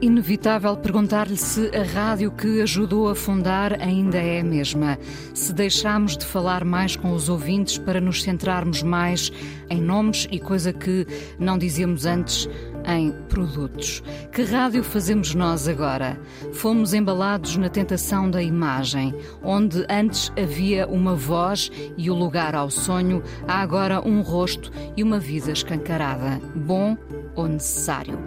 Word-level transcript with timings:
Inevitável 0.00 0.76
perguntar-lhe 0.76 1.36
se 1.36 1.70
a 1.74 1.82
rádio 1.82 2.30
que 2.30 2.60
ajudou 2.60 3.08
a 3.08 3.14
fundar 3.14 3.80
ainda 3.80 4.18
é 4.18 4.40
a 4.40 4.44
mesma. 4.44 4.98
Se 5.32 5.52
deixamos 5.52 6.16
de 6.16 6.26
falar 6.26 6.64
mais 6.64 6.96
com 6.96 7.12
os 7.12 7.28
ouvintes 7.28 7.78
para 7.78 8.00
nos 8.00 8.22
centrarmos 8.22 8.82
mais 8.82 9.32
em 9.70 9.80
nomes 9.80 10.28
e 10.30 10.38
coisa 10.38 10.72
que 10.72 11.06
não 11.38 11.56
dizíamos 11.56 12.04
antes 12.04 12.48
em 12.86 13.12
produtos. 13.28 14.02
Que 14.30 14.42
rádio 14.42 14.84
fazemos 14.84 15.34
nós 15.34 15.66
agora? 15.68 16.20
Fomos 16.52 16.92
embalados 16.92 17.56
na 17.56 17.68
tentação 17.68 18.30
da 18.30 18.42
imagem, 18.42 19.14
onde 19.42 19.86
antes 19.88 20.30
havia 20.36 20.86
uma 20.86 21.14
voz 21.14 21.70
e 21.96 22.10
o 22.10 22.14
lugar 22.14 22.54
ao 22.54 22.70
sonho, 22.70 23.22
há 23.48 23.60
agora 23.60 24.06
um 24.06 24.20
rosto 24.20 24.70
e 24.96 25.02
uma 25.02 25.18
vida 25.18 25.50
escancarada. 25.50 26.40
Bom 26.54 26.96
ou 27.34 27.48
necessário? 27.48 28.18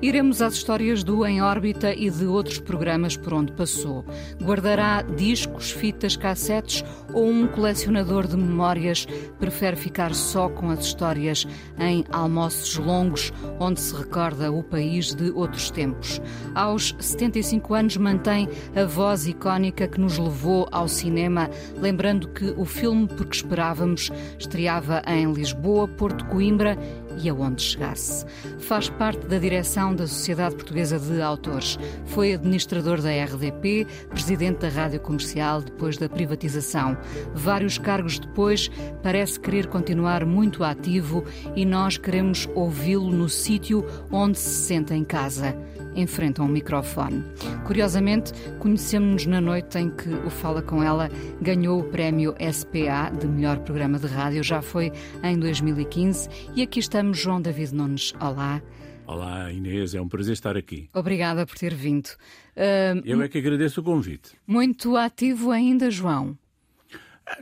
Iremos 0.00 0.42
às 0.42 0.54
histórias 0.54 1.02
do 1.02 1.24
Em 1.24 1.42
Órbita 1.42 1.92
e 1.92 2.10
de 2.10 2.24
outros 2.26 2.58
programas 2.58 3.16
por 3.16 3.34
onde 3.34 3.52
passou. 3.52 4.04
Guardará 4.42 5.02
discos, 5.02 5.70
fitas, 5.70 6.16
cassetes 6.16 6.84
ou 7.12 7.28
um 7.28 7.46
colecionador 7.46 8.26
de 8.26 8.36
memórias 8.36 9.06
prefere 9.38 9.76
ficar 9.76 10.14
só 10.14 10.48
com 10.48 10.70
as 10.70 10.84
histórias 10.84 11.46
em 11.78 12.04
almoços 12.10 12.76
longos, 12.76 13.32
onde 13.58 13.80
se 13.80 13.94
recorda 13.94 14.50
o 14.50 14.62
país 14.62 15.14
de 15.14 15.30
outros 15.30 15.70
tempos. 15.70 16.20
Aos 16.54 16.94
75 16.98 17.74
anos 17.74 17.96
mantém 17.96 18.48
a 18.74 18.84
voz 18.84 19.26
icónica 19.26 19.88
que 19.88 20.00
nos 20.00 20.18
levou 20.18 20.68
ao 20.70 20.88
cinema, 20.88 21.50
lembrando 21.78 22.28
que 22.28 22.54
o 22.56 22.64
filme 22.64 23.06
Porque 23.06 23.36
Esperávamos 23.36 24.10
estreava 24.38 25.02
em 25.06 25.32
Lisboa, 25.32 25.86
Porto 25.88 26.24
Coimbra 26.26 26.76
e 27.22 27.28
aonde 27.28 27.62
chegasse. 27.62 28.24
Faz 28.58 28.88
parte 28.88 29.26
da 29.26 29.38
direção 29.38 29.94
da 29.94 30.06
Sociedade 30.06 30.54
Portuguesa 30.54 30.98
de 30.98 31.20
Autores. 31.20 31.78
Foi 32.06 32.34
administrador 32.34 33.00
da 33.00 33.10
RDP, 33.10 33.86
presidente 34.10 34.58
da 34.58 34.68
Rádio 34.68 35.00
Comercial 35.00 35.62
depois 35.62 35.96
da 35.96 36.08
privatização. 36.08 36.96
Vários 37.34 37.78
cargos 37.78 38.18
depois, 38.18 38.70
parece 39.02 39.38
querer 39.38 39.66
continuar 39.66 40.24
muito 40.24 40.64
ativo 40.64 41.24
e 41.54 41.64
nós 41.64 41.96
queremos 41.96 42.48
ouvi-lo 42.54 43.10
no 43.10 43.28
sítio 43.28 43.84
onde 44.10 44.38
se 44.38 44.66
senta 44.66 44.94
em 44.94 45.04
casa 45.04 45.56
em 45.96 46.06
frente 46.06 46.40
a 46.40 46.44
um 46.44 46.48
microfone. 46.48 47.24
Curiosamente, 47.64 48.32
conhecemos-nos 48.58 49.26
na 49.26 49.40
noite 49.40 49.78
em 49.78 49.90
que 49.90 50.08
o 50.08 50.30
Fala 50.30 50.62
Com 50.62 50.82
Ela 50.82 51.10
ganhou 51.40 51.80
o 51.80 51.84
prémio 51.84 52.34
SPA 52.52 53.10
de 53.10 53.26
melhor 53.26 53.58
programa 53.60 53.98
de 53.98 54.06
rádio, 54.06 54.44
já 54.44 54.60
foi 54.60 54.92
em 55.24 55.38
2015, 55.38 56.28
e 56.54 56.62
aqui 56.62 56.78
estamos, 56.78 57.18
João 57.18 57.40
David 57.40 57.74
Nunes. 57.74 58.12
Olá. 58.20 58.62
Olá 59.06 59.50
Inês, 59.52 59.94
é 59.94 60.00
um 60.00 60.08
prazer 60.08 60.34
estar 60.34 60.56
aqui. 60.56 60.88
Obrigada 60.92 61.46
por 61.46 61.56
ter 61.56 61.74
vindo. 61.74 62.08
Uh, 62.56 63.00
Eu 63.04 63.22
é 63.22 63.28
que 63.28 63.38
agradeço 63.38 63.80
o 63.80 63.84
convite. 63.84 64.32
Muito 64.46 64.96
ativo 64.96 65.50
ainda, 65.50 65.90
João? 65.90 66.36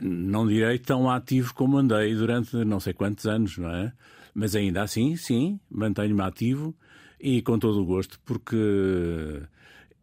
Não 0.01 0.47
direi 0.47 0.79
tão 0.79 1.09
ativo 1.09 1.53
como 1.53 1.77
andei 1.77 2.15
durante 2.15 2.55
não 2.63 2.79
sei 2.79 2.93
quantos 2.93 3.25
anos, 3.25 3.57
não 3.57 3.69
é? 3.69 3.91
Mas 4.33 4.55
ainda 4.55 4.81
assim, 4.81 5.15
sim, 5.15 5.59
mantenho-me 5.69 6.21
ativo 6.21 6.75
e 7.19 7.41
com 7.41 7.57
todo 7.57 7.81
o 7.81 7.85
gosto, 7.85 8.19
porque 8.25 8.55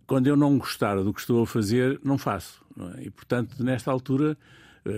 quando 0.07 0.27
eu 0.27 0.37
não 0.37 0.59
gostar 0.59 0.97
do 1.03 1.13
que 1.13 1.21
estou 1.21 1.43
a 1.43 1.47
fazer, 1.47 2.01
não 2.05 2.19
faço. 2.19 2.63
Não 2.77 2.93
é? 2.93 3.05
E, 3.05 3.11
portanto, 3.11 3.63
nesta 3.63 3.91
altura, 3.91 4.37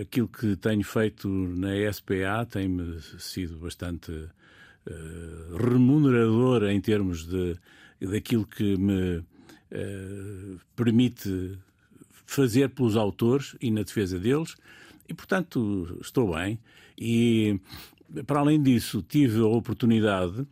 aquilo 0.00 0.28
que 0.28 0.56
tenho 0.56 0.82
feito 0.82 1.28
na 1.28 1.92
SPA 1.92 2.46
tem-me 2.50 3.00
sido 3.18 3.56
bastante 3.58 4.10
uh, 4.10 5.56
remunerador 5.56 6.64
em 6.64 6.80
termos 6.80 7.26
de, 7.26 7.56
daquilo 8.00 8.46
que 8.46 8.76
me 8.76 9.18
uh, 9.18 10.60
permite 10.74 11.58
fazer 12.26 12.70
pelos 12.70 12.96
autores 12.96 13.54
e 13.60 13.70
na 13.70 13.82
defesa 13.82 14.18
deles, 14.18 14.56
e, 15.08 15.12
portanto, 15.12 15.98
estou 16.00 16.34
bem. 16.34 16.58
E, 16.98 17.60
para 18.26 18.40
além 18.40 18.62
disso, 18.62 19.04
tive 19.06 19.40
a 19.40 19.46
oportunidade 19.46 20.46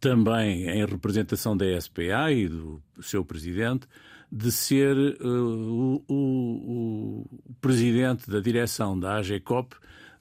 também 0.00 0.68
em 0.68 0.84
representação 0.84 1.56
da 1.56 1.80
SPA 1.80 2.30
e 2.32 2.48
do 2.48 2.82
seu 3.00 3.24
presidente, 3.24 3.86
de 4.30 4.52
ser 4.52 4.96
uh, 4.96 5.26
o, 5.26 6.04
o, 6.08 7.24
o, 7.24 7.54
presidente 7.60 8.30
da 8.30 8.40
direção 8.40 8.98
da 8.98 9.16
AGCOP, 9.16 9.74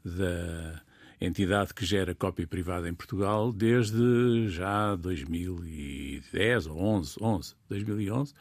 da 0.03 0.81
entidade 1.19 1.73
que 1.73 1.85
gera 1.85 2.15
cópia 2.15 2.47
privada 2.47 2.87
em 2.87 2.93
Portugal, 2.93 3.51
desde 3.51 4.47
já 4.49 4.95
2010 4.95 6.67
ou 6.67 6.79
11, 6.79 7.15
11 7.21 7.55
2011, 7.67 8.33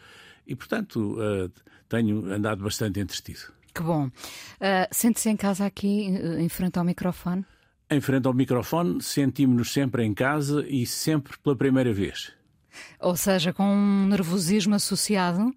e 0.47 0.55
portanto 0.55 1.19
uh, 1.19 1.51
tenho 1.89 2.33
andado 2.33 2.63
bastante 2.63 3.01
entretido. 3.01 3.53
Que 3.75 3.83
bom. 3.83 4.07
Uh, 4.07 4.11
Sente-se 4.91 5.29
em 5.29 5.37
casa 5.37 5.67
aqui, 5.67 6.07
em 6.39 6.49
frente 6.49 6.79
ao 6.79 6.85
microfone? 6.85 7.45
Em 7.91 8.01
frente 8.01 8.27
ao 8.27 8.35
microfone, 8.35 9.01
sentimos-nos 9.01 9.73
sempre 9.73 10.05
em 10.05 10.13
casa 10.13 10.67
e 10.69 10.87
sempre 10.87 11.37
pela 11.39 11.57
primeira 11.57 11.93
vez. 11.93 12.33
Ou 13.01 13.17
seja, 13.17 13.53
com 13.53 13.65
um 13.65 14.07
nervosismo 14.07 14.75
associado? 14.75 15.55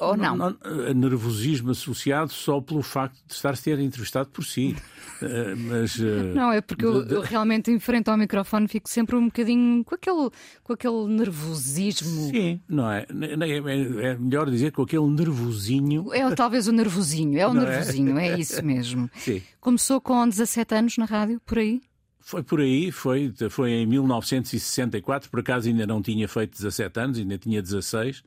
Ou 0.00 0.16
não? 0.16 0.36
não, 0.36 0.50
não 0.50 0.94
nervosismo 0.94 1.70
associado 1.70 2.32
só 2.32 2.60
pelo 2.60 2.82
facto 2.82 3.16
de 3.26 3.34
estar 3.34 3.50
a 3.50 3.56
ser 3.56 3.78
entrevistado 3.78 4.28
por 4.30 4.44
si. 4.44 4.76
Eh, 5.22 5.54
mas, 5.54 5.98
eh, 5.98 6.34
não, 6.34 6.52
é 6.52 6.60
porque 6.60 6.84
eu, 6.84 7.02
eu, 7.06 7.22
realmente 7.22 7.70
em 7.70 7.78
frente 7.78 8.10
ao 8.10 8.18
microfone 8.18 8.68
fico 8.68 8.86
sempre 8.86 9.16
um 9.16 9.24
bocadinho 9.24 9.82
com 9.82 9.94
aquele, 9.94 10.28
com 10.62 10.74
aquele 10.74 11.06
nervosismo. 11.06 12.30
Sim, 12.30 12.60
não 12.68 12.90
é? 12.90 13.06
É, 13.08 14.08
é 14.10 14.18
melhor 14.18 14.50
dizer 14.50 14.72
com 14.72 14.82
aquele 14.82 15.06
nervosinho. 15.06 16.12
É 16.12 16.34
talvez 16.34 16.68
o 16.68 16.72
nervosinho, 16.72 17.38
é 17.38 17.46
o 17.46 17.54
não 17.54 17.62
é? 17.62 17.64
nervosinho, 17.64 18.18
é? 18.18 18.28
é 18.28 18.36
isso 18.38 18.62
mesmo. 18.62 19.10
Sim. 19.14 19.42
Começou 19.58 20.02
com 20.02 20.28
17 20.28 20.74
anos 20.74 20.98
na 20.98 21.06
rádio, 21.06 21.40
por 21.46 21.60
aí? 21.60 21.80
Foi 22.20 22.42
por 22.42 22.60
aí, 22.60 22.92
foi, 22.92 23.32
foi 23.48 23.70
em 23.70 23.86
1964, 23.86 25.30
por 25.30 25.40
acaso 25.40 25.66
ainda 25.66 25.86
não 25.86 26.02
tinha 26.02 26.28
feito 26.28 26.58
17 26.58 27.00
anos, 27.00 27.18
ainda 27.18 27.38
tinha 27.38 27.62
16 27.62 28.22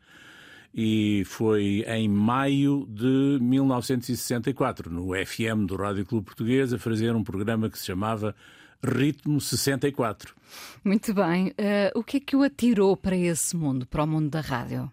e 0.74 1.24
foi 1.26 1.84
em 1.88 2.08
maio 2.08 2.86
de 2.88 3.40
1964, 3.42 4.92
no 4.92 5.12
FM 5.14 5.66
do 5.66 5.76
Rádio 5.76 6.06
Clube 6.06 6.26
Português, 6.26 6.74
a 6.74 6.78
fazer 6.78 7.16
um 7.16 7.24
programa 7.24 7.70
que 7.70 7.78
se 7.78 7.88
chamava 7.88 8.36
Ritmo 8.84 9.42
64. 9.42 10.36
Muito 10.84 11.14
bem. 11.14 11.48
Uh, 11.50 12.00
o 12.00 12.04
que 12.04 12.18
é 12.18 12.20
que 12.20 12.36
o 12.36 12.44
atirou 12.44 12.96
para 12.96 13.16
esse 13.16 13.56
mundo, 13.56 13.86
para 13.86 14.04
o 14.04 14.08
mundo 14.08 14.30
da 14.30 14.42
rádio? 14.42 14.92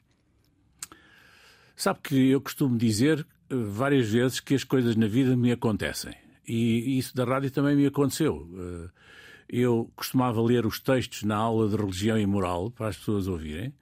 Sabe 1.77 2.01
que 2.03 2.31
eu 2.31 2.41
costumo 2.41 2.77
dizer 2.79 3.27
eh, 3.51 3.55
várias 3.55 4.09
vezes 4.09 4.41
que 4.41 4.55
as 4.55 4.65
coisas 4.65 4.97
na 4.97 5.07
vida 5.07 5.37
me 5.37 5.53
acontecem. 5.53 6.15
E 6.49 6.99
isso 6.99 7.15
da 7.15 7.25
rádio 7.25 7.51
também 7.51 7.77
me 7.77 7.87
aconteceu. 7.87 8.49
Eh, 8.55 8.91
eu 9.49 9.91
costumava 9.95 10.41
ler 10.41 10.65
os 10.65 10.81
textos 10.81 11.23
na 11.23 11.37
aula 11.37 11.69
de 11.69 11.77
religião 11.77 12.19
e 12.19 12.27
moral 12.27 12.71
para 12.71 12.89
as 12.89 12.97
pessoas 12.97 13.29
ouvirem, 13.29 13.73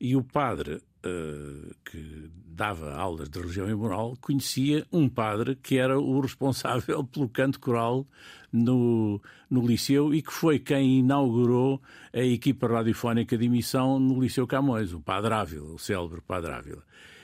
e 0.00 0.14
o 0.14 0.22
padre 0.22 0.80
uh, 1.08 1.74
que 1.84 2.30
dava 2.58 2.92
aulas 2.94 3.28
de 3.28 3.38
religião 3.38 3.70
e 3.70 3.74
moral 3.74 4.16
conhecia 4.20 4.84
um 4.92 5.08
padre 5.08 5.54
que 5.54 5.78
era 5.78 5.98
o 5.98 6.20
responsável 6.20 7.04
pelo 7.06 7.28
canto 7.28 7.60
coral 7.60 8.06
no, 8.52 9.20
no 9.48 9.66
Liceu 9.66 10.12
e 10.12 10.20
que 10.20 10.32
foi 10.32 10.58
quem 10.58 10.98
inaugurou 10.98 11.80
a 12.12 12.20
equipa 12.20 12.66
radiofónica 12.66 13.38
de 13.38 13.46
emissão 13.46 14.00
no 14.00 14.20
Liceu 14.20 14.46
Camões, 14.46 14.92
o 14.92 15.00
Padre 15.00 15.34
Ávila, 15.34 15.74
o 15.74 15.78
célebre 15.78 16.20
Padre 16.20 16.52
Ávila. 16.52 16.82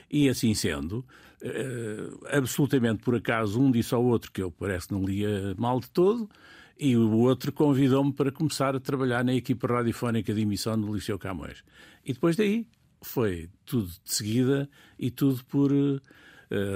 E 0.09 0.29
assim 0.29 0.53
sendo, 0.53 1.05
uh, 1.41 2.27
absolutamente 2.27 3.03
por 3.03 3.15
acaso, 3.15 3.59
um 3.59 3.71
disse 3.71 3.93
ao 3.93 4.05
outro 4.05 4.31
que 4.31 4.41
eu 4.41 4.51
parece 4.51 4.91
não 4.91 5.03
lia 5.03 5.53
mal 5.57 5.79
de 5.79 5.89
todo, 5.89 6.29
e 6.77 6.95
o 6.95 7.17
outro 7.19 7.51
convidou-me 7.51 8.13
para 8.13 8.31
começar 8.31 8.75
a 8.75 8.79
trabalhar 8.79 9.23
na 9.23 9.33
equipa 9.33 9.67
radiofónica 9.67 10.33
de 10.33 10.41
emissão 10.41 10.79
do 10.79 10.93
Liceu 10.93 11.17
Camões. 11.17 11.63
E 12.05 12.13
depois 12.13 12.35
daí 12.35 12.67
foi 13.01 13.49
tudo 13.65 13.87
de 13.87 14.13
seguida 14.13 14.69
e 14.97 15.11
tudo 15.11 15.43
por 15.45 15.71
uh, 15.71 16.01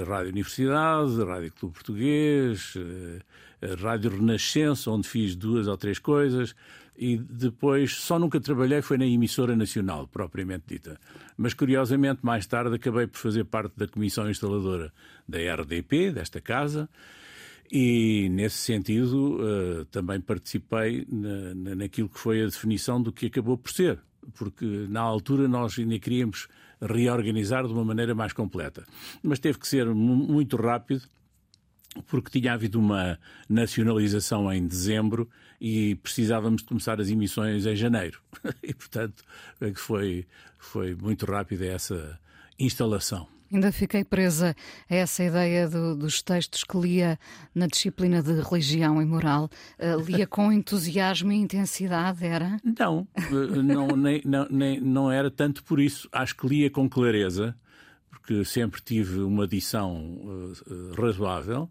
Rádio 0.07 0.31
Universidade, 0.31 1.23
Rádio 1.23 1.51
Clube 1.53 1.73
Português, 1.75 2.73
uh, 2.75 3.75
Rádio 3.81 4.11
Renascença, 4.11 4.89
onde 4.91 5.07
fiz 5.07 5.35
duas 5.35 5.67
ou 5.67 5.77
três 5.77 5.99
coisas, 5.99 6.55
e 6.97 7.17
depois 7.17 7.95
só 7.95 8.19
nunca 8.19 8.39
trabalhei 8.39 8.81
foi 8.81 8.97
na 8.97 9.05
emissora 9.05 9.55
nacional, 9.55 10.07
propriamente 10.07 10.65
dita. 10.67 10.99
Mas 11.37 11.53
curiosamente, 11.53 12.19
mais 12.23 12.45
tarde 12.45 12.75
acabei 12.75 13.07
por 13.07 13.17
fazer 13.17 13.45
parte 13.45 13.73
da 13.77 13.87
comissão 13.87 14.29
instaladora 14.29 14.91
da 15.27 15.37
RDP, 15.37 16.11
desta 16.11 16.41
casa, 16.41 16.89
e 17.71 18.27
nesse 18.29 18.57
sentido 18.57 19.37
uh, 19.39 19.85
também 19.85 20.19
participei 20.19 21.05
na, 21.09 21.53
na, 21.53 21.75
naquilo 21.75 22.09
que 22.09 22.19
foi 22.19 22.41
a 22.41 22.45
definição 22.45 23.01
do 23.01 23.11
que 23.11 23.27
acabou 23.27 23.57
por 23.57 23.71
ser, 23.71 23.99
porque 24.33 24.65
na 24.89 25.01
altura 25.01 25.47
nós 25.47 25.77
ainda 25.77 25.97
queríamos 25.99 26.47
reorganizar 26.81 27.65
de 27.65 27.73
uma 27.73 27.83
maneira 27.83 28.15
mais 28.15 28.33
completa. 28.33 28.85
Mas 29.21 29.39
teve 29.39 29.59
que 29.59 29.67
ser 29.67 29.85
muito 29.87 30.55
rápido 30.57 31.03
porque 32.07 32.39
tinha 32.39 32.53
havido 32.53 32.79
uma 32.79 33.19
nacionalização 33.47 34.51
em 34.53 34.65
dezembro 34.65 35.29
e 35.59 35.95
precisávamos 35.95 36.61
de 36.61 36.67
começar 36.67 37.01
as 37.01 37.09
emissões 37.09 37.65
em 37.65 37.75
janeiro. 37.75 38.21
E, 38.63 38.73
portanto, 38.73 39.23
é 39.59 39.73
foi, 39.73 40.27
foi 40.57 40.95
muito 40.95 41.25
rápida 41.25 41.65
essa 41.65 42.19
instalação. 42.57 43.27
Ainda 43.51 43.71
fiquei 43.71 44.03
presa 44.03 44.55
a 44.89 44.95
essa 44.95 45.23
ideia 45.23 45.67
do, 45.67 45.95
dos 45.95 46.21
textos 46.21 46.63
que 46.63 46.77
lia 46.77 47.19
na 47.53 47.67
disciplina 47.67 48.21
de 48.21 48.39
religião 48.41 49.01
e 49.01 49.05
moral. 49.05 49.49
Uh, 49.79 49.99
lia 49.99 50.27
com 50.27 50.51
entusiasmo 50.53 51.31
e 51.31 51.35
intensidade, 51.35 52.25
era? 52.25 52.59
Não, 52.63 53.07
eh, 53.17 53.61
não, 53.63 53.87
nem, 53.87 54.21
não, 54.23 54.47
nem, 54.49 54.79
não 54.79 55.11
era 55.11 55.31
tanto 55.31 55.63
por 55.63 55.79
isso. 55.79 56.07
Acho 56.11 56.35
que 56.35 56.47
lia 56.47 56.69
com 56.69 56.87
clareza 56.87 57.55
porque 58.09 58.45
sempre 58.45 58.81
tive 58.81 59.21
uma 59.21 59.45
adição 59.45 59.95
uh, 59.95 61.01
razoável. 61.01 61.69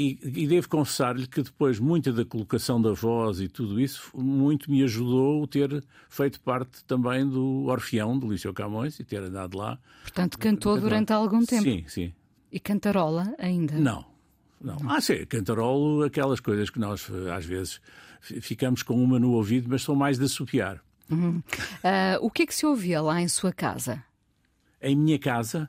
E, 0.00 0.18
e, 0.22 0.46
devo 0.46 0.66
confessar-lhe 0.66 1.26
que 1.26 1.42
depois 1.42 1.78
muita 1.78 2.10
da 2.10 2.24
colocação 2.24 2.80
da 2.80 2.92
voz 2.92 3.38
e 3.38 3.48
tudo 3.48 3.78
isso 3.78 4.10
muito 4.14 4.70
me 4.70 4.82
ajudou 4.82 5.46
ter 5.46 5.84
feito 6.08 6.40
parte 6.40 6.82
também 6.84 7.28
do 7.28 7.66
Orfeão 7.66 8.18
do 8.18 8.26
Liceu 8.26 8.54
Camões 8.54 8.98
e 8.98 9.04
ter 9.04 9.20
andado 9.22 9.58
lá. 9.58 9.78
Portanto, 10.00 10.38
cantou 10.38 10.80
durante 10.80 11.12
algum 11.12 11.44
tempo? 11.44 11.64
Sim, 11.64 11.84
sim. 11.86 12.14
E 12.50 12.58
cantarola 12.58 13.34
ainda? 13.38 13.74
Não, 13.74 14.06
não. 14.58 14.78
Ah, 14.88 15.02
sim, 15.02 15.26
cantarolo, 15.26 16.02
aquelas 16.02 16.40
coisas 16.40 16.70
que 16.70 16.78
nós 16.78 17.06
às 17.36 17.44
vezes 17.44 17.78
ficamos 18.22 18.82
com 18.82 18.94
uma 18.94 19.18
no 19.18 19.32
ouvido, 19.32 19.68
mas 19.68 19.82
são 19.82 19.94
mais 19.94 20.18
de 20.18 20.24
assopiar. 20.24 20.80
Uhum. 21.10 21.42
Uh, 21.84 22.22
o 22.22 22.30
que 22.30 22.44
é 22.44 22.46
que 22.46 22.54
se 22.54 22.64
ouvia 22.64 23.02
lá 23.02 23.20
em 23.20 23.28
sua 23.28 23.52
casa? 23.52 24.02
em 24.80 24.96
minha 24.96 25.18
casa 25.18 25.68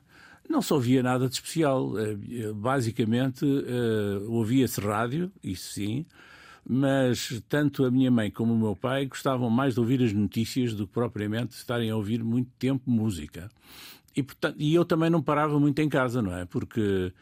não 0.52 0.62
se 0.62 0.72
ouvia 0.72 1.02
nada 1.02 1.28
de 1.28 1.34
especial. 1.34 1.98
Eh, 1.98 2.52
basicamente, 2.54 3.44
uh, 3.44 4.30
ouvia-se 4.30 4.80
rádio, 4.80 5.32
isso 5.42 5.72
sim, 5.72 6.06
mas 6.68 7.42
tanto 7.48 7.84
a 7.84 7.90
minha 7.90 8.10
mãe 8.10 8.30
como 8.30 8.52
o 8.54 8.58
meu 8.58 8.76
pai 8.76 9.06
gostavam 9.06 9.50
mais 9.50 9.74
de 9.74 9.80
ouvir 9.80 10.02
as 10.02 10.12
notícias 10.12 10.74
do 10.74 10.86
que 10.86 10.92
propriamente 10.92 11.56
estarem 11.56 11.90
a 11.90 11.96
ouvir 11.96 12.22
muito 12.22 12.50
tempo 12.58 12.88
música. 12.88 13.50
E, 14.14 14.22
portanto, 14.22 14.56
e 14.58 14.74
eu 14.74 14.84
também 14.84 15.10
não 15.10 15.22
parava 15.22 15.58
muito 15.58 15.80
em 15.80 15.88
casa, 15.88 16.20
não 16.22 16.36
é? 16.36 16.44
Porque 16.44 17.12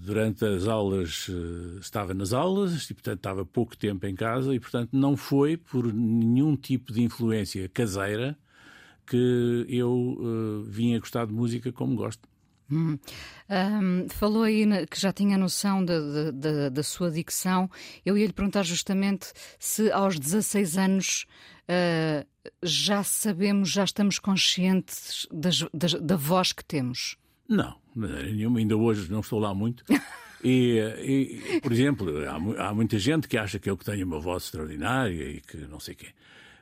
durante 0.00 0.44
as 0.44 0.68
aulas 0.68 1.28
estava 1.80 2.14
nas 2.14 2.32
aulas 2.32 2.88
e, 2.88 2.94
portanto, 2.94 3.18
estava 3.18 3.44
pouco 3.44 3.76
tempo 3.76 4.06
em 4.06 4.14
casa 4.14 4.54
e, 4.54 4.60
portanto, 4.60 4.90
não 4.92 5.16
foi 5.16 5.56
por 5.56 5.92
nenhum 5.92 6.54
tipo 6.54 6.92
de 6.92 7.02
influência 7.02 7.68
caseira 7.68 8.38
que 9.08 9.66
eu 9.68 9.90
uh, 9.90 10.62
vim 10.64 10.94
a 10.94 10.98
gostar 10.98 11.26
de 11.26 11.32
música 11.32 11.72
como 11.72 11.96
gosto. 11.96 12.28
Hum. 12.70 12.98
Um, 13.48 14.08
falou 14.10 14.42
aí 14.42 14.66
que 14.86 15.00
já 15.00 15.10
tinha 15.12 15.38
noção 15.38 15.82
da, 15.82 16.82
sua 16.82 17.10
dicção. 17.10 17.70
Eu 18.04 18.16
ia 18.18 18.26
lhe 18.26 18.32
perguntar 18.32 18.62
justamente 18.62 19.32
se 19.58 19.90
aos 19.90 20.18
16 20.18 20.76
anos 20.76 21.26
uh, 21.64 22.26
já 22.62 23.02
sabemos, 23.02 23.70
já 23.70 23.84
estamos 23.84 24.18
conscientes 24.18 25.26
das, 25.32 25.64
das, 25.72 25.94
da 25.94 26.16
voz 26.16 26.52
que 26.52 26.64
temos. 26.64 27.16
Não, 27.48 27.76
nenhuma, 27.96 28.58
ainda 28.58 28.76
hoje 28.76 29.10
não 29.10 29.20
estou 29.20 29.38
lá 29.38 29.54
muito. 29.54 29.84
E, 30.44 30.78
e 31.02 31.60
por 31.60 31.72
exemplo, 31.72 32.12
há, 32.28 32.68
há, 32.68 32.74
muita 32.74 32.96
gente 32.96 33.26
que 33.26 33.36
acha 33.36 33.58
que 33.58 33.68
eu 33.68 33.76
que 33.76 33.84
tenho 33.84 34.06
uma 34.06 34.20
voz 34.20 34.44
extraordinária 34.44 35.30
e 35.30 35.40
que 35.40 35.56
não 35.56 35.80
sei 35.80 35.94
o 35.94 35.96
quê. 35.96 36.08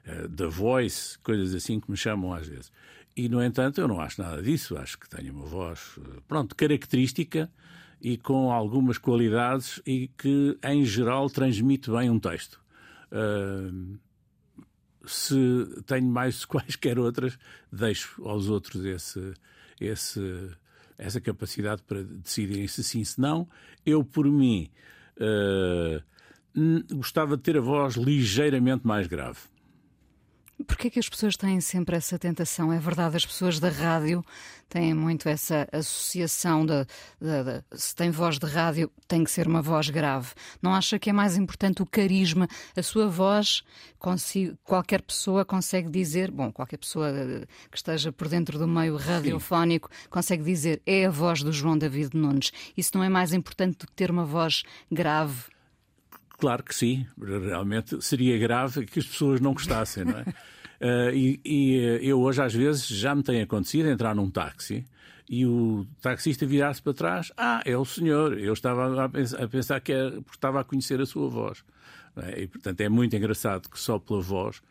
Eh, 0.06 0.28
The 0.28 0.46
Voice, 0.46 1.18
coisas 1.18 1.54
assim 1.54 1.80
que 1.80 1.90
me 1.90 1.96
chamam 1.96 2.32
às 2.32 2.46
vezes. 2.46 2.72
E, 3.16 3.28
no 3.28 3.42
entanto, 3.42 3.80
eu 3.80 3.88
não 3.88 4.00
acho 4.00 4.22
nada 4.22 4.42
disso. 4.42 4.76
Acho 4.76 4.98
que 4.98 5.08
tenho 5.08 5.32
uma 5.32 5.46
voz, 5.46 5.98
eh, 5.98 6.20
pronto, 6.28 6.54
característica 6.54 7.50
e 8.00 8.16
com 8.16 8.52
algumas 8.52 8.98
qualidades 8.98 9.80
e 9.86 10.08
que, 10.18 10.56
em 10.62 10.84
geral, 10.84 11.28
transmite 11.28 11.90
bem 11.90 12.10
um 12.10 12.20
texto. 12.20 12.60
Uh, 13.10 13.98
se 15.06 15.36
tenho 15.86 16.06
mais 16.06 16.44
quaisquer 16.46 16.98
outras, 16.98 17.38
deixo 17.72 18.22
aos 18.28 18.48
outros 18.48 18.84
esse, 18.84 19.32
esse, 19.80 20.50
essa 20.98 21.20
capacidade 21.20 21.82
para 21.82 22.02
decidirem 22.02 22.68
se 22.68 22.84
sim, 22.84 23.02
se 23.02 23.18
não. 23.18 23.48
Eu, 23.84 24.04
por 24.04 24.26
mim, 24.26 24.68
uh, 25.16 26.02
gostava 26.94 27.36
de 27.36 27.42
ter 27.42 27.56
a 27.56 27.60
voz 27.62 27.94
ligeiramente 27.94 28.86
mais 28.86 29.06
grave. 29.06 29.38
Porquê 30.64 30.88
que 30.88 30.98
as 30.98 31.08
pessoas 31.08 31.36
têm 31.36 31.60
sempre 31.60 31.96
essa 31.96 32.18
tentação? 32.18 32.72
É 32.72 32.78
verdade, 32.78 33.16
as 33.16 33.26
pessoas 33.26 33.60
da 33.60 33.68
rádio 33.68 34.24
têm 34.70 34.94
muito 34.94 35.28
essa 35.28 35.68
associação 35.70 36.64
de, 36.64 36.84
de, 37.20 37.44
de, 37.44 37.78
se 37.78 37.94
tem 37.94 38.10
voz 38.10 38.38
de 38.38 38.46
rádio, 38.46 38.90
tem 39.06 39.22
que 39.22 39.30
ser 39.30 39.46
uma 39.46 39.60
voz 39.60 39.90
grave. 39.90 40.30
Não 40.62 40.74
acha 40.74 40.98
que 40.98 41.10
é 41.10 41.12
mais 41.12 41.36
importante 41.36 41.82
o 41.82 41.86
carisma? 41.86 42.48
A 42.74 42.82
sua 42.82 43.06
voz, 43.06 43.62
qualquer 44.64 45.02
pessoa 45.02 45.44
consegue 45.44 45.90
dizer, 45.90 46.30
bom, 46.30 46.50
qualquer 46.50 46.78
pessoa 46.78 47.10
eh, 47.10 47.44
que 47.70 47.76
esteja 47.76 48.10
por 48.10 48.26
dentro 48.26 48.58
do 48.58 48.66
meio 48.66 48.96
radiofónico 48.96 49.90
Sim. 49.92 50.08
consegue 50.08 50.42
dizer 50.42 50.80
é 50.86 51.04
a 51.04 51.10
voz 51.10 51.42
do 51.42 51.52
João 51.52 51.76
David 51.76 52.16
Nunes. 52.16 52.50
Isso 52.74 52.92
não 52.94 53.04
é 53.04 53.10
mais 53.10 53.34
importante 53.34 53.78
do 53.78 53.86
que 53.86 53.92
ter 53.92 54.10
uma 54.10 54.24
voz 54.24 54.62
grave? 54.90 55.55
Claro 56.38 56.62
que 56.62 56.74
sim, 56.74 57.06
realmente 57.18 58.02
seria 58.02 58.38
grave 58.38 58.84
que 58.84 58.98
as 58.98 59.06
pessoas 59.06 59.40
não 59.40 59.54
gostassem, 59.54 60.04
não 60.04 60.18
é? 60.18 60.22
uh, 60.22 61.10
e, 61.16 61.40
e, 61.44 61.78
eh, 61.78 61.98
eu 62.02 62.20
hoje, 62.20 62.42
às 62.42 62.52
vezes, 62.52 62.86
já 62.86 63.14
me 63.14 63.22
tem 63.22 63.40
acontecido 63.40 63.88
entrar 63.88 64.14
num 64.14 64.30
táxi 64.30 64.86
e 65.28 65.44
o 65.46 65.86
taxista 66.00 66.46
virar-se 66.46 66.82
para 66.82 66.94
trás: 66.94 67.32
Ah, 67.36 67.62
é 67.64 67.76
o 67.76 67.84
senhor. 67.84 68.38
Eu 68.38 68.52
estava 68.52 69.04
a 69.04 69.08
pensar, 69.08 69.42
a 69.42 69.48
pensar 69.48 69.80
que 69.80 69.92
era 69.92 70.10
porque 70.10 70.36
estava 70.36 70.60
a 70.60 70.64
conhecer 70.64 71.00
a 71.00 71.06
sua 71.06 71.28
voz. 71.28 71.64
É? 72.16 72.42
E, 72.42 72.46
portanto, 72.46 72.80
é 72.80 72.88
muito 72.88 73.16
engraçado 73.16 73.68
que 73.68 73.78
só 73.78 73.98
pela 73.98 74.20
voz 74.20 74.62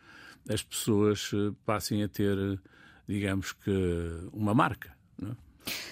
as 0.48 0.62
pessoas 0.62 1.30
eh, 1.34 1.52
passem 1.64 2.02
a 2.02 2.08
ter, 2.08 2.60
digamos 3.08 3.52
que, 3.52 3.70
uma 4.32 4.54
marca. 4.54 4.95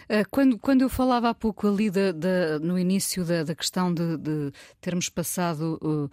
Eh, 0.08 0.24
quando, 0.30 0.58
quando 0.58 0.82
eu 0.82 0.88
falava 0.88 1.30
há 1.30 1.34
pouco 1.34 1.68
ali 1.68 1.90
no 2.62 2.78
início 2.78 3.24
da, 3.24 3.42
da 3.42 3.54
questão 3.54 3.92
de, 3.92 4.16
de, 4.16 4.52
termos 4.80 5.08
passado 5.08 5.78
uh, 5.82 6.04
uh, 6.04 6.08
uh, 6.08 6.10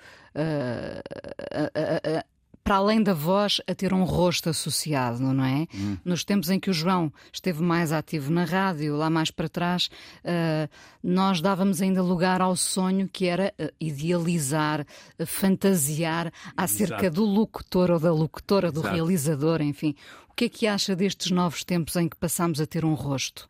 para 2.64 2.76
além 2.76 3.02
da 3.02 3.14
voz, 3.14 3.60
a 3.68 3.74
ter 3.74 3.94
um 3.94 4.04
rosto 4.04 4.50
associado, 4.50 5.20
não 5.20 5.44
é? 5.44 5.68
Hum. 5.74 5.98
Nos 6.06 6.24
tempos 6.24 6.50
em 6.50 6.60
que 6.60 6.70
o 6.70 6.74
João 6.74 7.12
esteve 7.34 7.62
mais 7.62 7.92
ativo 7.92 8.32
na 8.32 8.44
rádio, 8.44 8.96
lá 8.96 9.10
mais 9.10 9.32
para 9.32 9.50
trás, 9.50 9.90
uh, 10.24 10.70
nós 11.04 11.42
dávamos 11.42 11.82
ainda 11.82 12.04
lugar 12.04 12.42
ao 12.42 12.56
sonho 12.56 13.10
que 13.12 13.26
era 13.26 13.54
uh, 13.60 13.70
idealizar, 13.80 14.86
uh, 15.20 15.26
fantasiar 15.26 16.32
acerca 16.56 17.08
Exato. 17.08 17.16
do 17.16 17.26
locutor 17.26 17.92
ou 17.92 18.00
da 18.00 18.14
locutora, 18.14 18.72
do 18.72 18.82
Exato. 18.82 18.96
realizador, 18.96 19.62
enfim. 19.62 19.96
O 20.42 20.44
que 20.44 20.46
é 20.46 20.50
que 20.50 20.66
acha 20.66 20.96
destes 20.96 21.30
novos 21.30 21.64
tempos 21.64 21.96
em 21.96 22.10
que 22.10 22.18
passamos 22.18 22.60
a 22.60 22.66
ter 22.66 22.84
um 22.84 22.96
rosto? 22.96 23.48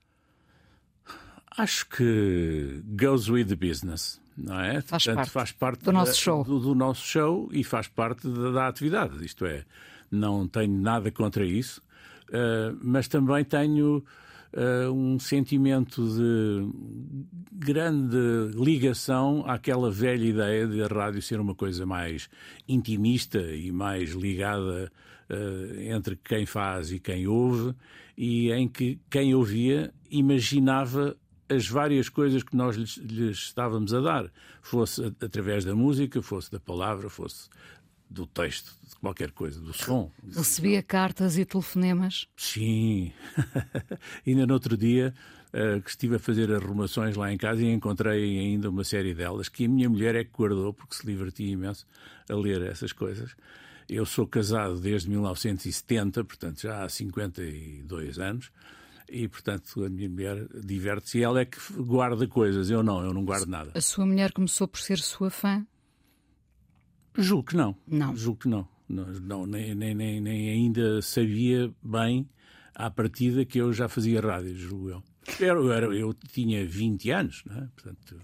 Acho 1.57 1.87
que 1.87 2.83
goes 2.85 3.29
with 3.29 3.45
the 3.45 3.55
business, 3.55 4.19
não 4.37 4.59
é? 4.59 4.81
Faz 4.81 5.05
Portanto, 5.05 5.15
parte 5.15 5.31
faz 5.31 5.51
parte 5.53 5.79
do 5.79 5.85
da, 5.85 5.91
nosso 5.93 6.19
show. 6.19 6.43
Do, 6.43 6.59
do, 6.59 6.75
nosso 6.75 7.07
show 7.07 7.49
e 7.53 7.63
faz 7.63 7.87
parte 7.87 8.27
da, 8.27 8.51
da, 8.51 8.67
atividade. 8.67 9.23
Isto 9.23 9.45
é, 9.45 9.63
não 10.11 10.45
tenho 10.49 10.77
nada 10.81 11.09
contra 11.11 11.45
isso, 11.45 11.81
uh, 12.27 12.77
mas 12.83 13.07
também 13.07 13.45
tenho 13.45 14.03
uh, 14.53 14.91
um 14.91 15.17
sentimento 15.17 16.05
de 16.05 16.67
grande 17.53 18.51
ligação 18.53 19.45
àquela 19.47 19.89
velha 19.89 20.25
ideia 20.25 20.67
de 20.67 20.83
a 20.83 20.87
rádio 20.87 21.21
ser 21.21 21.39
uma 21.39 21.55
coisa 21.55 21.85
mais 21.85 22.29
intimista 22.67 23.39
e 23.39 23.71
mais 23.71 24.11
ligada 24.11 24.91
entre 25.89 26.15
quem 26.15 26.45
faz 26.45 26.91
e 26.91 26.99
quem 26.99 27.27
ouve, 27.27 27.75
e 28.17 28.51
em 28.51 28.67
que 28.67 28.99
quem 29.09 29.33
ouvia 29.33 29.93
imaginava 30.09 31.15
as 31.49 31.67
várias 31.67 32.07
coisas 32.07 32.43
que 32.43 32.55
nós 32.55 32.75
lhes, 32.77 32.97
lhes 32.97 33.37
estávamos 33.37 33.93
a 33.93 33.99
dar, 33.99 34.31
fosse 34.61 35.03
através 35.21 35.65
da 35.65 35.75
música, 35.75 36.21
fosse 36.21 36.51
da 36.51 36.59
palavra, 36.59 37.09
fosse 37.09 37.49
do 38.09 38.25
texto, 38.25 38.73
de 38.87 38.95
qualquer 38.95 39.31
coisa, 39.31 39.59
do 39.59 39.73
som. 39.73 40.11
Recebia 40.35 40.83
cartas 40.83 41.37
e 41.37 41.45
telefonemas? 41.45 42.27
Sim. 42.35 43.11
ainda 44.27 44.45
no 44.45 44.53
outro 44.53 44.77
dia 44.77 45.13
uh, 45.53 45.81
que 45.81 45.89
estive 45.89 46.15
a 46.15 46.19
fazer 46.19 46.53
arrumações 46.53 47.15
lá 47.15 47.31
em 47.31 47.37
casa 47.37 47.63
e 47.63 47.71
encontrei 47.71 48.37
ainda 48.37 48.69
uma 48.69 48.83
série 48.83 49.13
delas 49.13 49.47
que 49.47 49.65
a 49.65 49.69
minha 49.69 49.89
mulher 49.89 50.15
é 50.15 50.23
que 50.23 50.31
guardou 50.31 50.73
porque 50.73 50.95
se 50.95 51.05
divertia 51.05 51.49
imenso 51.49 51.85
a 52.29 52.35
ler 52.35 52.61
essas 52.63 52.91
coisas. 52.91 53.33
Eu 53.89 54.05
sou 54.05 54.25
casado 54.27 54.79
desde 54.79 55.09
1970, 55.09 56.23
portanto 56.23 56.61
já 56.61 56.83
há 56.83 56.89
52 56.89 58.19
anos, 58.19 58.51
e 59.09 59.27
portanto 59.27 59.83
a 59.83 59.89
minha 59.89 60.09
mulher 60.09 60.47
diverte-se 60.63 61.19
e 61.19 61.23
ela 61.23 61.41
é 61.41 61.45
que 61.45 61.57
guarda 61.73 62.27
coisas, 62.27 62.69
eu 62.69 62.81
não, 62.81 63.03
eu 63.03 63.13
não 63.13 63.25
guardo 63.25 63.47
nada. 63.47 63.71
A 63.75 63.81
sua 63.81 64.05
mulher 64.05 64.31
começou 64.31 64.67
por 64.67 64.79
ser 64.79 64.99
sua 64.99 65.29
fã? 65.29 65.65
Julgo 67.17 67.49
que 67.49 67.57
não. 67.57 67.75
Não. 67.85 68.15
Julgo 68.15 68.39
que 68.39 68.47
não. 68.47 68.67
não, 68.87 69.05
não 69.07 69.45
nem, 69.45 69.75
nem, 69.75 69.93
nem, 69.93 70.21
nem 70.21 70.49
ainda 70.49 71.01
sabia 71.01 71.73
bem 71.83 72.29
à 72.73 72.89
partida 72.89 73.43
que 73.45 73.59
eu 73.59 73.73
já 73.73 73.89
fazia 73.89 74.21
rádio, 74.21 74.55
julgo 74.55 74.89
eu. 74.89 75.03
Eu, 75.39 75.71
eu, 75.71 75.93
eu 75.93 76.13
tinha 76.13 76.65
20 76.65 77.11
anos, 77.11 77.43
não 77.45 77.57
é? 77.57 77.67
portanto 77.75 78.17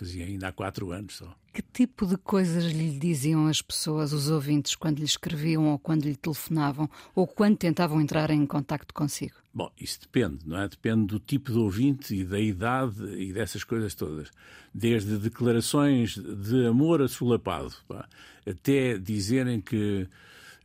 fazia 0.00 0.24
ainda 0.24 0.48
há 0.48 0.52
quatro 0.52 0.92
anos 0.92 1.16
só. 1.16 1.34
Que 1.52 1.62
tipo 1.62 2.06
de 2.06 2.16
coisas 2.16 2.64
lhe 2.64 2.98
diziam 2.98 3.46
as 3.46 3.60
pessoas, 3.60 4.12
os 4.12 4.30
ouvintes, 4.30 4.74
quando 4.74 4.98
lhe 4.98 5.04
escreviam 5.04 5.66
ou 5.68 5.78
quando 5.78 6.04
lhe 6.04 6.16
telefonavam 6.16 6.88
ou 7.14 7.26
quando 7.26 7.56
tentavam 7.56 8.00
entrar 8.00 8.30
em 8.30 8.46
contato 8.46 8.94
consigo? 8.94 9.34
Bom, 9.52 9.70
isso 9.78 10.00
depende, 10.00 10.38
não 10.46 10.58
é? 10.60 10.68
Depende 10.68 11.06
do 11.06 11.18
tipo 11.18 11.52
de 11.52 11.58
ouvinte 11.58 12.14
e 12.14 12.24
da 12.24 12.38
idade 12.38 13.04
e 13.16 13.32
dessas 13.32 13.64
coisas 13.64 13.94
todas. 13.94 14.30
Desde 14.72 15.18
declarações 15.18 16.14
de 16.16 16.66
amor 16.66 17.02
assolapado, 17.02 17.74
pá, 17.88 18.08
até 18.46 18.96
dizerem 18.96 19.60
que 19.60 20.08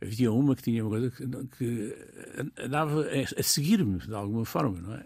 havia 0.00 0.30
uma 0.30 0.54
que 0.54 0.62
tinha 0.62 0.84
uma 0.84 0.90
coisa 0.90 1.10
que, 1.10 1.26
que 1.58 1.96
andava 2.58 3.06
a 3.36 3.42
seguir-me 3.42 3.98
de 3.98 4.14
alguma 4.14 4.44
forma, 4.44 4.80
não 4.80 4.94
é? 4.94 5.04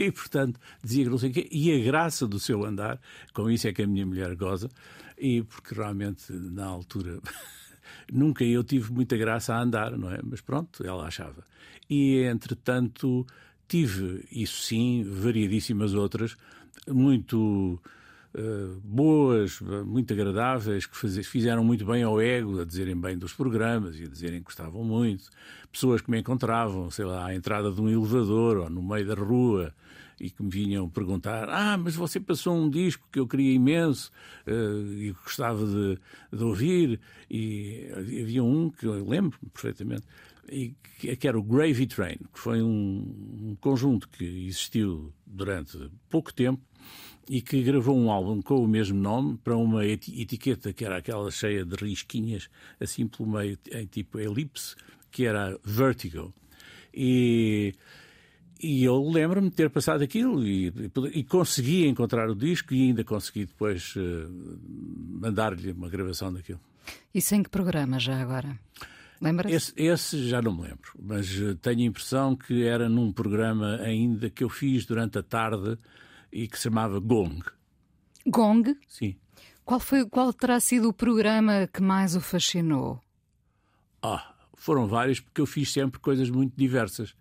E, 0.00 0.10
portanto, 0.10 0.58
dizia 0.82 1.04
que 1.04 1.10
não 1.10 1.18
sei 1.18 1.28
o 1.28 1.32
quê, 1.34 1.46
e 1.52 1.70
a 1.72 1.84
graça 1.84 2.26
do 2.26 2.40
seu 2.40 2.64
andar, 2.64 2.98
com 3.34 3.50
isso 3.50 3.68
é 3.68 3.72
que 3.72 3.82
a 3.82 3.86
minha 3.86 4.06
mulher 4.06 4.34
goza, 4.34 4.70
e 5.18 5.42
porque 5.42 5.74
realmente, 5.74 6.32
na 6.32 6.64
altura, 6.64 7.20
nunca 8.10 8.42
eu 8.42 8.64
tive 8.64 8.90
muita 8.90 9.14
graça 9.18 9.54
a 9.54 9.60
andar, 9.60 9.98
não 9.98 10.10
é? 10.10 10.18
Mas 10.24 10.40
pronto, 10.40 10.82
ela 10.86 11.06
achava. 11.06 11.44
E, 11.88 12.22
entretanto, 12.22 13.26
tive, 13.68 14.26
isso 14.32 14.62
sim, 14.62 15.04
variedíssimas 15.04 15.92
outras, 15.92 16.34
muito 16.88 17.78
uh, 18.34 18.80
boas, 18.82 19.60
muito 19.84 20.14
agradáveis, 20.14 20.86
que 20.86 20.96
faz, 20.96 21.26
fizeram 21.26 21.62
muito 21.62 21.84
bem 21.84 22.02
ao 22.02 22.18
ego, 22.18 22.58
a 22.58 22.64
dizerem 22.64 22.98
bem 22.98 23.18
dos 23.18 23.34
programas 23.34 23.98
e 23.98 24.04
a 24.04 24.08
dizerem 24.08 24.38
que 24.38 24.46
gostavam 24.46 24.82
muito. 24.82 25.28
Pessoas 25.70 26.00
que 26.00 26.10
me 26.10 26.18
encontravam, 26.18 26.90
sei 26.90 27.04
lá, 27.04 27.26
à 27.26 27.34
entrada 27.34 27.70
de 27.70 27.82
um 27.82 27.88
elevador 27.90 28.56
ou 28.56 28.70
no 28.70 28.82
meio 28.82 29.06
da 29.06 29.14
rua 29.14 29.74
e 30.20 30.30
que 30.30 30.42
me 30.42 30.50
vinham 30.50 30.88
perguntar: 30.88 31.48
Ah, 31.48 31.78
mas 31.78 31.96
você 31.96 32.20
passou 32.20 32.54
um 32.54 32.68
disco 32.68 33.08
que 33.10 33.18
eu 33.18 33.26
queria 33.26 33.52
imenso 33.52 34.12
uh, 34.46 34.92
e 34.92 35.12
gostava 35.12 35.64
de, 35.64 35.98
de, 36.30 36.44
ouvir. 36.44 37.00
E 37.30 37.88
havia 37.96 38.44
um 38.44 38.70
que 38.70 38.86
eu 38.86 39.08
lembro 39.08 39.38
perfeitamente, 39.52 40.06
e 40.48 40.74
que, 40.98 41.16
que 41.16 41.26
era 41.26 41.38
o 41.38 41.42
Gravy 41.42 41.86
Train, 41.86 42.18
que 42.32 42.38
foi 42.38 42.62
um, 42.62 43.48
um 43.50 43.56
conjunto 43.60 44.08
que 44.08 44.24
existiu 44.24 45.12
durante 45.26 45.90
pouco 46.08 46.32
tempo 46.32 46.62
e 47.28 47.40
que 47.40 47.62
gravou 47.62 47.96
um 47.96 48.10
álbum 48.10 48.42
com 48.42 48.62
o 48.62 48.68
mesmo 48.68 48.98
nome 48.98 49.38
para 49.38 49.56
uma 49.56 49.86
etiqueta 49.86 50.72
que 50.72 50.84
era 50.84 50.96
aquela 50.96 51.30
cheia 51.30 51.64
de 51.64 51.76
risquinhas, 51.76 52.48
assim 52.80 53.06
pelo 53.06 53.30
meio, 53.30 53.56
em 53.72 53.86
tipo 53.86 54.18
elipse, 54.18 54.74
que 55.10 55.24
era 55.26 55.58
Vertigo. 55.62 56.34
E 56.92 57.72
e 58.62 58.84
eu 58.84 59.02
lembro-me 59.08 59.48
de 59.50 59.56
ter 59.56 59.70
passado 59.70 60.02
aquilo 60.02 60.44
e, 60.44 60.72
e, 61.14 61.24
consegui 61.24 61.86
encontrar 61.86 62.28
o 62.28 62.34
disco 62.34 62.74
e 62.74 62.88
ainda 62.88 63.02
consegui 63.02 63.46
depois 63.46 63.94
uh, 63.96 64.00
mandar-lhe 65.20 65.72
uma 65.72 65.88
gravação 65.88 66.32
daquilo. 66.32 66.60
Isso 67.14 67.34
em 67.34 67.42
que 67.42 67.50
programa 67.50 67.98
já 67.98 68.20
agora? 68.20 68.58
Lembra-se? 69.20 69.54
Esse, 69.54 69.72
esse, 69.76 70.28
já 70.28 70.40
não 70.40 70.54
me 70.54 70.62
lembro, 70.62 70.92
mas 71.00 71.30
uh, 71.38 71.54
tenho 71.56 71.80
a 71.80 71.84
impressão 71.84 72.36
que 72.36 72.64
era 72.64 72.88
num 72.88 73.12
programa 73.12 73.76
ainda 73.76 74.30
que 74.30 74.44
eu 74.44 74.48
fiz 74.48 74.84
durante 74.84 75.18
a 75.18 75.22
tarde 75.22 75.78
e 76.32 76.46
que 76.46 76.56
se 76.56 76.64
chamava 76.64 76.98
Gong. 77.00 77.42
Gong? 78.26 78.76
Sim. 78.88 79.16
Qual, 79.64 79.80
foi, 79.80 80.06
qual 80.06 80.32
terá 80.32 80.58
sido 80.58 80.88
o 80.88 80.92
programa 80.92 81.68
que 81.72 81.82
mais 81.82 82.16
o 82.16 82.20
fascinou? 82.20 83.00
Ah, 84.02 84.34
foram 84.54 84.86
vários, 84.86 85.20
porque 85.20 85.40
eu 85.40 85.46
fiz 85.46 85.72
sempre 85.72 86.00
coisas 86.00 86.28
muito 86.28 86.54
diversas. 86.56 87.14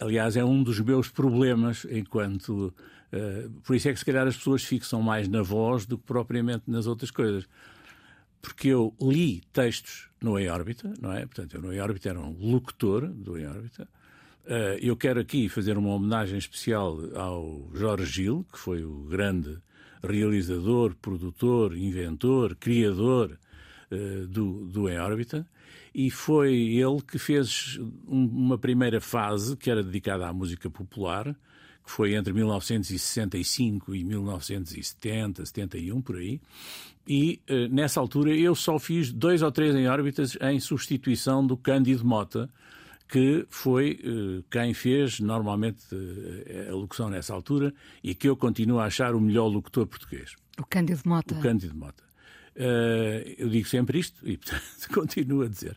Aliás, 0.00 0.34
é 0.34 0.42
um 0.42 0.62
dos 0.62 0.80
meus 0.80 1.10
problemas 1.10 1.86
enquanto. 1.90 2.74
Uh, 3.12 3.50
por 3.62 3.76
isso 3.76 3.88
é 3.88 3.92
que 3.92 3.98
se 3.98 4.04
calhar 4.04 4.26
as 4.26 4.36
pessoas 4.36 4.64
fixam 4.64 5.02
mais 5.02 5.28
na 5.28 5.42
voz 5.42 5.84
do 5.84 5.98
que 5.98 6.04
propriamente 6.04 6.64
nas 6.66 6.86
outras 6.86 7.10
coisas. 7.10 7.46
Porque 8.40 8.68
eu 8.68 8.94
li 8.98 9.42
textos 9.52 10.08
no 10.22 10.38
Em 10.38 10.48
Órbita, 10.48 10.94
não 11.02 11.12
é? 11.12 11.26
Portanto, 11.26 11.54
eu 11.54 11.60
no 11.60 11.72
Em 11.72 11.80
Órbita 11.80 12.08
era 12.08 12.18
um 12.18 12.34
locutor 12.40 13.06
do 13.08 13.38
Em 13.38 13.46
Órbita. 13.46 13.86
Uh, 14.46 14.78
eu 14.80 14.96
quero 14.96 15.20
aqui 15.20 15.50
fazer 15.50 15.76
uma 15.76 15.90
homenagem 15.90 16.38
especial 16.38 16.98
ao 17.14 17.68
Jorge 17.74 18.06
Gil, 18.06 18.46
que 18.50 18.58
foi 18.58 18.82
o 18.82 19.02
grande 19.02 19.58
realizador, 20.02 20.94
produtor, 20.96 21.76
inventor, 21.76 22.56
criador 22.56 23.38
uh, 23.92 24.26
do, 24.26 24.64
do 24.64 24.84
Órbita 24.84 25.46
e 25.94 26.10
foi 26.10 26.54
ele 26.54 27.00
que 27.02 27.18
fez 27.18 27.78
uma 28.06 28.58
primeira 28.58 29.00
fase 29.00 29.56
que 29.56 29.70
era 29.70 29.82
dedicada 29.82 30.28
à 30.28 30.32
música 30.32 30.70
popular, 30.70 31.34
que 31.84 31.90
foi 31.90 32.14
entre 32.14 32.32
1965 32.32 33.94
e 33.94 34.04
1970, 34.04 35.44
71, 35.44 36.00
por 36.00 36.16
aí. 36.16 36.40
E 37.06 37.40
eh, 37.46 37.68
nessa 37.68 37.98
altura 37.98 38.34
eu 38.34 38.54
só 38.54 38.78
fiz 38.78 39.10
dois 39.10 39.42
ou 39.42 39.50
três 39.50 39.74
em 39.74 39.88
órbitas 39.88 40.36
em 40.40 40.60
substituição 40.60 41.44
do 41.44 41.56
Cândido 41.56 42.04
Mota, 42.04 42.48
que 43.08 43.44
foi 43.50 43.98
uh, 44.04 44.44
quem 44.48 44.72
fez 44.72 45.18
normalmente 45.18 45.84
uh, 45.92 46.70
a 46.70 46.72
locução 46.72 47.10
nessa 47.10 47.34
altura 47.34 47.74
e 48.04 48.14
que 48.14 48.28
eu 48.28 48.36
continuo 48.36 48.78
a 48.78 48.84
achar 48.84 49.16
o 49.16 49.20
melhor 49.20 49.48
locutor 49.48 49.84
português. 49.84 50.36
O 50.56 50.64
Cândido 50.64 51.00
Mota. 51.04 51.34
O 51.34 51.40
Cândido 51.40 51.76
Mota. 51.76 52.09
Uh, 52.56 53.34
eu 53.38 53.48
digo 53.48 53.68
sempre 53.68 53.98
isto 53.98 54.28
e, 54.28 54.36
portanto, 54.36 54.62
continuo 54.92 55.42
a 55.42 55.48
dizer. 55.48 55.76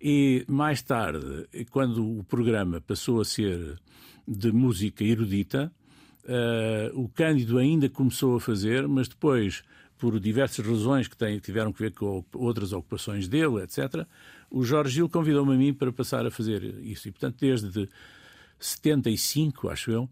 E 0.00 0.44
mais 0.48 0.82
tarde, 0.82 1.46
quando 1.70 2.18
o 2.18 2.24
programa 2.24 2.80
passou 2.80 3.20
a 3.20 3.24
ser 3.24 3.78
de 4.26 4.52
música 4.52 5.04
erudita, 5.04 5.72
uh, 6.24 6.98
o 7.00 7.08
Cândido 7.08 7.58
ainda 7.58 7.88
começou 7.88 8.36
a 8.36 8.40
fazer, 8.40 8.88
mas 8.88 9.08
depois, 9.08 9.62
por 9.98 10.18
diversas 10.18 10.66
razões 10.66 11.08
que 11.08 11.40
tiveram 11.40 11.72
que 11.72 11.78
ver 11.78 11.92
com 11.92 12.24
outras 12.32 12.72
ocupações 12.72 13.28
dele, 13.28 13.62
etc., 13.62 14.06
o 14.50 14.64
Jorge 14.64 14.94
Gil 14.94 15.08
convidou-me 15.08 15.54
a 15.54 15.56
mim 15.56 15.74
para 15.74 15.92
passar 15.92 16.26
a 16.26 16.30
fazer 16.30 16.62
isso. 16.82 17.08
E, 17.08 17.10
portanto, 17.10 17.36
desde 17.40 17.88
75, 18.58 19.68
acho 19.68 19.90
eu, 19.90 20.08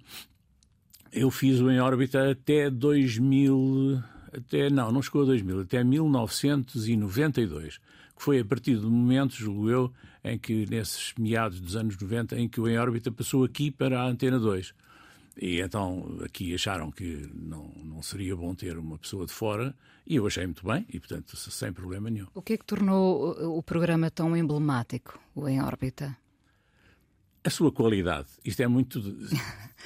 eu 1.12 1.30
fiz 1.30 1.60
o 1.60 1.70
Em 1.70 1.80
Órbita 1.80 2.30
até 2.30 2.70
2000 2.70 4.02
até, 4.32 4.70
não, 4.70 4.90
não 4.90 5.02
chegou 5.02 5.22
a 5.22 5.26
2000, 5.26 5.60
até 5.60 5.84
1992, 5.84 7.78
que 8.16 8.22
foi 8.22 8.40
a 8.40 8.44
partir 8.44 8.76
do 8.76 8.90
momento, 8.90 9.34
julgo 9.34 9.70
eu, 9.70 9.92
em 10.24 10.38
que, 10.38 10.66
nesses 10.70 11.12
meados 11.18 11.60
dos 11.60 11.76
anos 11.76 11.96
90, 11.98 12.38
em 12.38 12.48
que 12.48 12.60
o 12.60 12.68
Em 12.68 12.78
Órbita 12.78 13.10
passou 13.10 13.44
aqui 13.44 13.70
para 13.70 14.00
a 14.00 14.06
Antena 14.06 14.38
2. 14.38 14.74
E 15.40 15.60
então 15.60 16.18
aqui 16.24 16.54
acharam 16.54 16.90
que 16.90 17.28
não, 17.34 17.72
não 17.84 18.02
seria 18.02 18.36
bom 18.36 18.54
ter 18.54 18.76
uma 18.76 18.98
pessoa 18.98 19.26
de 19.26 19.32
fora, 19.32 19.74
e 20.06 20.16
eu 20.16 20.26
achei 20.26 20.44
muito 20.44 20.66
bem, 20.66 20.86
e 20.88 20.98
portanto 20.98 21.36
sem 21.36 21.72
problema 21.72 22.10
nenhum. 22.10 22.26
O 22.34 22.42
que 22.42 22.52
é 22.54 22.56
que 22.56 22.64
tornou 22.64 23.30
o 23.56 23.62
programa 23.62 24.10
tão 24.10 24.36
emblemático, 24.36 25.18
o 25.34 25.48
Em 25.48 25.62
Órbita? 25.62 26.16
A 27.44 27.50
sua 27.50 27.72
qualidade. 27.72 28.28
Isto 28.44 28.62
é 28.62 28.68
muito, 28.68 29.00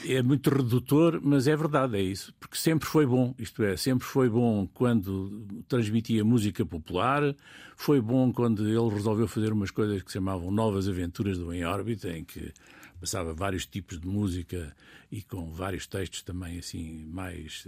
é 0.04 0.22
muito 0.22 0.50
redutor, 0.50 1.20
mas 1.22 1.48
é 1.48 1.56
verdade, 1.56 1.96
é 1.96 2.02
isso. 2.02 2.34
Porque 2.38 2.56
sempre 2.56 2.86
foi 2.86 3.06
bom, 3.06 3.34
isto 3.38 3.62
é, 3.62 3.76
sempre 3.76 4.06
foi 4.06 4.28
bom 4.28 4.66
quando 4.74 5.46
transmitia 5.68 6.24
música 6.24 6.64
popular, 6.66 7.34
foi 7.76 8.00
bom 8.00 8.32
quando 8.32 8.66
ele 8.66 8.94
resolveu 8.94 9.26
fazer 9.26 9.52
umas 9.52 9.70
coisas 9.70 10.02
que 10.02 10.10
se 10.10 10.14
chamavam 10.14 10.50
Novas 10.50 10.88
Aventuras 10.88 11.38
do 11.38 11.52
Em 11.52 11.64
Órbita, 11.64 12.10
em 12.10 12.24
que 12.24 12.52
passava 13.00 13.32
vários 13.32 13.66
tipos 13.66 13.98
de 13.98 14.06
música 14.06 14.74
e 15.10 15.22
com 15.22 15.52
vários 15.52 15.86
textos 15.86 16.22
também, 16.22 16.58
assim, 16.58 17.06
mais, 17.06 17.66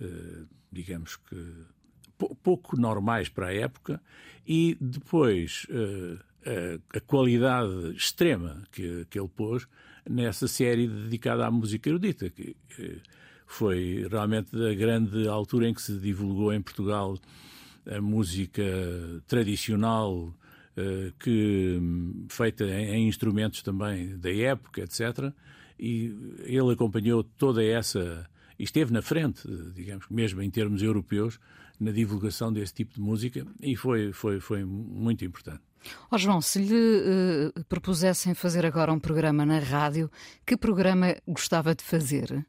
uh, 0.00 0.46
digamos 0.72 1.16
que, 1.16 1.36
pouco 2.42 2.76
normais 2.76 3.28
para 3.28 3.46
a 3.46 3.54
época. 3.54 4.00
E 4.46 4.76
depois. 4.80 5.66
A, 6.46 6.98
a 6.98 7.00
qualidade 7.00 7.96
extrema 7.96 8.62
que, 8.70 9.06
que 9.08 9.18
ele 9.18 9.28
pôs 9.28 9.66
nessa 10.08 10.46
série 10.46 10.86
dedicada 10.86 11.46
à 11.46 11.50
música 11.50 11.88
erudita, 11.88 12.28
que 12.28 12.54
foi 13.46 14.06
realmente 14.10 14.50
da 14.52 14.74
grande 14.74 15.28
altura 15.28 15.68
em 15.68 15.74
que 15.74 15.82
se 15.82 15.98
divulgou 15.98 16.52
em 16.52 16.60
Portugal 16.60 17.16
a 17.86 18.00
música 18.00 18.62
tradicional 19.26 20.34
uh, 20.76 21.12
que, 21.18 21.78
feita 22.28 22.64
em, 22.64 23.08
instrumentos 23.08 23.62
também 23.62 24.18
da 24.18 24.32
época, 24.32 24.82
etc. 24.82 25.32
E 25.78 26.14
ele 26.44 26.72
acompanhou 26.72 27.22
toda 27.22 27.62
essa. 27.62 28.28
esteve 28.58 28.92
na 28.92 29.02
frente, 29.02 29.46
digamos, 29.74 30.06
mesmo 30.08 30.40
em 30.42 30.50
termos 30.50 30.82
europeus, 30.82 31.38
na 31.78 31.90
divulgação 31.90 32.52
desse 32.52 32.72
tipo 32.72 32.94
de 32.94 33.00
música 33.00 33.46
e 33.60 33.76
foi, 33.76 34.12
foi, 34.12 34.40
foi 34.40 34.64
muito 34.64 35.24
importante. 35.24 35.62
Oh 36.10 36.18
João, 36.18 36.40
se 36.40 36.58
lhe 36.58 36.74
uh, 36.74 37.64
propusessem 37.64 38.34
fazer 38.34 38.64
agora 38.64 38.92
um 38.92 38.98
programa 38.98 39.44
na 39.44 39.58
rádio, 39.58 40.10
que 40.46 40.56
programa 40.56 41.16
gostava 41.26 41.74
de 41.74 41.82
fazer? 41.82 42.46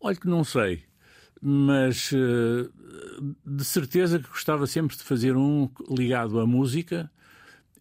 Olha 0.00 0.16
que 0.16 0.28
não 0.28 0.44
sei 0.44 0.84
mas 1.46 2.10
eh, 2.14 2.70
de 3.44 3.64
certeza 3.66 4.18
que 4.18 4.28
gostava 4.28 4.66
sempre 4.66 4.96
de 4.96 5.02
fazer 5.02 5.36
um 5.36 5.68
ligado 5.90 6.40
à 6.40 6.46
música 6.46 7.10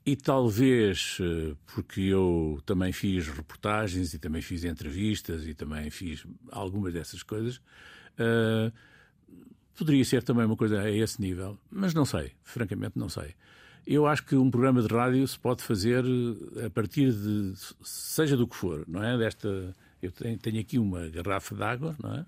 e 0.06 0.18
talvez 0.18 1.18
eh, 1.22 1.56
porque 1.74 2.02
eu 2.02 2.62
também 2.66 2.92
fiz 2.92 3.30
reportagens 3.30 4.14
e 4.14 4.20
também 4.20 4.42
fiz 4.42 4.66
entrevistas 4.66 5.48
e 5.48 5.54
também 5.54 5.90
fiz 5.90 6.28
algumas 6.52 6.92
dessas 6.92 7.24
coisas 7.24 7.62
uh, 8.20 8.70
poderia 9.78 10.04
ser 10.04 10.24
também 10.24 10.46
uma 10.46 10.58
coisa 10.58 10.82
a 10.82 10.92
esse 10.92 11.22
nível 11.22 11.58
mas 11.72 11.94
não 11.94 12.04
sei 12.04 12.34
francamente 12.44 13.00
não 13.00 13.08
sei 13.08 13.34
eu 13.86 14.08
acho 14.08 14.26
que 14.26 14.36
um 14.36 14.50
programa 14.50 14.82
de 14.82 14.94
rádio 14.94 15.28
se 15.28 15.38
pode 15.38 15.64
fazer 15.64 16.04
a 16.66 16.70
partir 16.70 17.12
de 17.12 17.54
seja 17.84 18.38
do 18.38 18.48
que 18.48 18.56
for 18.56 18.84
não 18.88 19.04
é 19.04 19.18
desta 19.18 19.76
eu 20.02 20.12
tenho, 20.12 20.60
aqui 20.60 20.78
uma 20.78 21.08
garrafa 21.10 21.56
d'água 21.56 21.96
não 22.02 22.16
é 22.16 22.26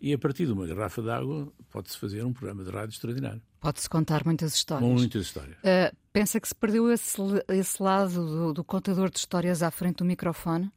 e 0.00 0.12
a 0.12 0.18
partir 0.18 0.46
de 0.46 0.52
uma 0.52 0.66
garrafa 0.66 1.02
de 1.02 1.10
água 1.10 1.52
pode-se 1.70 1.98
fazer 1.98 2.24
um 2.24 2.32
programa 2.32 2.64
de 2.64 2.70
rádio 2.70 2.92
extraordinário. 2.92 3.42
Pode-se 3.60 3.88
contar 3.88 4.24
muitas 4.24 4.54
histórias. 4.54 4.88
Muitas 4.88 5.22
histórias. 5.22 5.56
Uh, 5.58 5.96
pensa 6.12 6.40
que 6.40 6.46
se 6.46 6.54
perdeu 6.54 6.90
esse, 6.90 7.16
esse 7.48 7.82
lado 7.82 8.12
do, 8.14 8.52
do, 8.52 8.64
contador 8.64 9.10
de 9.10 9.18
histórias 9.18 9.62
à 9.62 9.70
frente 9.70 9.96
do 9.96 10.04
microfone? 10.04 10.70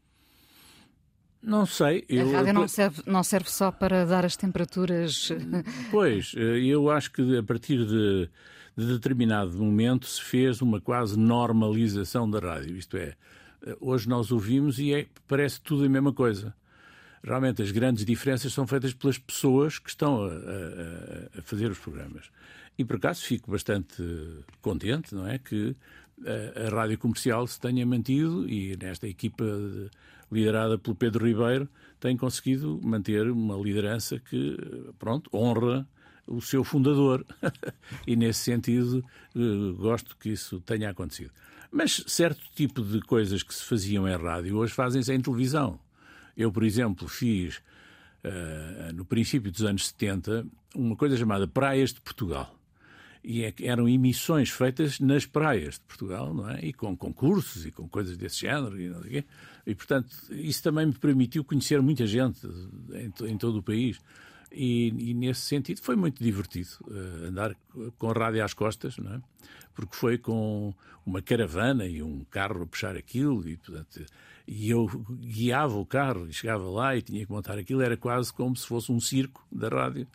Não 1.42 1.66
sei. 1.66 2.06
Eu, 2.08 2.30
a 2.30 2.38
rádio 2.38 2.54
não 2.54 2.68
serve, 2.68 3.02
não 3.06 3.24
serve 3.24 3.50
só 3.50 3.72
para 3.72 4.06
dar 4.06 4.26
as 4.26 4.36
temperaturas. 4.36 5.30
Pois, 5.90 6.34
eh, 6.38 6.60
eu 6.60 6.90
acho 6.90 7.12
que 7.12 7.38
a 7.38 7.44
partir 7.44 7.86
de, 7.86 8.30
de 8.78 8.86
determinado 8.86 9.58
momento 9.58 10.06
se 10.06 10.22
fez 10.22 10.62
uma 10.62 10.80
quase 10.80 11.18
normalização 11.18 12.30
da 12.30 12.40
rádio. 12.40 12.78
Isto 12.78 12.98
é, 12.98 13.16
eh, 13.66 13.76
hoje 13.80 14.08
nós 14.08 14.32
ouvimos 14.32 14.78
e 14.80 14.94
é, 14.94 15.08
parece 15.28 15.60
tudo 15.62 15.84
a 15.84 15.90
mesma 15.90 16.14
coisa 16.14 16.54
realmente 17.24 17.62
as 17.62 17.72
grandes 17.72 18.04
diferenças 18.04 18.52
são 18.52 18.66
feitas 18.66 18.94
pelas 18.94 19.18
pessoas 19.18 19.80
que 19.80 19.90
estão 19.90 20.24
a, 20.24 20.28
a, 20.28 21.40
a, 21.40 21.42
fazer 21.44 21.70
os 21.70 21.80
programas. 21.80 22.30
E 22.78 22.86
por 22.86 22.96
acaso 22.96 23.24
fico 23.24 23.52
bastante 23.52 24.04
contente, 24.62 25.14
não 25.14 25.28
é? 25.28 25.38
Que 25.38 25.76
a, 26.26 26.68
a 26.68 26.70
rádio 26.70 26.98
comercial 26.98 27.46
se 27.46 27.60
tenha 27.60 27.86
mantido 27.86 28.50
e 28.50 28.76
nesta 28.78 29.08
equipa 29.08 29.46
liderada 30.32 30.78
pelo 30.78 30.96
Pedro 30.96 31.26
Ribeiro 31.26 31.70
tem 32.00 32.18
conseguido 32.18 32.80
manter 32.84 33.30
uma 33.30 33.56
liderança 33.56 34.20
que, 34.20 34.58
pronto, 34.98 35.30
honra 35.34 35.88
o 36.28 36.42
seu 36.42 36.64
fundador. 36.64 37.26
e 38.08 38.16
nesse 38.16 38.40
sentido 38.40 39.04
eh, 39.36 39.74
gosto 39.78 40.18
que 40.18 40.30
isso 40.30 40.60
tenha 40.62 40.90
acontecido. 40.90 41.32
Mas 41.72 42.04
certo 42.08 42.42
tipo 42.56 42.82
de 42.82 43.00
coisas 43.02 43.44
que 43.44 43.54
se 43.54 43.64
faziam 43.64 44.08
em 44.08 44.16
rádio 44.16 44.58
hoje 44.58 44.74
fazem-se 44.74 45.14
em 45.14 45.22
televisão. 45.22 45.80
Eu, 46.36 46.52
por 46.52 46.64
exemplo, 46.64 47.08
fiz 47.08 47.58
uh, 48.26 48.94
no 48.94 49.06
princípio 49.06 49.52
dos 49.52 49.64
anos 49.64 49.88
70 49.88 50.46
uma 50.76 50.96
coisa 50.96 51.16
chamada 51.16 51.48
Praias 51.48 51.94
de 51.94 52.02
Portugal. 52.02 52.54
E 53.24 53.44
é, 53.44 53.54
eram 53.62 53.88
emissões 53.88 54.50
feitas 54.50 55.00
nas 55.00 55.26
praias 55.26 55.76
de 55.76 55.82
Portugal, 55.82 56.34
não 56.34 56.50
é? 56.50 56.66
E 56.66 56.74
com 56.74 56.96
concursos 56.98 57.66
e 57.66 57.72
com 57.72 57.88
coisas 57.88 58.18
desse 58.18 58.42
género 58.42 58.80
e 58.80 58.90
não 58.90 59.02
sei 59.02 59.12
quê. 59.12 59.26
E, 59.66 59.76
portanto, 59.76 60.10
isso 60.32 60.64
também 60.64 60.88
me 60.88 60.94
permitiu 60.94 61.44
conhecer 61.44 61.82
muita 61.82 62.08
gente 62.08 62.40
em, 62.94 63.28
em 63.28 63.38
todo 63.38 63.60
o 63.60 63.64
país. 63.64 64.00
E, 64.52 65.12
e, 65.12 65.14
nesse 65.14 65.42
sentido 65.42 65.80
foi 65.82 65.96
muito 65.96 66.22
divertido 66.22 66.70
uh, 66.82 67.28
andar 67.28 67.56
com 67.98 68.10
a 68.10 68.14
rádio 68.14 68.44
às 68.44 68.54
costas, 68.54 68.98
não 68.98 69.14
é? 69.14 69.22
porque 69.74 69.96
foi 69.96 70.18
com 70.18 70.74
uma 71.06 71.22
caravana 71.22 71.86
e 71.86 72.02
um 72.02 72.24
carro 72.30 72.64
a 72.64 72.68
puxar 72.68 72.96
aquilo 72.96 73.48
e, 73.48 73.58
portanto, 73.58 74.06
e 74.48 74.70
eu 74.70 74.88
guiava 75.12 75.78
o 75.78 75.86
carro 75.86 76.28
e 76.28 76.34
chegava 76.34 76.70
lá 76.70 76.96
e 76.96 77.02
tinha 77.02 77.26
que 77.26 77.32
montar 77.32 77.58
aquilo, 77.58 77.82
era 77.82 77.98
quase 77.98 78.34
como 78.34 78.56
se 78.56 78.68
fosse 78.68 78.92
um 78.92 79.00
circo 79.00 79.46
da 79.52 79.70
rádio, 79.70 80.08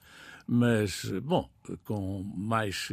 mas, 0.47 1.11
bom, 1.23 1.49
com 1.85 2.23
mais... 2.37 2.93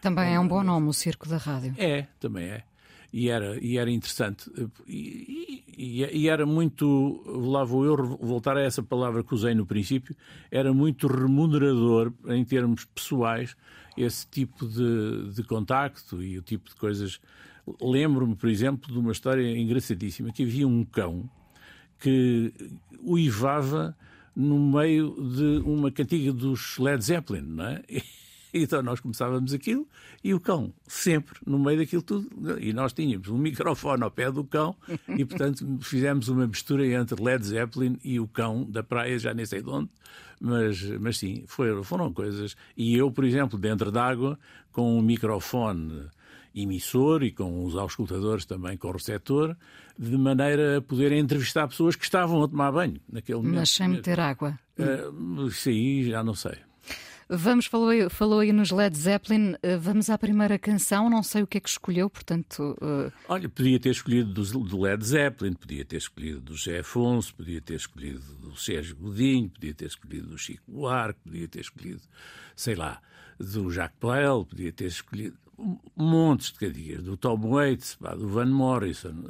Também 0.00 0.34
é 0.34 0.40
um 0.40 0.46
bom 0.46 0.62
nome, 0.62 0.88
o 0.88 0.92
Circo 0.92 1.28
da 1.28 1.38
Rádio. 1.38 1.74
É, 1.78 2.06
também 2.20 2.46
é. 2.46 2.64
E 3.12 3.28
era, 3.28 3.58
e 3.64 3.78
era 3.78 3.90
interessante. 3.90 4.50
E, 4.86 5.64
e, 5.68 6.04
e, 6.04 6.28
era 6.28 6.44
muito. 6.44 7.22
Lá 7.26 7.62
vou 7.62 7.84
eu 7.84 7.96
voltar 8.18 8.56
a 8.56 8.60
essa 8.60 8.82
palavra 8.82 9.22
que 9.22 9.32
usei 9.32 9.54
no 9.54 9.64
princípio. 9.64 10.16
Era 10.50 10.74
muito 10.74 11.06
remunerador, 11.06 12.12
em 12.26 12.44
termos 12.44 12.84
pessoais, 12.86 13.56
esse 13.96 14.26
tipo 14.26 14.66
de, 14.66 15.32
de 15.32 15.44
contacto 15.44 16.20
e 16.20 16.36
o 16.36 16.42
tipo 16.42 16.68
de 16.68 16.74
coisas 16.74 17.20
Lembro-me, 17.80 18.36
por 18.36 18.48
exemplo, 18.48 18.92
de 18.92 18.98
uma 18.98 19.12
história 19.12 19.56
engraçadíssima, 19.56 20.32
que 20.32 20.42
havia 20.42 20.68
um 20.68 20.84
cão 20.84 21.28
que 21.98 22.52
uivava 23.02 23.96
no 24.34 24.58
meio 24.58 25.14
de 25.14 25.62
uma 25.64 25.90
cantiga 25.90 26.32
dos 26.32 26.78
Led 26.78 27.02
Zeppelin, 27.04 27.42
não 27.42 27.64
é? 27.64 27.82
Então 28.56 28.80
nós 28.84 29.00
começávamos 29.00 29.52
aquilo 29.52 29.84
e 30.22 30.32
o 30.32 30.38
cão, 30.38 30.72
sempre 30.86 31.36
no 31.44 31.58
meio 31.58 31.78
daquilo 31.78 32.02
tudo. 32.02 32.30
E 32.60 32.72
nós 32.72 32.92
tínhamos 32.92 33.26
um 33.26 33.36
microfone 33.36 34.04
ao 34.04 34.12
pé 34.12 34.30
do 34.30 34.44
cão 34.44 34.76
e, 35.08 35.24
portanto, 35.24 35.66
fizemos 35.82 36.28
uma 36.28 36.46
mistura 36.46 36.86
entre 36.86 37.20
Led 37.20 37.44
Zeppelin 37.44 37.98
e 38.04 38.20
o 38.20 38.28
cão 38.28 38.62
da 38.62 38.84
praia, 38.84 39.18
já 39.18 39.34
nem 39.34 39.44
sei 39.44 39.60
de 39.60 39.68
onde. 39.68 39.90
Mas, 40.40 40.80
mas 41.00 41.18
sim, 41.18 41.42
foram, 41.48 41.82
foram 41.82 42.12
coisas. 42.12 42.56
E 42.76 42.96
eu, 42.96 43.10
por 43.10 43.24
exemplo, 43.24 43.58
dentro 43.58 43.90
d'água, 43.90 44.38
com 44.70 44.98
um 44.98 45.02
microfone 45.02 46.04
emissor 46.54 47.22
e 47.22 47.32
com 47.32 47.64
os 47.64 47.74
auscultadores 47.76 48.44
também 48.44 48.76
com 48.76 48.88
o 48.88 48.92
receptor, 48.92 49.56
de 49.98 50.16
maneira 50.16 50.78
a 50.78 50.82
poder 50.82 51.12
entrevistar 51.12 51.66
pessoas 51.66 51.96
que 51.96 52.04
estavam 52.04 52.42
a 52.42 52.48
tomar 52.48 52.72
banho 52.72 53.00
naquele 53.10 53.38
momento. 53.38 53.56
Mas 53.56 53.70
sem 53.70 53.88
meter 53.88 54.20
água. 54.20 54.58
Uh, 54.78 55.48
aí 55.66 56.08
já 56.08 56.22
não 56.22 56.34
sei. 56.34 56.56
Vamos, 57.28 57.66
falou, 57.66 58.10
falou 58.10 58.40
aí 58.40 58.52
nos 58.52 58.70
Led 58.70 58.96
Zeppelin, 58.96 59.54
uh, 59.54 59.80
vamos 59.80 60.10
à 60.10 60.18
primeira 60.18 60.58
canção, 60.58 61.08
não 61.08 61.22
sei 61.22 61.42
o 61.42 61.46
que 61.46 61.56
é 61.56 61.60
que 61.60 61.68
escolheu, 61.68 62.10
portanto... 62.10 62.76
Uh... 62.82 63.10
Olha, 63.26 63.48
podia 63.48 63.80
ter 63.80 63.90
escolhido 63.90 64.32
do, 64.32 64.42
do, 64.60 64.80
Led 64.80 65.02
Zeppelin, 65.02 65.54
podia 65.54 65.84
ter 65.84 65.96
escolhido 65.96 66.40
do 66.40 66.54
José 66.54 66.80
Afonso, 66.80 67.34
podia 67.34 67.62
ter 67.62 67.74
escolhido 67.74 68.20
do 68.36 68.54
Sérgio 68.56 68.94
Godinho, 68.96 69.48
podia 69.48 69.72
ter 69.72 69.86
escolhido 69.86 70.28
do 70.28 70.38
Chico 70.38 70.70
Buarque, 70.70 71.20
podia 71.24 71.48
ter 71.48 71.60
escolhido, 71.60 72.02
sei 72.54 72.74
lá, 72.74 73.00
do 73.40 73.70
Jacques 73.70 73.98
Brel, 73.98 74.44
podia 74.44 74.72
ter 74.72 74.86
escolhido 74.86 75.36
montes 75.96 76.52
de 76.52 76.58
cadias, 76.58 77.02
do 77.02 77.16
Tom 77.16 77.38
Waits, 77.38 77.98
do 78.18 78.28
Van 78.28 78.46
Morrison, 78.46 79.24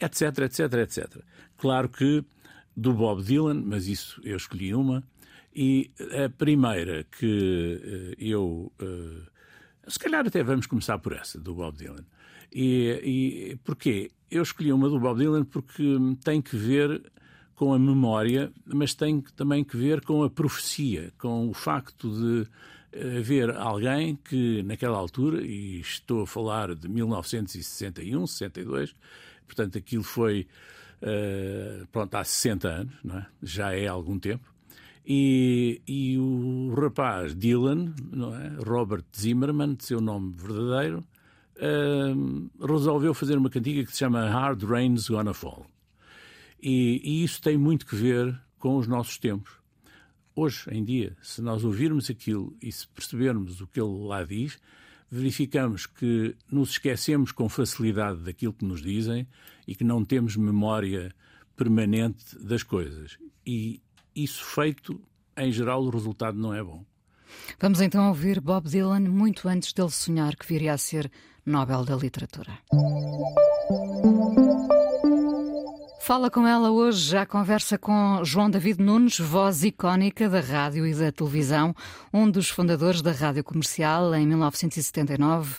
etc, 0.00 0.38
etc, 0.38 0.72
etc. 0.74 1.22
Claro 1.56 1.88
que 1.88 2.24
do 2.76 2.92
Bob 2.94 3.22
Dylan, 3.22 3.62
mas 3.64 3.88
isso 3.88 4.20
eu 4.24 4.36
escolhi 4.36 4.72
uma, 4.74 5.02
e 5.54 5.90
a 6.24 6.28
primeira 6.28 7.04
que 7.04 7.80
eh, 7.82 8.16
eu. 8.18 8.72
Eh, 8.80 9.22
se 9.88 9.98
calhar 9.98 10.24
até 10.24 10.42
vamos 10.42 10.66
começar 10.66 10.98
por 10.98 11.12
essa, 11.12 11.40
do 11.40 11.54
Bob 11.54 11.76
Dylan. 11.76 12.04
E, 12.52 13.50
e 13.52 13.56
porquê? 13.64 14.10
Eu 14.30 14.42
escolhi 14.42 14.72
uma 14.72 14.88
do 14.88 15.00
Bob 15.00 15.18
Dylan 15.18 15.44
porque 15.44 15.82
tem 16.22 16.40
que 16.40 16.56
ver 16.56 17.02
com 17.54 17.74
a 17.74 17.78
memória, 17.78 18.52
mas 18.66 18.94
tem 18.94 19.20
também 19.34 19.64
que 19.64 19.76
ver 19.76 20.04
com 20.04 20.22
a 20.22 20.30
profecia, 20.30 21.12
com 21.18 21.48
o 21.48 21.54
facto 21.54 22.08
de 22.08 22.48
haver 22.94 23.50
alguém 23.56 24.16
que, 24.16 24.62
naquela 24.62 24.96
altura, 24.96 25.42
e 25.42 25.80
estou 25.80 26.22
a 26.22 26.26
falar 26.26 26.74
de 26.74 26.88
1961, 26.88 28.26
62, 28.26 28.94
portanto 29.46 29.78
aquilo 29.78 30.02
foi 30.02 30.46
uh, 31.02 31.86
pronto, 31.88 32.14
há 32.14 32.24
60 32.24 32.68
anos, 32.68 32.94
é? 33.10 33.26
já 33.42 33.74
é 33.74 33.86
algum 33.86 34.18
tempo, 34.18 34.52
e, 35.06 35.80
e 35.86 36.18
o 36.18 36.74
rapaz 36.74 37.34
Dylan, 37.34 37.94
é? 38.42 38.62
Robert 38.62 39.04
Zimmerman, 39.16 39.74
de 39.74 39.84
seu 39.84 40.00
nome 40.00 40.34
verdadeiro, 40.36 41.04
uh, 41.56 42.66
resolveu 42.66 43.14
fazer 43.14 43.36
uma 43.36 43.50
cantiga 43.50 43.84
que 43.84 43.92
se 43.92 43.98
chama 43.98 44.28
Hard 44.28 44.62
Rain's 44.64 45.08
Gonna 45.08 45.32
Fall. 45.32 45.66
E, 46.60 47.00
e 47.04 47.24
isso 47.24 47.40
tem 47.40 47.56
muito 47.56 47.86
que 47.86 47.94
ver 47.94 48.38
com 48.58 48.76
os 48.76 48.86
nossos 48.86 49.16
tempos 49.16 49.58
hoje 50.38 50.70
em 50.70 50.84
dia, 50.84 51.16
se 51.20 51.42
nós 51.42 51.64
ouvirmos 51.64 52.08
aquilo 52.08 52.56
e 52.62 52.70
se 52.70 52.86
percebermos 52.86 53.60
o 53.60 53.66
que 53.66 53.80
ele 53.80 54.06
lá 54.06 54.22
diz, 54.22 54.58
verificamos 55.10 55.84
que 55.86 56.36
nos 56.50 56.70
esquecemos 56.70 57.32
com 57.32 57.48
facilidade 57.48 58.22
daquilo 58.22 58.52
que 58.52 58.64
nos 58.64 58.80
dizem 58.80 59.26
e 59.66 59.74
que 59.74 59.82
não 59.82 60.04
temos 60.04 60.36
memória 60.36 61.12
permanente 61.56 62.38
das 62.38 62.62
coisas. 62.62 63.18
E 63.44 63.82
isso 64.14 64.44
feito, 64.44 65.00
em 65.36 65.50
geral, 65.50 65.82
o 65.82 65.90
resultado 65.90 66.38
não 66.38 66.54
é 66.54 66.62
bom. 66.62 66.84
Vamos 67.58 67.80
então 67.80 68.08
ouvir 68.08 68.40
Bob 68.40 68.68
Dylan 68.68 69.00
muito 69.00 69.48
antes 69.48 69.72
dele 69.72 69.90
sonhar 69.90 70.36
que 70.36 70.46
viria 70.46 70.72
a 70.72 70.78
ser 70.78 71.10
Nobel 71.44 71.84
da 71.84 71.96
Literatura. 71.96 72.58
Fala 76.08 76.30
com 76.30 76.46
ela 76.46 76.70
hoje, 76.70 77.10
já 77.10 77.26
conversa 77.26 77.76
com 77.76 78.24
João 78.24 78.48
David 78.48 78.82
Nunes, 78.82 79.18
voz 79.18 79.62
icónica 79.62 80.26
da 80.26 80.40
rádio 80.40 80.86
e 80.86 80.94
da 80.94 81.12
televisão, 81.12 81.76
um 82.10 82.30
dos 82.30 82.48
fundadores 82.48 83.02
da 83.02 83.12
rádio 83.12 83.44
comercial 83.44 84.14
em 84.14 84.26
1979. 84.26 85.52
Uh, 85.52 85.58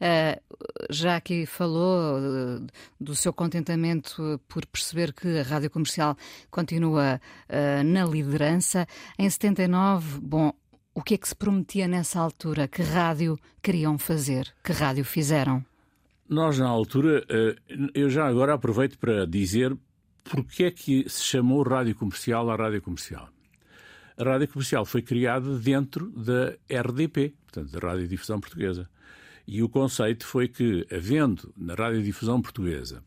eh, 0.00 0.40
já 0.88 1.16
aqui 1.16 1.44
falou 1.44 2.16
uh, 2.16 2.66
do 2.98 3.14
seu 3.14 3.34
contentamento 3.34 4.40
por 4.48 4.64
perceber 4.64 5.12
que 5.12 5.40
a 5.40 5.42
rádio 5.42 5.68
comercial 5.68 6.16
continua 6.50 7.20
uh, 7.50 7.84
na 7.84 8.06
liderança. 8.06 8.86
Em 9.18 9.28
79, 9.28 10.20
bom, 10.22 10.54
o 10.94 11.02
que 11.02 11.12
é 11.12 11.18
que 11.18 11.28
se 11.28 11.36
prometia 11.36 11.86
nessa 11.86 12.18
altura? 12.18 12.66
Que 12.66 12.80
rádio 12.80 13.38
queriam 13.62 13.98
fazer? 13.98 14.54
Que 14.64 14.72
rádio 14.72 15.04
fizeram? 15.04 15.62
Nós, 16.32 16.58
na 16.58 16.66
altura, 16.66 17.22
eh, 17.28 17.56
eu 17.92 18.08
já 18.08 18.26
agora 18.26 18.54
aproveito 18.54 18.98
para 18.98 19.26
dizer 19.26 19.76
porque 20.24 20.64
é 20.64 20.70
que 20.70 21.06
se 21.06 21.22
chamou 21.22 21.62
rádio 21.62 21.94
comercial 21.94 22.50
à 22.50 22.56
rádio 22.56 22.80
comercial. 22.80 23.28
A 24.16 24.24
rádio 24.24 24.48
comercial 24.48 24.86
foi 24.86 25.02
criada 25.02 25.58
dentro 25.58 26.10
da 26.12 26.54
RDP, 26.70 27.34
portanto, 27.44 27.70
da 27.70 27.86
Radiodifusão 27.86 28.40
Portuguesa. 28.40 28.88
E 29.46 29.62
o 29.62 29.68
conceito 29.68 30.24
foi 30.24 30.48
que, 30.48 30.86
havendo 30.90 31.52
na 31.54 31.74
Radiodifusão 31.74 32.40
Portuguesa 32.40 33.04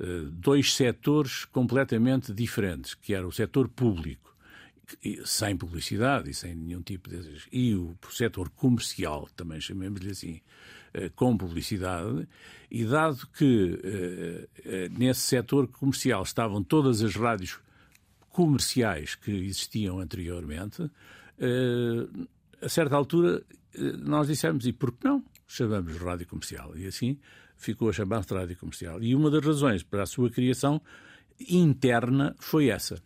eh, 0.00 0.22
dois 0.32 0.72
setores 0.72 1.44
completamente 1.44 2.32
diferentes, 2.32 2.94
que 2.94 3.12
era 3.12 3.28
o 3.28 3.32
setor 3.32 3.68
público, 3.68 4.34
sem 5.26 5.54
publicidade 5.54 6.30
e 6.30 6.34
sem 6.34 6.54
nenhum 6.54 6.80
tipo 6.80 7.10
de. 7.10 7.42
e 7.52 7.74
o 7.74 7.94
setor 8.10 8.48
comercial, 8.48 9.28
também 9.36 9.60
chamemos-lhe 9.60 10.10
assim, 10.10 10.40
com 11.14 11.36
publicidade, 11.36 12.26
e 12.70 12.84
dado 12.84 13.26
que 13.36 13.80
eh, 13.84 14.48
eh, 14.64 14.88
nesse 14.90 15.20
setor 15.20 15.68
comercial 15.68 16.22
estavam 16.22 16.62
todas 16.62 17.02
as 17.02 17.14
rádios 17.14 17.58
comerciais 18.30 19.14
que 19.14 19.30
existiam 19.30 20.00
anteriormente, 20.00 20.90
a 22.60 22.68
certa 22.68 22.96
altura 22.96 23.44
nós 24.02 24.26
dissemos, 24.26 24.66
e 24.66 24.72
por 24.72 24.92
que 24.92 25.04
não 25.06 25.24
chamamos 25.46 25.96
rádio 25.98 26.26
comercial? 26.26 26.76
E 26.76 26.86
assim 26.86 27.18
ficou 27.56 27.88
a 27.88 27.92
chamar-se 27.92 28.34
rádio 28.34 28.56
comercial. 28.56 29.02
E 29.02 29.14
uma 29.14 29.30
das 29.30 29.44
razões 29.44 29.82
para 29.82 30.02
a 30.02 30.06
sua 30.06 30.30
criação 30.30 30.80
interna 31.48 32.34
foi 32.38 32.68
essa. 32.68 33.00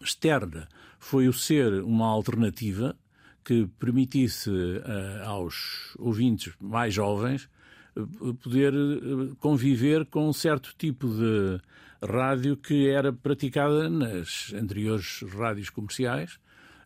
Externa 0.00 0.68
foi 0.98 1.28
o 1.28 1.32
ser 1.32 1.82
uma 1.82 2.06
alternativa 2.06 2.96
que 3.44 3.68
permitisse 3.78 4.50
uh, 4.50 5.22
aos 5.24 5.94
ouvintes 5.98 6.54
mais 6.60 6.94
jovens 6.94 7.48
uh, 7.94 8.34
poder 8.34 8.72
uh, 8.74 9.36
conviver 9.36 10.06
com 10.06 10.28
um 10.28 10.32
certo 10.32 10.74
tipo 10.78 11.06
de 11.08 11.60
rádio 12.02 12.56
que 12.56 12.88
era 12.88 13.12
praticada 13.12 13.88
nas 13.88 14.52
anteriores 14.54 15.22
rádios 15.36 15.70
comerciais, 15.70 16.38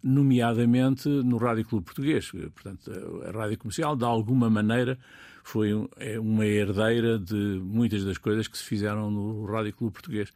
nomeadamente 0.02 1.08
no 1.08 1.38
Rádio 1.38 1.64
Clube 1.64 1.86
Português. 1.86 2.30
Portanto, 2.30 2.90
a 3.26 3.30
rádio 3.32 3.58
comercial, 3.58 3.96
de 3.96 4.04
alguma 4.04 4.48
maneira, 4.48 4.96
foi 5.42 5.70
é 5.96 6.20
uma 6.20 6.46
herdeira 6.46 7.18
de 7.18 7.34
muitas 7.34 8.04
das 8.04 8.16
coisas 8.16 8.46
que 8.46 8.56
se 8.56 8.62
fizeram 8.62 9.10
no 9.10 9.44
Rádio 9.44 9.72
Clube 9.72 9.94
Português. 9.94 10.32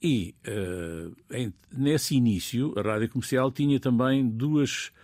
E 0.00 0.36
em, 1.32 1.52
nesse 1.72 2.14
início, 2.14 2.72
a 2.78 2.82
rádio 2.82 3.08
comercial 3.08 3.50
tinha 3.50 3.80
também 3.80 4.28
duas 4.28 4.92
eh, 4.92 5.01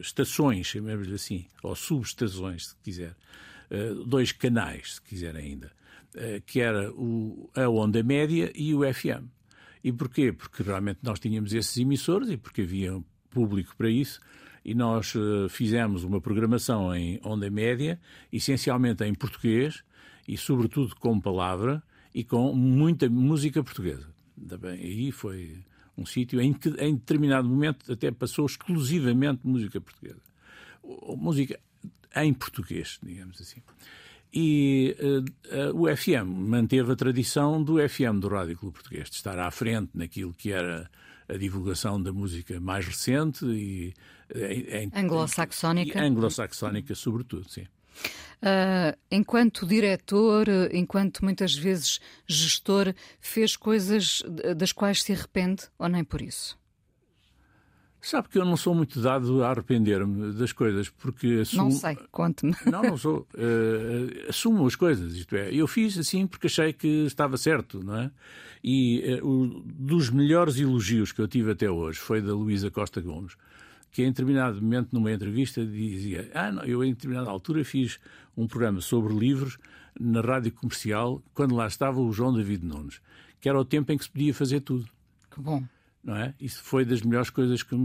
estações, 0.00 0.66
chamemos-lhe 0.66 1.14
assim, 1.14 1.46
ou 1.62 1.74
subestações, 1.74 2.68
se 2.68 2.76
quiser, 2.82 3.14
eh, 3.70 3.94
dois 4.06 4.32
canais, 4.32 4.94
se 4.94 5.02
quiser 5.02 5.36
ainda, 5.36 5.72
eh, 6.14 6.42
que 6.44 6.60
era 6.60 6.90
o, 6.92 7.50
a 7.54 7.68
onda 7.68 8.02
média 8.02 8.52
e 8.54 8.74
o 8.74 8.80
FM. 8.82 9.26
E 9.82 9.92
porquê? 9.92 10.32
Porque 10.32 10.62
realmente 10.62 11.00
nós 11.02 11.18
tínhamos 11.18 11.52
esses 11.52 11.76
emissores 11.76 12.28
e 12.30 12.36
porque 12.36 12.62
havia 12.62 13.02
público 13.30 13.74
para 13.76 13.88
isso, 13.88 14.20
e 14.64 14.74
nós 14.74 15.14
fizemos 15.50 16.04
uma 16.04 16.20
programação 16.20 16.94
em 16.94 17.18
onda 17.24 17.50
média, 17.50 17.98
essencialmente 18.32 19.02
em 19.02 19.12
português 19.12 19.82
e, 20.28 20.36
sobretudo, 20.36 20.94
com 20.94 21.20
palavra 21.20 21.82
e 22.14 22.22
com 22.22 22.52
muita 22.54 23.08
música 23.08 23.64
portuguesa. 23.64 24.06
Também 24.48 24.74
aí 24.74 25.10
foi 25.10 25.58
um 25.96 26.06
sítio 26.06 26.40
em 26.40 26.52
que, 26.52 26.68
em 26.78 26.94
determinado 26.94 27.48
momento, 27.48 27.92
até 27.92 28.10
passou 28.10 28.46
exclusivamente 28.46 29.40
música 29.44 29.80
portuguesa. 29.80 30.20
Música 31.16 31.58
em 32.16 32.32
português, 32.32 32.98
digamos 33.02 33.40
assim. 33.40 33.62
E 34.32 34.96
uh, 34.98 35.70
uh, 35.72 35.82
o 35.82 35.96
FM 35.96 36.26
manteve 36.26 36.92
a 36.92 36.96
tradição 36.96 37.62
do 37.62 37.76
FM, 37.86 38.18
do 38.18 38.28
Rádio 38.28 38.56
Clube 38.56 38.74
Português, 38.74 39.10
de 39.10 39.16
estar 39.16 39.38
à 39.38 39.50
frente 39.50 39.90
naquilo 39.94 40.32
que 40.32 40.50
era 40.50 40.90
a 41.28 41.36
divulgação 41.36 42.02
da 42.02 42.12
música 42.12 42.58
mais 42.58 42.86
recente 42.86 43.44
e. 43.44 43.94
Uh, 44.34 44.98
anglo-saxónica. 44.98 46.02
Anglo-saxónica, 46.02 46.94
sobretudo, 46.94 47.48
sim. 47.50 47.66
Uh, 48.42 48.98
enquanto 49.10 49.66
diretor, 49.66 50.48
enquanto 50.72 51.24
muitas 51.24 51.54
vezes 51.54 52.00
gestor, 52.26 52.92
fez 53.20 53.56
coisas 53.56 54.22
das 54.56 54.72
quais 54.72 55.02
se 55.02 55.12
arrepende 55.12 55.62
ou 55.78 55.88
nem 55.88 56.02
por 56.02 56.20
isso? 56.20 56.58
Sabe 58.02 58.28
que 58.28 58.36
eu 58.36 58.44
não 58.44 58.56
sou 58.56 58.74
muito 58.74 59.00
dado 59.00 59.44
a 59.44 59.50
arrepender-me 59.50 60.32
das 60.32 60.52
coisas, 60.52 60.88
porque 60.88 61.38
assumo... 61.42 61.62
Não 61.62 61.70
sei, 61.70 61.96
conte-me. 62.10 62.52
Não, 62.66 62.82
não 62.82 62.96
sou. 62.96 63.28
Uh, 63.32 64.26
assumo 64.28 64.66
as 64.66 64.74
coisas, 64.74 65.14
isto 65.14 65.36
é. 65.36 65.54
Eu 65.54 65.68
fiz 65.68 65.96
assim 65.96 66.26
porque 66.26 66.48
achei 66.48 66.72
que 66.72 67.06
estava 67.06 67.36
certo, 67.36 67.80
não 67.80 67.96
é? 67.96 68.10
E 68.62 69.20
uh, 69.22 69.62
dos 69.64 70.10
melhores 70.10 70.58
elogios 70.58 71.12
que 71.12 71.20
eu 71.20 71.28
tive 71.28 71.52
até 71.52 71.70
hoje 71.70 72.00
foi 72.00 72.20
da 72.20 72.34
Luísa 72.34 72.72
Costa 72.72 73.00
Gomes, 73.00 73.36
que 73.92 74.02
em 74.02 74.06
determinado 74.06 74.60
momento, 74.60 74.88
numa 74.92 75.12
entrevista, 75.12 75.64
dizia: 75.64 76.30
Ah, 76.34 76.50
não, 76.50 76.64
eu 76.64 76.82
em 76.82 76.92
determinada 76.92 77.30
altura 77.30 77.64
fiz 77.64 77.98
um 78.36 78.48
programa 78.48 78.80
sobre 78.80 79.14
livros 79.14 79.58
na 80.00 80.22
rádio 80.22 80.50
comercial, 80.52 81.22
quando 81.34 81.54
lá 81.54 81.66
estava 81.66 82.00
o 82.00 82.10
João 82.10 82.32
David 82.34 82.64
Nunes, 82.64 83.00
que 83.40 83.48
era 83.48 83.60
o 83.60 83.64
tempo 83.64 83.92
em 83.92 83.98
que 83.98 84.04
se 84.04 84.10
podia 84.10 84.32
fazer 84.32 84.60
tudo. 84.60 84.88
Que 85.30 85.40
bom. 85.40 85.62
Não 86.02 86.16
é? 86.16 86.34
Isso 86.40 86.62
foi 86.64 86.84
das 86.84 87.02
melhores 87.02 87.30
coisas 87.30 87.62
que, 87.62 87.76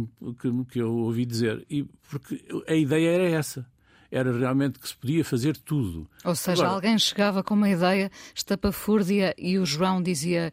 que, 0.42 0.66
que 0.72 0.80
eu 0.80 0.92
ouvi 0.96 1.26
dizer. 1.26 1.64
E 1.70 1.84
porque 2.10 2.44
a 2.68 2.74
ideia 2.74 3.10
era 3.10 3.30
essa 3.30 3.68
era 4.10 4.32
realmente 4.32 4.80
que 4.80 4.88
se 4.88 4.96
podia 4.96 5.24
fazer 5.24 5.58
tudo. 5.58 6.10
Ou 6.24 6.36
seja, 6.36 6.64
Agora, 6.64 6.76
alguém 6.76 6.98
chegava 6.98 7.44
com 7.44 7.54
uma 7.54 7.70
ideia 7.70 8.10
estapafúrdia 8.34 9.36
e 9.38 9.58
o 9.58 9.66
João 9.66 10.02
dizia. 10.02 10.52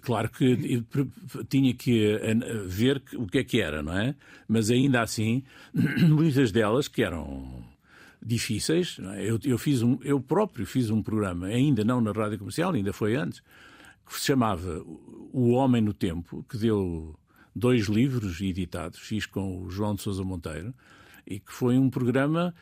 Claro 0.00 0.30
que 0.30 0.82
tinha 1.48 1.74
que 1.74 2.06
eh, 2.06 2.34
ver 2.64 3.02
o 3.14 3.26
que 3.26 3.38
é 3.38 3.44
que 3.44 3.60
era, 3.60 3.82
não 3.82 3.96
é? 3.96 4.14
Mas 4.48 4.70
ainda 4.70 5.02
assim, 5.02 5.42
muitas 6.08 6.50
delas 6.50 6.88
que 6.88 7.02
eram 7.02 7.64
difíceis. 8.26 8.98
É? 9.14 9.30
Eu, 9.30 9.38
eu, 9.44 9.58
fiz 9.58 9.82
um, 9.82 9.98
eu 10.02 10.20
próprio 10.20 10.66
fiz 10.66 10.90
um 10.90 11.02
programa, 11.02 11.46
ainda 11.46 11.84
não 11.84 12.00
na 12.00 12.12
rádio 12.12 12.38
comercial, 12.38 12.72
ainda 12.72 12.92
foi 12.92 13.14
antes, 13.14 13.40
que 14.06 14.18
se 14.18 14.26
chamava 14.26 14.82
O 15.32 15.50
Homem 15.50 15.82
no 15.82 15.92
Tempo, 15.92 16.44
que 16.48 16.56
deu 16.56 17.14
dois 17.54 17.86
livros 17.86 18.40
editados, 18.40 18.98
fiz 18.98 19.26
com 19.26 19.62
o 19.62 19.70
João 19.70 19.94
de 19.94 20.02
Sousa 20.02 20.24
Monteiro, 20.24 20.74
e 21.26 21.40
que 21.40 21.52
foi 21.52 21.78
um 21.78 21.88
programa 21.88 22.54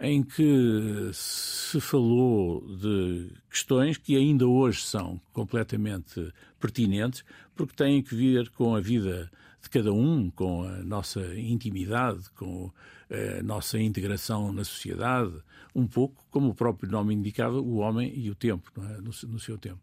em 0.00 0.22
que 0.22 1.10
se 1.12 1.80
falou 1.80 2.66
de 2.76 3.30
questões 3.48 3.96
que 3.96 4.16
ainda 4.16 4.46
hoje 4.46 4.82
são 4.82 5.20
completamente 5.32 6.32
pertinentes, 6.58 7.24
porque 7.54 7.74
têm 7.74 8.02
que 8.02 8.14
ver 8.14 8.50
com 8.50 8.74
a 8.74 8.80
vida 8.80 9.30
de 9.62 9.70
cada 9.70 9.92
um, 9.92 10.30
com 10.30 10.64
a 10.64 10.82
nossa 10.82 11.20
intimidade, 11.38 12.28
com 12.36 12.70
a 13.10 13.42
nossa 13.42 13.78
integração 13.78 14.52
na 14.52 14.64
sociedade, 14.64 15.32
um 15.74 15.86
pouco, 15.86 16.24
como 16.30 16.48
o 16.48 16.54
próprio 16.54 16.90
nome 16.90 17.14
indicava, 17.14 17.60
o 17.60 17.76
homem 17.76 18.12
e 18.14 18.28
o 18.30 18.34
tempo, 18.34 18.70
é? 18.78 19.00
no, 19.00 19.38
seu 19.38 19.56
tempo 19.56 19.80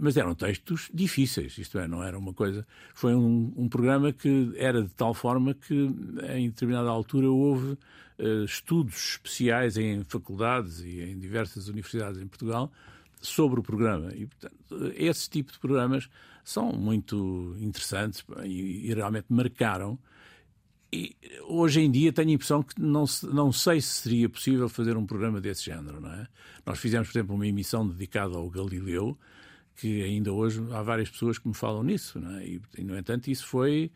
mas 0.00 0.16
eram 0.16 0.34
textos 0.34 0.90
difíceis, 0.92 1.58
isto 1.58 1.78
é, 1.78 1.86
não 1.86 2.02
era 2.02 2.18
uma 2.18 2.32
coisa. 2.32 2.66
Foi 2.94 3.14
um, 3.14 3.52
um 3.54 3.68
programa 3.68 4.12
que 4.12 4.52
era 4.56 4.82
de 4.82 4.88
tal 4.88 5.12
forma 5.12 5.54
que, 5.54 5.74
em 6.30 6.48
determinada 6.48 6.88
altura, 6.88 7.30
houve 7.30 7.76
estudos 8.44 8.94
especiais 9.12 9.76
em 9.76 10.04
faculdades 10.04 10.80
e 10.80 11.02
em 11.02 11.18
diversas 11.18 11.68
universidades 11.68 12.20
em 12.20 12.26
Portugal 12.26 12.70
sobre 13.20 13.60
o 13.60 13.62
programa. 13.62 14.12
E, 14.14 14.26
portanto, 14.26 14.92
esse 14.94 15.28
tipo 15.28 15.52
de 15.52 15.58
programas 15.58 16.08
são 16.44 16.72
muito 16.72 17.56
interessantes 17.58 18.24
e, 18.44 18.90
e 18.90 18.94
realmente 18.94 19.26
marcaram. 19.30 19.98
E 20.92 21.16
hoje 21.48 21.80
em 21.80 21.90
dia 21.90 22.12
tenho 22.12 22.28
a 22.28 22.32
impressão 22.32 22.62
que 22.62 22.80
não, 22.80 23.04
não 23.32 23.50
sei 23.50 23.80
se 23.80 24.02
seria 24.02 24.28
possível 24.28 24.68
fazer 24.68 24.96
um 24.96 25.06
programa 25.06 25.40
desse 25.40 25.64
género, 25.64 26.00
não 26.00 26.12
é? 26.12 26.28
Nós 26.64 26.78
fizemos, 26.78 27.08
por 27.08 27.18
exemplo, 27.18 27.34
uma 27.34 27.46
emissão 27.46 27.86
dedicada 27.86 28.36
ao 28.36 28.48
Galileu, 28.48 29.18
que 29.74 30.02
ainda 30.02 30.32
hoje 30.32 30.62
há 30.70 30.82
várias 30.82 31.10
pessoas 31.10 31.36
que 31.36 31.48
me 31.48 31.54
falam 31.54 31.82
nisso, 31.82 32.20
não 32.20 32.36
é? 32.36 32.46
E, 32.46 32.60
no 32.78 32.96
entanto, 32.96 33.28
isso 33.28 33.46
foi 33.46 33.90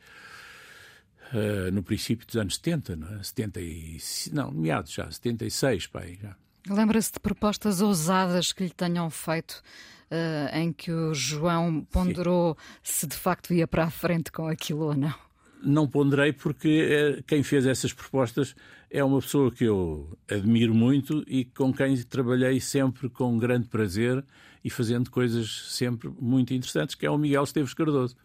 uh, 1.32 1.70
no 1.72 1.82
princípio 1.82 2.26
dos 2.26 2.36
anos 2.36 2.56
70, 2.56 2.96
não 2.96 3.08
é? 3.18 3.22
70 3.22 3.60
e, 3.60 3.98
não, 4.32 4.50
meados 4.50 4.92
já, 4.92 5.10
76, 5.10 5.86
pai, 5.86 6.18
já. 6.20 6.36
Lembra-se 6.68 7.12
de 7.12 7.20
propostas 7.20 7.80
ousadas 7.80 8.52
que 8.52 8.64
lhe 8.64 8.70
tenham 8.70 9.08
feito, 9.10 9.62
uh, 10.10 10.56
em 10.56 10.72
que 10.72 10.92
o 10.92 11.14
João 11.14 11.86
ponderou 11.90 12.56
Sim. 12.82 12.92
se 13.00 13.06
de 13.06 13.16
facto 13.16 13.54
ia 13.54 13.66
para 13.66 13.84
a 13.84 13.90
frente 13.90 14.30
com 14.30 14.46
aquilo 14.46 14.86
ou 14.86 14.94
não? 14.94 15.14
Não 15.62 15.88
ponderei 15.88 16.32
porque 16.32 17.18
uh, 17.18 17.22
quem 17.24 17.42
fez 17.42 17.66
essas 17.66 17.92
propostas 17.92 18.54
é 18.90 19.02
uma 19.02 19.20
pessoa 19.20 19.50
que 19.50 19.64
eu 19.64 20.16
admiro 20.30 20.74
muito 20.74 21.24
e 21.26 21.44
com 21.44 21.72
quem 21.72 21.96
trabalhei 22.02 22.60
sempre 22.60 23.08
com 23.08 23.36
grande 23.38 23.68
prazer 23.68 24.24
e 24.64 24.70
fazendo 24.70 25.10
coisas 25.10 25.66
sempre 25.68 26.10
muito 26.20 26.52
interessantes, 26.52 26.94
que 26.94 27.06
é 27.06 27.10
o 27.10 27.18
Miguel 27.18 27.44
Esteves 27.44 27.74
Cardoso. 27.74 28.16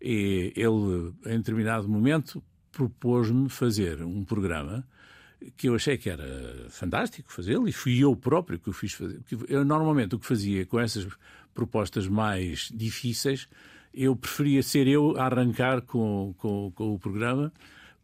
E 0.00 0.52
ele, 0.56 1.12
em 1.26 1.38
determinado 1.38 1.88
momento, 1.88 2.42
propôs-me 2.72 3.48
fazer 3.48 4.02
um 4.02 4.24
programa 4.24 4.86
que 5.56 5.68
eu 5.68 5.74
achei 5.74 5.96
que 5.96 6.10
era 6.10 6.66
fantástico 6.68 7.32
fazê-lo 7.32 7.66
e 7.66 7.72
fui 7.72 7.98
eu 7.98 8.14
próprio 8.14 8.58
que 8.58 8.68
o 8.68 8.72
fiz 8.72 8.92
fazer. 8.92 9.20
Eu 9.48 9.64
normalmente 9.64 10.14
o 10.14 10.18
que 10.18 10.26
fazia 10.26 10.66
com 10.66 10.78
essas 10.78 11.06
propostas 11.54 12.06
mais 12.06 12.70
difíceis, 12.74 13.48
eu 13.92 14.14
preferia 14.14 14.62
ser 14.62 14.86
eu 14.86 15.16
a 15.16 15.26
arrancar 15.26 15.82
com, 15.82 16.34
com, 16.38 16.70
com 16.74 16.94
o 16.94 16.98
programa 16.98 17.52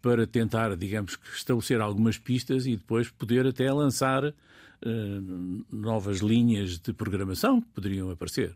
para 0.02 0.26
tentar, 0.26 0.76
digamos, 0.76 1.18
estabelecer 1.34 1.80
algumas 1.80 2.18
pistas 2.18 2.66
e 2.66 2.76
depois 2.76 3.10
poder 3.10 3.46
até 3.46 3.70
lançar 3.72 4.24
uh, 4.24 5.64
novas 5.70 6.18
linhas 6.18 6.78
de 6.78 6.92
programação 6.92 7.60
que 7.60 7.68
poderiam 7.68 8.10
aparecer. 8.10 8.54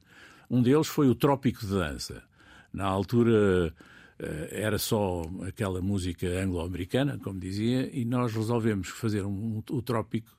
Um 0.51 0.63
deles 0.63 0.87
foi 0.87 1.09
o 1.09 1.15
Trópico 1.15 1.61
de 1.61 1.73
Dança. 1.73 2.23
Na 2.73 2.87
altura 2.87 3.75
eh, 4.19 4.49
era 4.53 4.79
só 4.79 5.23
aquela 5.47 5.81
música 5.81 6.27
anglo-americana, 6.27 7.19
como 7.19 7.41
dizia, 7.41 7.89
e 7.93 8.05
nós 8.05 8.35
resolvemos 8.35 8.89
fazer 8.89 9.25
um, 9.25 9.63
o 9.71 9.81
Trópico, 9.83 10.31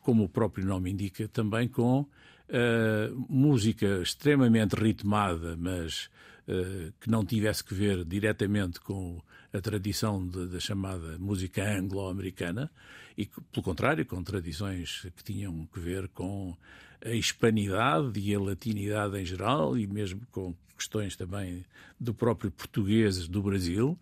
como 0.00 0.24
o 0.24 0.28
próprio 0.28 0.66
nome 0.66 0.90
indica, 0.90 1.28
também 1.28 1.68
com 1.68 2.00
uh, 2.00 3.26
música 3.28 4.00
extremamente 4.02 4.74
ritmada, 4.74 5.56
mas 5.56 6.10
uh, 6.48 6.92
que 6.98 7.08
não 7.08 7.24
tivesse 7.24 7.62
que 7.62 7.74
ver 7.74 8.04
diretamente 8.04 8.80
com 8.80 9.22
a 9.52 9.60
tradição 9.60 10.26
da 10.26 10.58
chamada 10.58 11.18
música 11.18 11.62
anglo-americana, 11.62 12.70
e 13.16 13.26
pelo 13.26 13.62
contrário, 13.62 14.04
com 14.06 14.22
tradições 14.24 15.06
que 15.16 15.22
tinham 15.22 15.66
que 15.72 15.78
ver 15.78 16.08
com 16.08 16.56
a 17.04 17.10
hispanidade 17.10 18.18
e 18.20 18.34
a 18.34 18.40
latinidade 18.40 19.18
em 19.18 19.24
geral, 19.24 19.76
e 19.76 19.86
mesmo 19.86 20.20
com 20.30 20.54
questões 20.76 21.16
também 21.16 21.64
do 21.98 22.14
próprio 22.14 22.50
português 22.50 23.28
do 23.28 23.42
Brasil, 23.42 23.98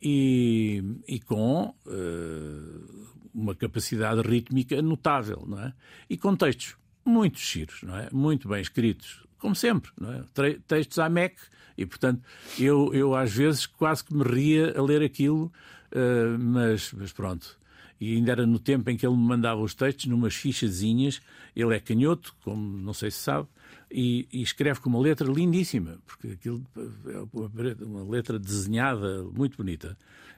e, 0.00 0.82
e 1.06 1.18
com 1.20 1.74
uh, 1.86 3.14
uma 3.34 3.54
capacidade 3.54 4.20
rítmica 4.22 4.80
notável, 4.80 5.44
não 5.46 5.60
é? 5.60 5.72
E 6.08 6.16
com 6.16 6.36
textos 6.36 6.76
muito 7.04 7.38
giros, 7.38 7.82
não 7.82 7.96
é? 7.96 8.08
Muito 8.12 8.48
bem 8.48 8.60
escritos, 8.60 9.24
como 9.38 9.54
sempre, 9.54 9.90
não 10.00 10.12
é? 10.12 10.24
Textos 10.66 10.98
à 10.98 11.08
MEC, 11.08 11.36
e 11.76 11.86
portanto 11.86 12.22
eu, 12.58 12.92
eu 12.94 13.14
às 13.14 13.32
vezes 13.32 13.66
quase 13.66 14.04
que 14.04 14.14
me 14.14 14.22
ria 14.22 14.74
a 14.76 14.82
ler 14.82 15.02
aquilo, 15.02 15.52
uh, 15.92 16.38
mas, 16.38 16.92
mas 16.92 17.12
pronto, 17.12 17.57
e 18.00 18.14
ainda 18.14 18.32
era 18.32 18.46
no 18.46 18.58
tempo 18.58 18.88
em 18.90 18.96
que 18.96 19.06
ele 19.06 19.16
me 19.16 19.22
mandava 19.22 19.60
os 19.60 19.74
textos 19.74 20.06
numas 20.06 20.34
fichazinhas. 20.34 21.20
Ele 21.54 21.74
é 21.74 21.80
canhoto, 21.80 22.34
como 22.44 22.78
não 22.78 22.94
sei 22.94 23.10
se 23.10 23.18
sabe, 23.18 23.48
e, 23.90 24.28
e 24.32 24.42
escreve 24.42 24.80
com 24.80 24.88
uma 24.88 25.00
letra 25.00 25.26
lindíssima, 25.30 25.98
porque 26.06 26.28
aquilo 26.28 26.64
é 26.76 27.84
uma 27.84 28.04
letra 28.08 28.38
desenhada 28.38 29.24
muito 29.24 29.56
bonita. 29.56 29.96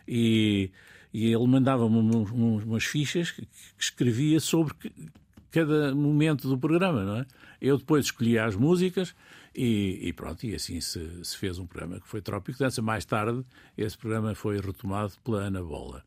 E, 0.09 0.71
e 1.13 1.33
ele 1.33 1.47
mandava-me 1.47 1.99
umas 1.99 2.85
fichas 2.85 3.31
que, 3.31 3.43
que 3.43 3.49
escrevia 3.79 4.41
sobre 4.41 4.75
cada 5.51 5.95
momento 5.95 6.49
do 6.49 6.57
programa, 6.57 7.05
não 7.05 7.17
é? 7.17 7.27
Eu 7.61 7.77
depois 7.77 8.07
escolhia 8.07 8.45
as 8.45 8.57
músicas 8.57 9.15
e, 9.55 9.99
e 10.03 10.13
pronto, 10.13 10.47
e 10.47 10.55
assim 10.55 10.81
se, 10.81 11.25
se, 11.25 11.37
fez 11.37 11.59
um 11.59 11.67
programa 11.67 12.01
que 12.01 12.09
foi 12.09 12.23
Trópico 12.23 12.59
Dança. 12.59 12.81
Mais 12.81 13.05
tarde, 13.05 13.45
esse 13.77 13.99
programa 13.99 14.35
foi 14.35 14.61
retomado 14.61 15.13
pela 15.25 15.43
Ana 15.43 15.63
Bola. 15.63 16.05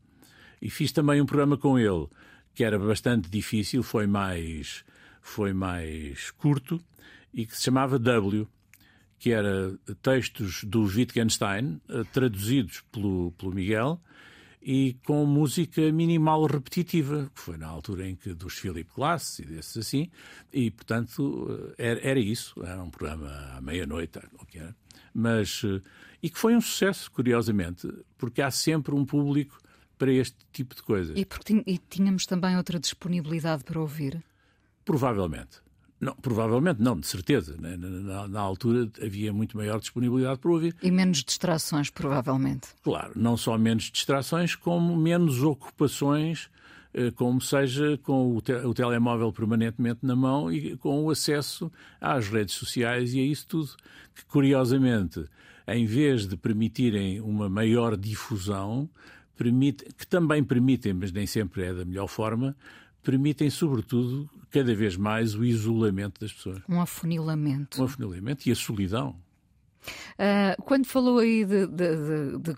E 0.64 0.70
fiz 0.70 0.94
também 0.94 1.20
um 1.20 1.26
programa 1.26 1.58
com 1.58 1.78
ele, 1.78 2.08
que 2.56 2.64
era 2.64 2.80
bastante 2.80 3.30
difícil, 3.30 3.84
foi 3.84 4.08
mais, 4.08 4.86
foi 5.22 5.52
mais 5.52 6.32
curto, 6.32 6.82
e 7.34 7.46
que 7.46 7.58
se 7.58 7.64
chamava 7.64 8.00
W, 8.00 8.48
que 9.20 9.34
era 9.34 9.78
textos 10.02 10.64
do 10.64 10.84
Wittgenstein, 10.84 11.82
eh, 11.90 12.06
traduzidos 12.14 12.82
pelo, 12.94 13.34
pelo 13.34 13.54
Miguel, 13.54 14.00
e 14.62 14.96
com 15.06 15.26
música 15.26 15.92
minimal 15.92 16.46
repetitiva, 16.46 17.30
que 17.36 17.42
foi 17.42 17.58
na 17.58 17.68
altura 17.68 18.08
em 18.08 18.16
que 18.16 18.34
dos 18.34 18.54
Philip 18.54 18.90
Glass 18.96 19.40
e 19.40 19.46
desses 19.46 19.76
assim, 19.76 20.10
e 20.54 20.72
portanto 20.72 21.74
eh, 21.78 21.90
era, 21.90 22.08
era 22.08 22.20
isso, 22.22 22.56
era 22.64 22.82
um 22.82 22.90
programa 22.90 23.30
à 23.58 23.60
meia-noite, 23.60 24.18
o 24.40 24.46
que 24.46 24.60
era, 24.60 24.74
mas 25.14 25.62
eh, 25.66 25.82
e 26.22 26.30
que 26.30 26.40
foi 26.40 26.56
um 26.56 26.62
sucesso, 26.62 27.12
curiosamente, 27.12 27.86
porque 28.18 28.42
há 28.42 28.50
sempre 28.50 28.96
um 28.96 29.04
público 29.04 29.62
para 30.04 30.12
este 30.12 30.36
tipo 30.52 30.76
de 30.76 30.84
coisas. 30.84 31.18
E, 31.18 31.24
porque, 31.24 31.64
e 31.66 31.78
tínhamos 31.78 32.26
também 32.26 32.58
outra 32.58 32.78
disponibilidade 32.78 33.64
para 33.64 33.80
ouvir? 33.80 34.22
Provavelmente. 34.84 35.64
Não, 35.98 36.14
provavelmente 36.14 36.82
não, 36.82 37.00
de 37.00 37.08
certeza. 37.08 37.56
Na, 37.58 37.78
na, 37.78 38.28
na, 38.28 38.40
altura 38.42 38.92
havia 39.02 39.32
muito 39.32 39.56
maior 39.56 39.80
disponibilidade 39.80 40.40
para 40.40 40.52
ouvir. 40.52 40.76
E 40.84 40.92
menos 40.92 41.24
distrações, 41.24 41.90
provavelmente. 41.90 42.68
Claro, 42.84 43.14
não 43.16 43.38
só 43.38 43.58
menos 43.58 43.86
distrações, 43.86 44.56
como 44.56 44.98
menos 44.98 45.42
ocupações, 45.42 46.50
eh, 46.94 47.10
como 47.12 47.40
seja 47.40 47.98
com 48.04 48.36
o, 48.36 48.42
te 48.42 48.52
o 48.52 48.74
telemóvel 48.74 49.32
permanentemente 49.32 50.00
na 50.04 50.18
mão 50.18 50.52
e 50.52 50.76
com 50.76 51.06
o 51.06 51.12
acesso 51.12 51.72
às 52.02 52.28
redes 52.28 52.56
sociais 52.56 53.14
e 53.14 53.22
a 53.22 53.24
isso 53.24 53.48
tudo. 53.48 53.70
Que, 54.14 54.26
curiosamente, 54.26 55.24
em 55.66 55.86
vez 55.86 56.28
de 56.28 56.36
permitirem 56.36 57.22
uma 57.22 57.48
maior 57.48 57.96
difusão, 57.96 58.90
permite, 59.36 59.86
que 59.98 60.06
também 60.06 60.44
permitem, 60.44 60.94
mas 60.94 61.12
nem 61.12 61.26
sempre 61.26 61.64
é 61.64 61.74
da 61.74 61.86
melhor 61.86 62.08
forma, 62.08 62.56
permitem, 63.02 63.50
sobretudo, 63.50 64.30
cada 64.50 64.74
vez 64.74 64.96
mais 64.96 65.36
o 65.36 65.44
isolamento 65.44 66.22
das 66.22 66.32
pessoas. 66.32 66.62
Um 66.70 66.80
afunilamento. 66.80 67.82
Um 67.82 67.86
afunilamento 67.86 68.48
e 68.48 68.52
a 68.52 68.56
solidão. 68.56 69.16
Uh, 70.14 70.62
quando 70.64 70.86
falou 70.86 71.20
aí 71.20 71.46
de, 71.46 71.68
de, 71.68 71.96
de, 71.96 72.38
de, 72.40 72.56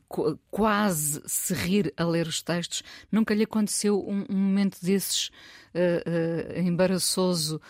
quase 0.51 1.21
se 1.25 1.53
rir 1.53 1.93
a 1.97 2.03
ler 2.03 2.27
os 2.27 2.41
textos, 2.41 2.83
nunca 3.11 3.33
lhe 3.33 3.43
aconteceu 3.43 3.99
um, 4.07 4.25
um 4.29 4.37
momento 4.37 4.77
desses 4.81 5.27
uh, 5.73 6.57
uh, 6.57 6.59
embaraçoso 6.59 7.61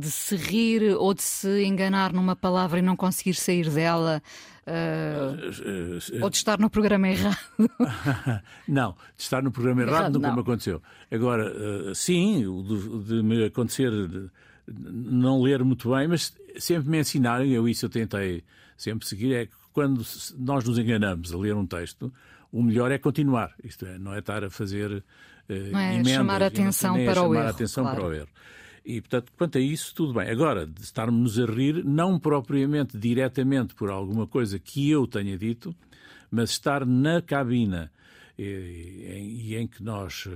de 0.00 0.10
se 0.10 0.36
rir 0.36 0.94
ou 0.96 1.14
de 1.14 1.22
se 1.22 1.64
enganar 1.64 2.12
numa 2.12 2.36
palavra 2.36 2.78
e 2.78 2.82
não 2.82 2.96
conseguir 2.96 3.34
sair 3.34 3.68
dela? 3.70 4.22
ou 6.22 6.30
de 6.30 6.36
estar 6.36 6.58
no 6.58 6.70
programa 6.70 7.08
errado? 7.08 7.36
não, 8.66 8.96
de 9.16 9.22
estar 9.22 9.42
no 9.42 9.52
programa 9.52 9.82
errado, 9.82 9.94
errado 9.94 10.14
nunca 10.14 10.28
não. 10.28 10.34
me 10.34 10.40
aconteceu. 10.40 10.82
Agora, 11.10 11.94
sim, 11.94 12.40
de, 12.62 13.04
de 13.04 13.22
me 13.22 13.44
acontecer 13.44 13.90
não 14.66 15.42
ler 15.42 15.62
muito 15.62 15.90
bem, 15.90 16.08
mas 16.08 16.34
sempre 16.58 16.90
me 16.90 17.00
ensinaram, 17.00 17.44
e 17.44 17.52
eu 17.52 17.68
isso 17.68 17.86
eu 17.86 17.90
tentei 17.90 18.42
sempre 18.76 19.06
seguir, 19.06 19.34
é 19.34 19.46
que 19.46 19.52
quando 19.72 20.04
nós 20.38 20.64
nos 20.64 20.78
enganamos 20.78 21.32
a 21.32 21.38
ler 21.38 21.54
um 21.54 21.66
texto, 21.66 22.12
o 22.52 22.62
melhor 22.62 22.92
é 22.92 22.98
continuar. 22.98 23.52
Isto 23.62 23.86
é, 23.86 23.98
não 23.98 24.14
é 24.14 24.20
estar 24.20 24.44
a 24.44 24.50
fazer 24.50 24.92
uh, 24.92 25.02
não 25.72 25.78
é 25.78 25.94
emendas, 25.94 26.12
chamar 26.12 26.42
a 26.42 26.46
atenção 26.46 26.94
para 27.04 27.22
o 27.22 27.34
erro. 27.34 27.48
atenção 27.48 27.84
claro. 27.84 28.00
para 28.00 28.08
o 28.08 28.14
erro. 28.14 28.28
E, 28.84 29.00
portanto, 29.00 29.32
quanto 29.36 29.58
a 29.58 29.60
isso, 29.60 29.94
tudo 29.94 30.12
bem. 30.12 30.30
Agora, 30.30 30.66
de 30.66 30.82
estarmos 30.82 31.38
a 31.38 31.46
rir, 31.46 31.84
não 31.84 32.18
propriamente 32.18 32.98
diretamente 32.98 33.74
por 33.74 33.90
alguma 33.90 34.26
coisa 34.26 34.58
que 34.58 34.90
eu 34.90 35.06
tenha 35.06 35.36
dito, 35.38 35.74
mas 36.30 36.50
estar 36.50 36.84
na 36.84 37.22
cabina 37.22 37.90
e, 38.38 39.42
e 39.46 39.56
em 39.56 39.66
que 39.66 39.82
nós 39.82 40.26
uh, 40.26 40.30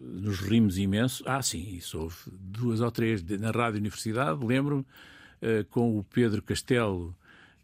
nos 0.00 0.40
rimos 0.40 0.78
imenso. 0.78 1.22
Ah, 1.26 1.42
sim, 1.42 1.76
isso 1.76 1.98
houve 1.98 2.16
duas 2.28 2.80
ou 2.80 2.90
três 2.90 3.22
na 3.22 3.50
Rádio 3.50 3.78
Universidade, 3.78 4.44
lembro-me, 4.44 4.84
com 5.70 5.98
o 5.98 6.04
Pedro 6.04 6.42
Castelo 6.42 7.14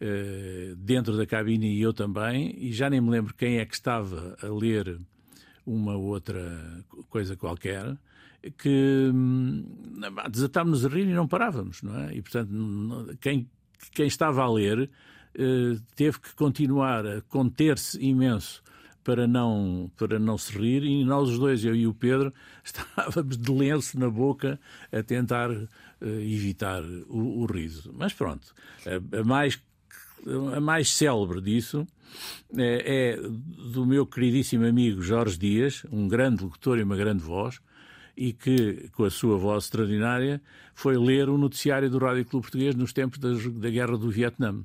uh, 0.00 0.76
dentro 0.76 1.16
da 1.16 1.26
cabine 1.26 1.74
e 1.74 1.82
eu 1.82 1.92
também, 1.92 2.54
e 2.58 2.72
já 2.72 2.88
nem 2.90 3.00
me 3.00 3.10
lembro 3.10 3.34
quem 3.34 3.58
é 3.58 3.64
que 3.64 3.74
estava 3.74 4.36
a 4.42 4.46
ler 4.46 4.98
uma 5.66 5.96
outra 5.96 6.84
coisa 7.08 7.36
qualquer, 7.36 7.96
que 8.56 9.10
hum, 9.12 9.64
desatámos-nos 10.30 10.86
a 10.86 10.88
rir 10.88 11.06
e 11.06 11.12
não 11.12 11.28
parávamos, 11.28 11.82
não 11.82 11.94
é? 12.00 12.14
E, 12.14 12.22
portanto, 12.22 12.50
quem, 13.20 13.48
quem 13.92 14.06
estava 14.06 14.42
a 14.42 14.50
ler 14.50 14.90
teve 15.94 16.18
que 16.18 16.34
continuar 16.34 17.06
a 17.06 17.20
conter-se 17.20 18.02
imenso 18.02 18.62
para 19.04 19.26
não, 19.26 19.90
para 19.96 20.18
não 20.18 20.36
se 20.36 20.56
rir, 20.56 20.82
e 20.84 21.04
nós 21.04 21.28
os 21.28 21.38
dois, 21.38 21.64
eu 21.64 21.74
e 21.74 21.86
o 21.86 21.94
Pedro, 21.94 22.32
estávamos 22.64 23.36
de 23.36 23.52
lenço 23.52 23.98
na 23.98 24.08
boca 24.08 24.58
a 24.92 25.02
tentar 25.02 25.50
evitar 26.00 26.82
o, 27.08 27.42
o, 27.42 27.46
riso. 27.46 27.92
Mas 27.94 28.12
pronto, 28.12 28.54
a, 28.86 29.20
a 29.20 29.24
mais 29.24 29.60
a 30.54 30.60
mais 30.60 30.90
célebre 30.92 31.40
disso 31.40 31.86
é, 32.56 33.14
é 33.16 33.20
do 33.72 33.86
meu 33.86 34.06
queridíssimo 34.06 34.66
amigo 34.66 35.00
Jorge 35.00 35.38
Dias, 35.38 35.82
um 35.90 36.06
grande 36.06 36.44
locutor 36.44 36.78
e 36.78 36.82
uma 36.82 36.96
grande 36.96 37.22
voz, 37.22 37.58
e 38.16 38.32
que, 38.32 38.90
com 38.92 39.04
a 39.04 39.10
sua 39.10 39.38
voz 39.38 39.64
extraordinária, 39.64 40.42
foi 40.74 40.98
ler 40.98 41.28
o 41.28 41.38
noticiário 41.38 41.88
do 41.88 41.98
Rádio 41.98 42.26
Clube 42.26 42.44
Português 42.44 42.74
nos 42.74 42.92
tempos 42.92 43.18
da, 43.18 43.30
da 43.32 43.70
Guerra 43.70 43.96
do 43.96 44.10
Vietnã. 44.10 44.62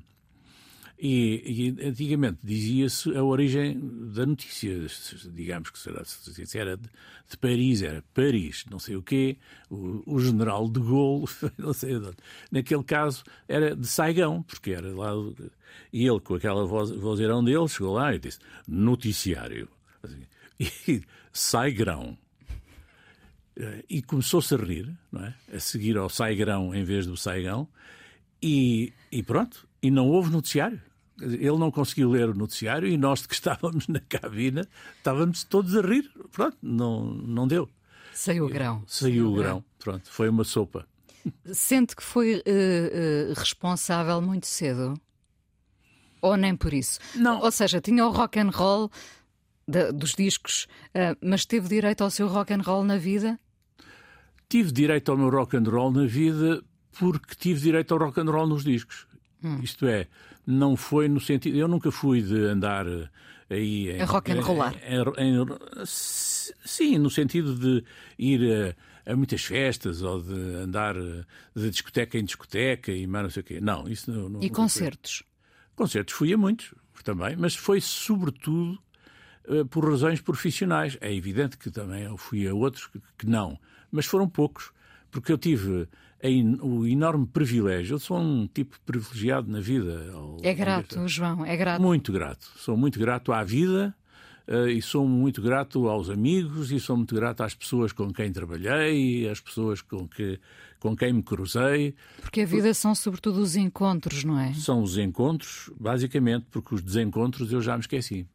E, 0.98 1.74
e 1.78 1.86
antigamente 1.86 2.38
dizia-se 2.42 3.14
a 3.14 3.22
origem 3.22 3.78
da 4.14 4.24
notícia, 4.24 4.86
digamos 5.30 5.68
que 5.68 5.78
será, 5.78 6.02
se 6.04 6.58
era 6.58 6.74
de, 6.74 6.88
de, 7.28 7.36
Paris, 7.36 7.82
era 7.82 8.02
Paris, 8.14 8.64
não 8.70 8.78
sei 8.78 8.96
o 8.96 9.02
quê, 9.02 9.36
o, 9.68 10.02
o 10.06 10.18
general 10.18 10.66
de 10.70 10.80
Gaulle, 10.80 11.26
não 11.58 11.74
sei 11.74 11.98
de 11.98 12.06
onde. 12.06 12.16
Naquele 12.50 12.82
caso 12.82 13.24
era 13.46 13.76
de 13.76 13.86
Saigão, 13.86 14.42
porque 14.42 14.70
era 14.70 14.88
lá. 14.94 15.12
E 15.92 16.06
ele, 16.06 16.20
com 16.20 16.34
aquela 16.34 16.64
voz, 16.64 16.90
vozeirão 16.90 17.44
dele, 17.44 17.68
chegou 17.68 17.92
lá 17.92 18.14
e 18.14 18.18
disse: 18.18 18.38
Noticiário. 18.66 19.68
Assim, 20.02 20.22
e 20.88 21.02
Saigrão. 21.30 22.16
E 23.88 24.02
começou-se 24.02 24.54
a 24.54 24.58
rir, 24.58 24.94
não 25.10 25.24
é? 25.24 25.34
A 25.52 25.58
seguir 25.58 25.96
ao 25.96 26.08
Saigrão 26.08 26.74
em 26.74 26.84
vez 26.84 27.06
do 27.06 27.16
Saigão. 27.16 27.68
E, 28.42 28.92
e 29.10 29.22
pronto, 29.22 29.65
e 29.82 29.90
não 29.90 30.08
houve 30.08 30.30
noticiário. 30.30 30.80
Ele 31.20 31.56
não 31.56 31.70
conseguiu 31.70 32.10
ler 32.10 32.28
o 32.28 32.34
noticiário 32.34 32.88
e 32.88 32.96
nós 32.96 33.26
que 33.26 33.34
estávamos 33.34 33.88
na 33.88 34.00
cabina 34.00 34.66
estávamos 34.96 35.44
todos 35.44 35.76
a 35.76 35.80
rir. 35.80 36.10
Pronto, 36.32 36.56
não, 36.62 37.04
não 37.04 37.46
deu. 37.48 37.68
Saiu 38.12 38.46
o 38.46 38.48
grão. 38.48 38.82
Saiu 38.86 39.32
o 39.32 39.34
grão. 39.34 39.64
Pronto, 39.78 40.10
foi 40.10 40.28
uma 40.28 40.44
sopa. 40.44 40.86
Sente 41.52 41.94
que 41.94 42.02
foi 42.02 42.36
uh, 42.36 42.38
uh, 42.38 43.34
responsável 43.34 44.20
muito 44.22 44.46
cedo? 44.46 44.94
Ou 46.22 46.36
nem 46.36 46.56
por 46.56 46.72
isso? 46.72 46.98
Não. 47.14 47.40
Ou 47.40 47.50
seja, 47.50 47.80
tinha 47.80 48.06
o 48.06 48.10
rock 48.10 48.38
and 48.38 48.50
roll 48.50 48.90
de, 49.68 49.92
dos 49.92 50.14
discos, 50.14 50.66
uh, 50.94 51.16
mas 51.20 51.44
teve 51.44 51.68
direito 51.68 52.02
ao 52.02 52.10
seu 52.10 52.28
rock 52.28 52.52
and 52.54 52.62
roll 52.62 52.84
na 52.84 52.96
vida? 52.96 53.38
Tive 54.48 54.72
direito 54.72 55.10
ao 55.10 55.18
meu 55.18 55.28
rock 55.28 55.56
and 55.56 55.64
roll 55.64 55.90
na 55.90 56.06
vida 56.06 56.62
porque 56.98 57.34
tive 57.34 57.60
direito 57.60 57.92
ao 57.92 58.00
rock 58.00 58.20
and 58.20 58.30
roll 58.30 58.46
nos 58.46 58.64
discos. 58.64 59.06
Hum. 59.42 59.60
Isto 59.62 59.86
é, 59.86 60.06
não 60.46 60.76
foi 60.76 61.08
no 61.08 61.20
sentido. 61.20 61.56
Eu 61.56 61.68
nunca 61.68 61.90
fui 61.90 62.22
de 62.22 62.36
andar 62.36 62.86
aí. 63.50 63.90
Em, 63.90 64.00
a 64.00 64.04
rock 64.04 64.32
and. 64.32 64.40
Em, 65.18 65.42
em, 65.42 65.46
sim, 65.84 66.98
no 66.98 67.10
sentido 67.10 67.54
de 67.54 67.84
ir 68.18 68.74
a, 69.06 69.12
a, 69.12 69.16
muitas 69.16 69.44
festas 69.44 70.02
ou 70.02 70.22
de 70.22 70.34
andar 70.34 70.94
de 71.54 71.70
discoteca 71.70 72.18
em 72.18 72.24
discoteca 72.24 72.92
e 72.92 73.06
mais 73.06 73.24
não 73.24 73.30
sei 73.30 73.40
o 73.42 73.44
quê. 73.44 73.60
Não, 73.60 73.88
isso 73.88 74.10
não. 74.10 74.28
não 74.28 74.42
e 74.42 74.50
concertos? 74.50 75.18
Fui. 75.18 75.26
Concertos 75.76 76.14
fui 76.14 76.32
a 76.32 76.38
muitos 76.38 76.74
também, 77.04 77.36
mas 77.36 77.54
foi 77.54 77.80
sobretudo 77.80 78.78
por 79.70 79.88
razões 79.88 80.20
profissionais. 80.20 80.96
É 81.00 81.14
evidente 81.14 81.56
que 81.56 81.70
também 81.70 82.04
eu 82.04 82.16
fui 82.16 82.46
a 82.48 82.54
outros 82.54 82.88
que 83.16 83.26
não, 83.26 83.58
mas 83.90 84.06
foram 84.06 84.28
poucos, 84.28 84.72
porque 85.10 85.30
eu 85.30 85.38
tive 85.38 85.88
o 86.62 86.86
enorme 86.86 87.26
privilégio. 87.26 87.94
Eu 87.94 87.98
sou 87.98 88.18
um 88.18 88.46
tipo 88.46 88.78
privilegiado 88.84 89.50
na 89.50 89.60
vida. 89.60 90.12
É 90.42 90.54
grato, 90.54 91.06
João, 91.06 91.44
é 91.44 91.56
grato. 91.56 91.80
Muito 91.80 92.12
grato. 92.12 92.50
Sou 92.56 92.76
muito 92.76 92.98
grato 92.98 93.32
à 93.32 93.44
vida 93.44 93.94
uh, 94.48 94.68
e 94.68 94.80
sou 94.80 95.06
muito 95.06 95.42
grato 95.42 95.88
aos 95.88 96.08
amigos 96.08 96.72
e 96.72 96.80
sou 96.80 96.96
muito 96.96 97.14
grato 97.14 97.42
às 97.42 97.54
pessoas 97.54 97.92
com 97.92 98.12
quem 98.12 98.32
trabalhei, 98.32 99.28
às 99.28 99.40
pessoas 99.40 99.82
com, 99.82 100.08
que, 100.08 100.40
com 100.78 100.96
quem 100.96 101.12
me 101.12 101.22
cruzei. 101.22 101.94
Porque 102.20 102.40
a 102.40 102.46
vida 102.46 102.72
são 102.72 102.94
sobretudo 102.94 103.40
os 103.40 103.56
encontros, 103.56 104.24
não 104.24 104.38
é? 104.38 104.54
São 104.54 104.82
os 104.82 104.96
encontros, 104.96 105.70
basicamente, 105.78 106.46
porque 106.50 106.74
os 106.74 106.82
desencontros 106.82 107.52
eu 107.52 107.60
já 107.60 107.74
me 107.74 107.80
esqueci. 107.80 108.26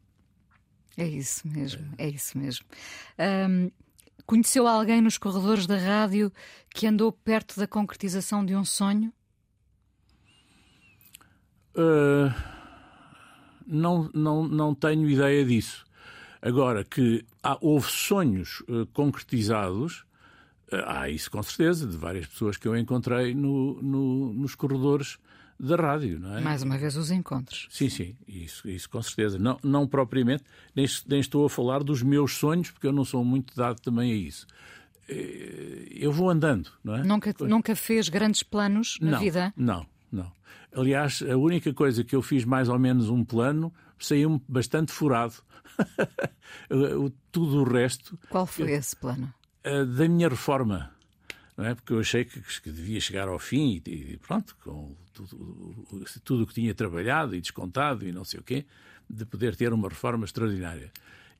É 0.96 1.08
isso 1.08 1.48
mesmo, 1.48 1.86
é 1.96 2.08
isso 2.08 2.36
mesmo. 2.36 2.66
Um, 3.18 3.70
Conheceu 4.26 4.66
alguém 4.66 5.00
nos 5.00 5.18
corredores 5.18 5.66
da 5.66 5.76
rádio 5.76 6.32
que 6.70 6.86
andou 6.86 7.12
perto 7.12 7.58
da 7.58 7.66
concretização 7.66 8.44
de 8.44 8.54
um 8.54 8.64
sonho? 8.64 9.12
Uh, 11.74 12.32
não, 13.66 14.10
não, 14.14 14.46
não 14.46 14.74
tenho 14.74 15.08
ideia 15.08 15.44
disso. 15.44 15.84
Agora, 16.40 16.84
que 16.84 17.24
há, 17.42 17.56
houve 17.60 17.90
sonhos 17.90 18.60
uh, 18.68 18.86
concretizados, 18.92 20.04
uh, 20.72 20.84
há 20.86 21.08
isso 21.08 21.30
com 21.30 21.42
certeza, 21.42 21.86
de 21.86 21.96
várias 21.96 22.26
pessoas 22.26 22.56
que 22.56 22.66
eu 22.66 22.76
encontrei 22.76 23.34
no, 23.34 23.80
no, 23.82 24.32
nos 24.32 24.54
corredores 24.54 25.18
da 25.62 25.76
rádio, 25.76 26.18
não 26.18 26.36
é? 26.36 26.40
Mais 26.40 26.62
uma 26.62 26.76
vez 26.76 26.96
os 26.96 27.10
encontros. 27.12 27.68
Sim, 27.70 27.88
sim, 27.88 28.16
isso, 28.26 28.68
isso 28.68 28.90
com 28.90 29.00
certeza. 29.00 29.38
Não, 29.38 29.58
não 29.62 29.86
propriamente, 29.86 30.42
nem, 30.74 30.84
nem 31.06 31.20
estou 31.20 31.46
a 31.46 31.50
falar 31.50 31.84
dos 31.84 32.02
meus 32.02 32.34
sonhos, 32.34 32.70
porque 32.72 32.86
eu 32.86 32.92
não 32.92 33.04
sou 33.04 33.24
muito 33.24 33.54
dado 33.54 33.80
também 33.80 34.12
a 34.12 34.14
isso. 34.16 34.44
Eh, 35.08 35.86
eu 35.90 36.10
vou 36.10 36.28
andando, 36.28 36.70
não 36.82 36.96
é? 36.96 37.04
Nunca, 37.04 37.34
nunca 37.40 37.76
fez 37.76 38.08
grandes 38.08 38.42
planos 38.42 38.98
na 39.00 39.12
não, 39.12 39.20
vida? 39.20 39.54
Não, 39.56 39.86
não. 40.10 40.32
Aliás, 40.74 41.22
a 41.22 41.36
única 41.36 41.72
coisa 41.72 42.02
que 42.02 42.16
eu 42.16 42.22
fiz 42.22 42.44
mais 42.44 42.68
ou 42.68 42.78
menos 42.78 43.08
um 43.08 43.24
plano 43.24 43.72
saiu-me 43.98 44.42
bastante 44.48 44.90
furado. 44.90 45.34
Tudo 47.30 47.60
o 47.60 47.64
resto. 47.64 48.18
Qual 48.28 48.46
foi 48.46 48.64
eu, 48.64 48.76
esse 48.76 48.96
plano? 48.96 49.32
Da 49.62 50.08
minha 50.08 50.28
reforma 50.28 50.91
é? 51.64 51.74
porque 51.74 51.92
eu 51.92 52.00
achei 52.00 52.24
que, 52.24 52.40
que 52.40 52.70
devia 52.70 53.00
chegar 53.00 53.28
ao 53.28 53.38
fim 53.38 53.82
e, 53.86 53.90
e 53.90 54.16
pronto, 54.18 54.56
com 54.62 54.94
tudo 56.24 56.44
o 56.44 56.46
que 56.46 56.54
tinha 56.54 56.74
trabalhado 56.74 57.34
e 57.34 57.40
descontado 57.40 58.06
e 58.06 58.12
não 58.12 58.24
sei 58.24 58.40
o 58.40 58.42
quê, 58.42 58.64
de 59.08 59.24
poder 59.24 59.56
ter 59.56 59.72
uma 59.72 59.88
reforma 59.88 60.24
extraordinária. 60.24 60.90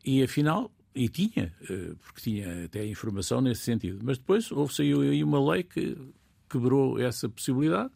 E 0.05 0.23
afinal, 0.23 0.71
e 0.95 1.09
tinha, 1.09 1.53
eh, 1.69 1.95
porque 2.03 2.21
tinha 2.21 2.65
até 2.65 2.85
informação 2.87 3.41
nesse 3.41 3.63
sentido. 3.63 4.01
Mas 4.03 4.19
depois 4.19 4.51
houve, 4.51 4.75
saiu 4.75 5.01
aí 5.01 5.25
uma 5.25 5.53
lei 5.53 5.63
que 5.63 5.97
quebrou 6.51 6.99
essa 6.99 7.29
possibilidade 7.29 7.91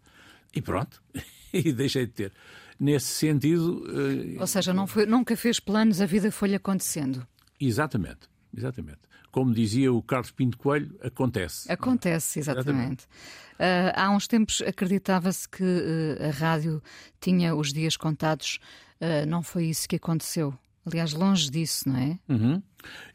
e 0.55 0.63
pronto, 0.63 1.03
e 1.53 1.73
deixei 1.73 2.07
de 2.07 2.13
ter. 2.13 2.33
Nesse 2.79 3.07
sentido. 3.07 3.85
Eh, 3.89 4.41
Ou 4.41 4.47
seja, 4.47 4.73
não 4.73 4.87
foi, 4.87 5.07
nunca 5.07 5.37
fez 5.37 5.59
planos, 5.59 6.01
a 6.01 6.07
vida 6.07 6.31
foi-lhe 6.31 6.55
acontecendo. 6.55 7.27
Exatamente, 7.61 8.29
exatamente 8.57 9.07
como 9.37 9.53
dizia 9.53 9.93
o 9.93 10.03
Carlos 10.03 10.31
Pinto 10.31 10.57
Coelho, 10.57 10.99
acontece. 11.03 11.71
Acontece, 11.71 12.39
exatamente. 12.39 13.05
Uh, 13.05 13.93
há 13.95 14.11
uns 14.11 14.27
tempos 14.27 14.63
acreditava-se 14.63 15.47
que 15.47 15.63
uh, 15.63 16.29
a 16.29 16.31
rádio 16.31 16.83
tinha 17.21 17.55
os 17.55 17.71
dias 17.71 17.99
contados. 17.99 18.59
Uh, 18.99 19.27
não 19.29 19.43
foi 19.43 19.67
isso 19.67 19.87
que 19.87 19.97
aconteceu. 19.97 20.55
Aliás, 20.87 21.13
longe 21.13 21.51
disso, 21.51 21.87
não 21.87 21.99
é? 21.99 22.19
Uhum. 22.27 22.63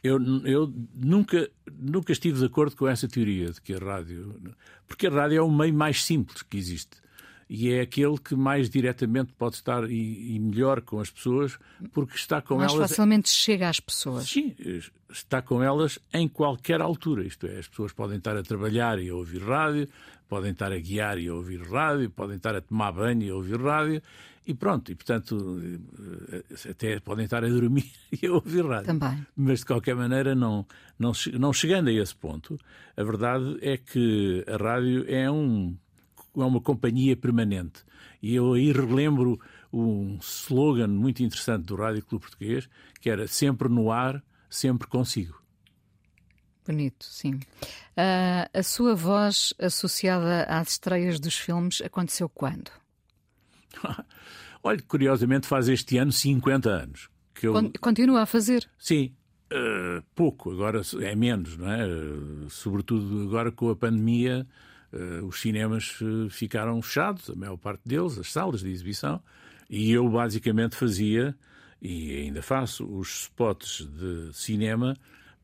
Eu, 0.04 0.20
eu 0.46 0.72
nunca, 0.94 1.50
nunca 1.72 2.12
estive 2.12 2.38
de 2.38 2.46
acordo 2.46 2.76
com 2.76 2.88
essa 2.88 3.08
teoria 3.08 3.50
de 3.50 3.60
que 3.60 3.74
a 3.74 3.80
rádio. 3.80 4.40
Porque 4.88 5.08
a 5.08 5.10
rádio 5.10 5.40
é 5.40 5.42
o 5.42 5.50
meio 5.50 5.74
mais 5.74 6.06
simples 6.06 6.44
que 6.44 6.56
existe 6.56 7.02
e 7.54 7.70
é 7.74 7.82
aquele 7.82 8.18
que 8.18 8.34
mais 8.34 8.70
diretamente 8.70 9.34
pode 9.34 9.56
estar 9.56 9.84
e, 9.92 10.36
e 10.36 10.40
melhor 10.40 10.80
com 10.80 11.02
as 11.02 11.10
pessoas, 11.10 11.60
porque 11.92 12.16
está 12.16 12.42
com 12.42 12.56
mais 12.56 12.72
elas. 12.72 12.80
Mais 12.80 12.92
facilmente 12.92 13.30
chega 13.30 13.68
às 13.68 13.78
pessoas. 13.78 14.24
Sim, 14.24 14.56
está 15.10 15.42
com 15.42 15.62
elas 15.62 16.00
em 16.14 16.30
qualquer 16.30 16.80
altura. 16.80 17.26
Isto 17.26 17.48
é, 17.48 17.60
as 17.60 17.68
pessoas 17.68 17.92
podem 17.92 18.20
estar 18.20 18.38
a 18.38 18.42
trabalhar 18.42 19.00
e 19.00 19.10
a 19.10 19.16
ouvir 19.16 19.44
rádio, 19.44 19.90
podem 20.30 20.54
estar 20.54 20.72
a 20.72 20.80
guiar 20.80 21.18
e 21.18 21.28
a 21.28 21.34
ouvir 21.34 21.62
rádio, 21.64 22.10
podem 22.10 22.38
estar 22.38 22.56
a 22.56 22.62
tomar 22.62 22.94
banho 22.94 23.22
e 23.22 23.30
a 23.30 23.36
ouvir 23.36 23.60
rádio. 23.60 24.02
E 24.48 24.54
pronto, 24.54 24.90
e 24.90 24.96
portanto, 24.96 25.62
eh, 26.32 26.70
até 26.70 27.02
podem 27.02 27.26
estar 27.26 27.44
a 27.44 27.50
dormir 27.50 27.92
e 28.24 28.28
a 28.28 28.32
ouvir 28.32 28.66
rádio. 28.66 28.86
Também. 28.86 29.28
Mas 29.36 29.60
de 29.60 29.66
qualquer 29.66 29.98
maneira, 29.98 30.34
não, 30.34 30.66
não, 30.98 31.12
não 31.38 31.52
chegando 31.52 31.90
a 31.90 31.92
esse 31.92 32.16
ponto, 32.16 32.58
a 32.96 33.04
verdade 33.04 33.58
é 33.62 33.76
que 33.76 34.46
a 34.48 34.56
rádio 34.56 35.04
é 35.10 35.30
um 35.30 35.76
é 36.36 36.44
uma 36.44 36.62
companhia 36.62 37.16
permanente. 37.16 37.84
E 38.22 38.36
eu 38.36 38.54
aí 38.54 38.72
relembro 38.72 39.40
um 39.72 40.18
slogan 40.22 40.88
muito 40.88 41.24
interessante 41.24 41.66
do 41.66 41.76
Rádio 41.76 42.06
Clube 42.06 42.26
Português, 42.26 42.70
que 43.00 43.10
era 43.10 43.28
sempre 43.28 43.68
no 43.68 43.92
ar, 43.92 44.24
sempre 44.50 44.88
consigo. 44.88 45.42
Bonito, 46.66 47.06
sim. 47.06 47.34
Uh, 47.98 48.48
a 48.54 48.64
sua 48.64 48.96
voz 48.96 49.54
associada 49.60 50.44
às 50.44 50.70
estreias 50.72 51.20
dos 51.20 51.36
filmes 51.36 51.82
aconteceu 51.82 52.30
quando? 52.30 52.72
Olha, 54.64 54.82
curiosamente 54.88 55.48
faz 55.48 55.68
este 55.68 55.98
ano 55.98 56.12
50 56.12 56.70
anos. 56.70 57.10
Que 57.34 57.48
eu... 57.48 57.72
Continua 57.80 58.22
a 58.22 58.26
fazer? 58.28 58.70
Sim, 58.78 59.16
uh, 59.52 60.04
pouco, 60.14 60.52
agora 60.52 60.82
é 61.02 61.16
menos, 61.16 61.58
não 61.58 61.72
é? 61.72 61.88
Uh, 61.88 62.50
sobretudo 62.50 63.28
agora 63.28 63.52
com 63.52 63.70
a 63.70 63.76
pandemia, 63.76 64.46
os 65.24 65.40
cinemas 65.40 66.00
uh, 66.02 66.30
ficaram 66.30 66.82
fechados, 66.82 67.30
a 67.30 67.36
maior 67.36 67.58
parte 67.58 67.82
deles, 67.86 68.18
as 68.18 68.32
salas 68.32 68.62
de 68.62 68.70
exibição, 68.70 69.22
e 69.70 69.92
eu 69.92 70.08
basicamente 70.10 70.76
fazia, 70.76 71.36
e 71.82 72.18
ainda 72.18 72.42
faço, 72.42 72.86
os 72.86 73.22
spots 73.22 73.88
de 73.88 74.30
cinema 74.34 74.96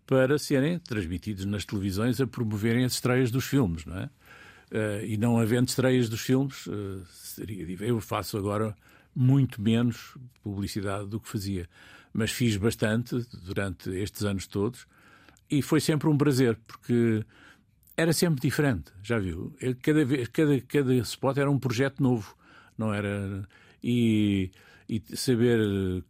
para 0.06 0.38
serem 0.38 0.80
transmitidos 0.80 1.46
nas 1.46 1.66
televisões 1.66 2.20
a 2.22 2.28
promoverem 2.28 2.86
as 2.86 2.94
estreias 2.94 3.32
dos 3.32 3.46
filmes, 3.46 3.86
não 3.86 3.98
é? 3.98 4.10
Uh, 4.70 5.06
e 5.06 5.18
não 5.18 5.40
havendo 5.40 5.70
estreias 5.70 6.10
dos 6.10 6.20
filmes, 6.20 6.68
seria, 7.10 7.66
eu 7.86 8.02
faço 8.02 8.38
agora 8.38 8.76
muito 9.16 9.62
menos 9.62 10.18
publicidade 10.44 11.08
do 11.08 11.20
que 11.20 11.30
fazia. 11.30 11.70
Mas 12.14 12.32
fiz 12.32 12.58
bastante 12.58 13.16
durante 13.44 13.90
estes 13.92 14.24
anos 14.24 14.46
todos 14.46 14.86
e 15.50 15.62
foi 15.62 15.80
sempre 15.80 16.10
um 16.10 16.18
prazer, 16.18 16.58
porque 16.68 17.24
era 17.98 18.14
sempre 18.14 18.40
diferente, 18.40 18.92
já 19.02 19.18
viu? 19.18 19.56
Cada, 19.82 20.06
vez, 20.06 20.28
cada, 20.28 20.62
cada 20.62 20.94
spot 20.98 21.38
era 21.38 21.50
um 21.50 21.58
projeto 21.58 22.02
novo, 22.02 22.36
não 22.78 22.94
era. 22.94 23.44
E, 23.84 24.52
e 24.88 25.02
saber 25.16 25.60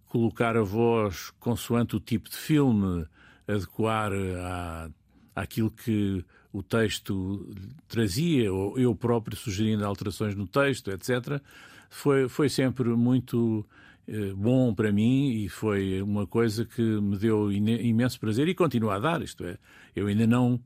colocar 0.07 0.57
a 0.57 0.61
voz 0.61 1.31
consoante 1.39 1.95
o 1.95 1.99
tipo 1.99 2.29
de 2.29 2.35
filme, 2.35 3.07
adequar 3.47 4.11
à, 4.13 4.89
àquilo 5.33 5.71
que 5.71 6.25
o 6.51 6.61
texto 6.61 7.55
trazia, 7.87 8.51
ou 8.51 8.77
eu 8.77 8.93
próprio 8.93 9.37
sugerindo 9.37 9.85
alterações 9.85 10.35
no 10.35 10.45
texto, 10.45 10.91
etc., 10.91 11.41
foi, 11.89 12.27
foi 12.27 12.49
sempre 12.49 12.89
muito 12.89 13.65
eh, 14.07 14.33
bom 14.35 14.73
para 14.73 14.91
mim 14.91 15.29
e 15.31 15.47
foi 15.47 16.01
uma 16.01 16.27
coisa 16.27 16.65
que 16.65 16.81
me 16.81 17.17
deu 17.17 17.49
imenso 17.49 18.19
prazer 18.19 18.47
e 18.49 18.53
continua 18.53 18.95
a 18.95 18.99
dar. 18.99 19.21
Isto 19.21 19.45
é, 19.45 19.57
eu 19.95 20.07
ainda 20.07 20.27
não 20.27 20.59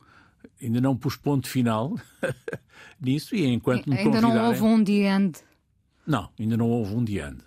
ainda 0.62 0.82
não 0.82 0.96
pus 0.96 1.16
ponto 1.16 1.48
final 1.48 1.96
nisso 3.00 3.36
e 3.36 3.46
enquanto 3.46 3.90
me 3.90 3.98
ainda 3.98 4.22
não 4.22 4.48
houve 4.48 4.64
um 4.64 4.84
the 4.84 5.16
end. 5.16 5.40
Não, 6.06 6.30
ainda 6.40 6.58
não 6.58 6.70
houve 6.70 6.96
um 6.96 7.06
the 7.06 7.28
end. 7.28 7.38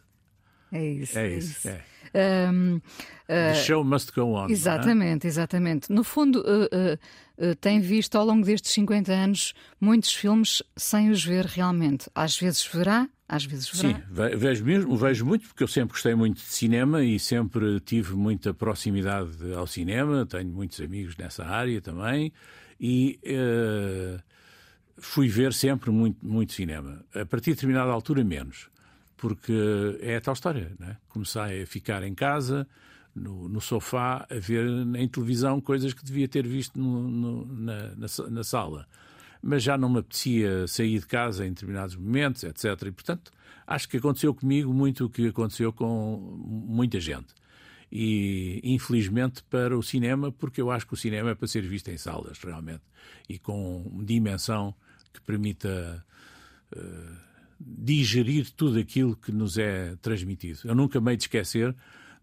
É 0.73 0.87
isso. 0.87 1.19
É, 1.19 1.27
é 1.27 1.39
isso. 1.39 1.69
É. 1.69 1.85
Um, 2.15 2.77
uh, 2.77 2.81
The 3.27 3.55
show 3.55 3.85
must 3.85 4.13
go 4.13 4.35
on. 4.35 4.49
Exatamente, 4.49 5.27
é? 5.27 5.29
exatamente. 5.29 5.93
No 5.93 6.05
fundo, 6.05 6.41
uh, 6.41 7.45
uh, 7.45 7.55
tem 7.57 7.81
visto 7.81 8.17
ao 8.17 8.25
longo 8.25 8.45
destes 8.45 8.73
50 8.73 9.13
anos 9.13 9.55
muitos 9.81 10.13
filmes 10.13 10.63
sem 10.77 11.11
os 11.11 11.25
ver 11.25 11.45
realmente. 11.45 12.09
Às 12.15 12.39
vezes 12.39 12.65
verá, 12.65 13.09
às 13.29 13.45
vezes 13.45 13.69
verá. 13.69 13.97
Sim, 13.97 14.37
vejo 14.37 14.65
mesmo, 14.65 14.97
vejo 14.97 15.27
muito, 15.27 15.49
porque 15.49 15.65
eu 15.65 15.69
sempre 15.69 15.93
gostei 15.93 16.15
muito 16.15 16.37
de 16.37 16.43
cinema 16.43 17.03
e 17.03 17.19
sempre 17.19 17.81
tive 17.81 18.15
muita 18.15 18.55
proximidade 18.55 19.53
ao 19.55 19.67
cinema, 19.67 20.25
tenho 20.25 20.51
muitos 20.51 20.81
amigos 20.81 21.17
nessa 21.17 21.45
área 21.45 21.81
também, 21.81 22.33
e 22.81 23.19
uh, 23.25 24.23
fui 24.99 25.29
ver 25.29 25.53
sempre 25.53 25.91
muito, 25.91 26.25
muito 26.25 26.53
cinema. 26.53 27.05
A 27.15 27.25
partir 27.25 27.51
de 27.51 27.57
determinada 27.57 27.91
altura, 27.91 28.25
menos, 28.25 28.69
porque 29.17 29.99
é 30.01 30.17
a 30.17 30.21
tal 30.21 30.35
história, 30.35 30.73
né? 30.79 30.97
Comecei 31.09 31.63
a 31.63 31.67
ficar 31.67 32.03
em 32.03 32.15
casa, 32.15 32.67
no, 33.15 33.49
no, 33.49 33.61
sofá, 33.61 34.27
a 34.29 34.35
ver 34.35 34.67
em 34.97 35.09
televisão 35.09 35.61
coisas 35.61 35.93
que 35.93 36.05
devia 36.05 36.27
ter 36.27 36.47
visto 36.47 36.79
no, 36.79 37.09
no, 37.09 37.47
na, 37.47 37.95
na, 37.97 38.07
na 38.31 38.45
sala 38.45 38.87
mas 39.45 39.63
já 39.63 39.77
não 39.77 39.91
me 39.91 39.99
apetecia 39.99 40.67
sair 40.67 40.99
de 40.99 41.07
casa 41.07 41.45
em 41.45 41.51
determinados 41.51 41.95
momentos, 41.95 42.43
etc. 42.45 42.65
E, 42.87 42.91
portanto, 42.91 43.31
acho 43.67 43.87
que 43.89 43.99
aconteceu 43.99 44.35
comigo 44.35 44.73
muito 44.73 45.05
o 45.05 45.11
que 45.11 45.29
aconteceu 45.29 45.71
com 45.71 46.17
muita 46.67 46.99
gente. 46.99 47.27
E, 47.97 48.61
infelizmente, 48.65 49.41
para 49.45 49.79
o 49.79 49.83
cinema, 49.83 50.33
porque 50.33 50.61
eu 50.61 50.69
acho 50.69 50.85
que 50.85 50.95
o 50.95 50.97
cinema 50.97 51.31
é 51.31 51.35
para 51.37 51.47
ser 51.47 51.63
visto 51.63 51.89
em 51.93 51.97
salas, 51.97 52.39
realmente, 52.41 52.83
e 53.29 53.39
com 53.39 54.03
dimensão 54.05 54.75
que 55.13 55.21
permita 55.21 56.05
uh, 56.77 57.17
digerir 57.61 58.51
tudo 58.51 58.81
aquilo 58.81 59.15
que 59.15 59.31
nos 59.31 59.57
é 59.57 59.95
transmitido. 60.03 60.59
Eu 60.65 60.75
nunca 60.75 61.01
me 61.01 61.17
de 61.17 61.23
esquecer 61.23 61.73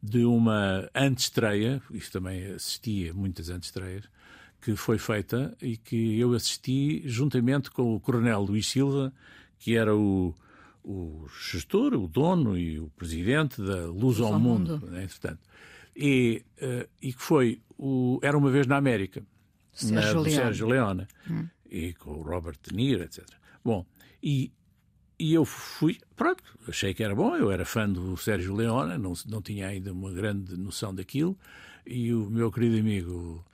de 0.03 0.26
uma 0.26 0.89
antestreia, 0.93 1.82
isto 1.91 2.11
também 2.11 2.43
assistia 2.47 3.13
muitas 3.13 3.49
antestreias, 3.49 4.03
que 4.59 4.76
foi 4.76 4.97
feita 4.97 5.55
e 5.61 5.78
que 5.78 6.19
eu 6.19 6.34
assisti 6.34 7.01
juntamente 7.05 7.72
com 7.72 7.95
o 7.95 7.99
Coronel 8.01 8.41
Luís 8.41 8.67
Silva, 8.67 9.13
que 9.57 9.78
era 9.78 9.95
o, 9.95 10.36
o 10.84 11.27
gestor, 11.39 11.93
o 11.93 12.07
dono 12.07 12.57
e 12.57 12.79
o 12.79 12.89
presidente 12.89 13.61
da 13.61 13.86
Luz, 13.86 14.17
Luz 14.17 14.21
ao, 14.21 14.39
Mundo, 14.39 14.73
mundo. 14.73 14.88
Né, 14.88 15.03
entretanto. 15.03 15.39
E, 15.95 16.43
uh, 16.61 16.88
e 17.01 17.13
que 17.13 17.21
foi 17.21 17.61
o 17.77 18.19
Era 18.21 18.38
uma 18.38 18.49
vez 18.49 18.65
na 18.67 18.77
América, 18.77 19.23
Sérgio 19.73 20.15
na, 20.15 20.21
Leone. 20.21 20.32
Sérgio 20.32 20.67
Leone, 20.67 21.07
hum. 21.29 21.47
e 21.69 21.93
com 21.93 22.11
o 22.11 22.21
Robert 22.21 22.57
De 22.61 22.75
Niro, 22.75 23.03
etc. 23.03 23.25
Bom, 23.63 23.86
e, 24.21 24.51
e 25.19 25.34
eu 25.34 25.45
fui, 25.45 25.97
pronto, 26.15 26.43
achei 26.67 26.93
que 26.93 27.03
era 27.03 27.15
bom, 27.15 27.36
eu 27.36 27.51
era 27.51 27.65
fã 27.65 27.89
do 27.89 28.15
Sérgio 28.17 28.55
Leone, 28.55 28.97
não, 28.97 29.13
não 29.27 29.41
tinha 29.41 29.67
ainda 29.67 29.91
uma 29.91 30.11
grande 30.11 30.55
noção 30.57 30.93
daquilo, 30.93 31.38
e 31.86 32.13
o 32.13 32.29
meu 32.29 32.51
querido 32.51 32.77
amigo 32.77 33.45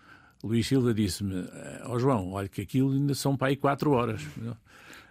Luís 0.43 0.67
Silva 0.67 0.93
disse-me: 0.93 1.36
Ó 1.84 1.95
oh, 1.95 1.99
João, 1.99 2.32
olha 2.32 2.47
que 2.47 2.61
aquilo 2.61 2.91
ainda 2.91 3.15
são 3.15 3.36
para 3.36 3.47
aí 3.47 3.55
quatro 3.55 3.91
horas. 3.91 4.21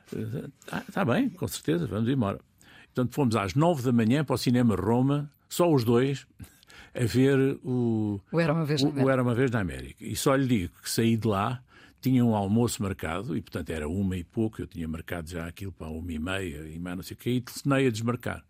Está 0.06 0.80
tá 0.92 1.04
bem, 1.04 1.28
com 1.30 1.48
certeza, 1.48 1.86
vamos 1.86 2.08
embora. 2.08 2.40
Portanto, 2.94 3.14
fomos 3.14 3.36
às 3.36 3.54
nove 3.54 3.82
da 3.82 3.92
manhã 3.92 4.24
para 4.24 4.34
o 4.34 4.38
Cinema 4.38 4.74
Roma, 4.74 5.30
só 5.48 5.70
os 5.72 5.84
dois, 5.84 6.26
a 6.94 7.04
ver 7.04 7.58
o, 7.62 8.20
o, 8.32 8.40
Era, 8.40 8.52
uma 8.52 8.64
vez 8.64 8.82
o, 8.82 8.88
o 8.88 9.10
Era 9.10 9.22
uma 9.22 9.34
Vez 9.34 9.50
na 9.50 9.60
América. 9.60 10.04
E 10.04 10.16
só 10.16 10.34
lhe 10.34 10.46
digo 10.46 10.72
que 10.82 10.90
saí 10.90 11.16
de 11.16 11.26
lá, 11.26 11.62
tinha 12.00 12.24
um 12.24 12.34
almoço 12.34 12.82
marcado, 12.82 13.36
e 13.36 13.42
portanto 13.42 13.70
era 13.70 13.88
uma 13.88 14.16
e 14.16 14.24
pouco, 14.24 14.62
eu 14.62 14.66
tinha 14.66 14.88
marcado 14.88 15.28
já 15.28 15.46
aquilo 15.46 15.72
para 15.72 15.88
uma 15.88 16.12
e 16.12 16.18
meia, 16.18 16.68
e 16.68 16.78
mais 16.78 16.96
não 16.96 17.02
sei 17.02 17.14
o 17.14 17.18
quê, 17.18 17.30
e 17.30 17.40
telefonei 17.40 17.88
a 17.88 17.90
desmarcar 17.90 18.44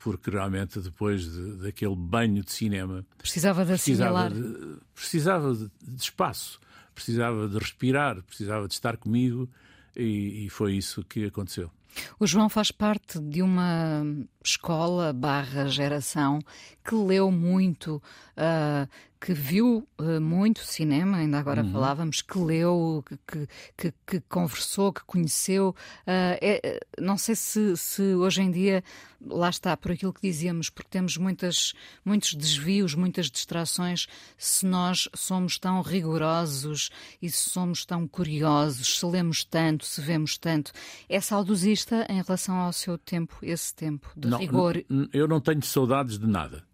porque 0.00 0.30
realmente 0.30 0.80
depois 0.80 1.30
de, 1.30 1.56
daquele 1.58 1.94
banho 1.94 2.42
de 2.42 2.50
cinema 2.50 3.04
precisava 3.18 3.64
de 3.64 3.72
precisava 3.72 4.30
de, 4.30 4.78
precisava 4.94 5.54
de, 5.54 5.70
de, 5.82 6.02
espaço, 6.02 6.58
precisava 6.94 7.46
de 7.46 7.58
respirar, 7.58 8.22
precisava 8.22 8.66
de 8.66 8.72
estar 8.72 8.96
comigo 8.96 9.48
e, 9.96 10.46
e 10.46 10.50
foi 10.50 10.74
isso 10.74 11.04
que 11.04 11.24
aconteceu. 11.24 11.70
O 12.18 12.26
João 12.26 12.48
faz 12.48 12.70
parte 12.70 13.18
de 13.18 13.42
uma 13.42 14.04
escola 14.44 15.12
barra 15.12 15.66
geração 15.66 16.38
que 16.84 16.94
leu 16.94 17.30
muito, 17.30 17.96
uh, 18.36 18.88
que 19.20 19.34
viu 19.34 19.86
uh, 19.98 20.20
muito 20.20 20.64
cinema, 20.64 21.18
ainda 21.18 21.38
agora 21.38 21.62
uhum. 21.62 21.72
falávamos, 21.72 22.22
que 22.22 22.38
leu, 22.38 23.04
que, 23.26 23.46
que, 23.76 23.94
que, 24.06 24.20
conversou, 24.22 24.92
que 24.94 25.04
conheceu. 25.04 25.74
Uh, 26.06 26.40
é, 26.40 26.80
não 26.98 27.18
sei 27.18 27.34
se, 27.34 27.76
se, 27.76 28.02
hoje 28.14 28.40
em 28.40 28.50
dia, 28.50 28.82
lá 29.20 29.50
está, 29.50 29.76
por 29.76 29.92
aquilo 29.92 30.12
que 30.12 30.22
dizíamos, 30.22 30.70
porque 30.70 30.88
temos 30.88 31.18
muitas, 31.18 31.74
muitos 32.02 32.32
desvios, 32.32 32.94
muitas 32.94 33.30
distrações, 33.30 34.06
se 34.38 34.64
nós 34.64 35.06
somos 35.14 35.58
tão 35.58 35.82
rigorosos 35.82 36.88
e 37.20 37.28
se 37.28 37.50
somos 37.50 37.84
tão 37.84 38.08
curiosos, 38.08 38.98
se 38.98 39.04
lemos 39.04 39.44
tanto, 39.44 39.84
se 39.84 40.00
vemos 40.00 40.38
tanto. 40.38 40.72
É 41.10 41.20
saudosista 41.20 42.06
em 42.08 42.22
relação 42.22 42.56
ao 42.56 42.72
seu 42.72 42.96
tempo, 42.96 43.36
esse 43.42 43.74
tempo 43.74 44.10
de 44.16 44.28
não, 44.28 44.38
rigor? 44.38 44.82
Eu 45.12 45.28
não 45.28 45.42
tenho 45.42 45.62
saudades 45.62 46.18
de 46.18 46.26
nada. 46.26 46.69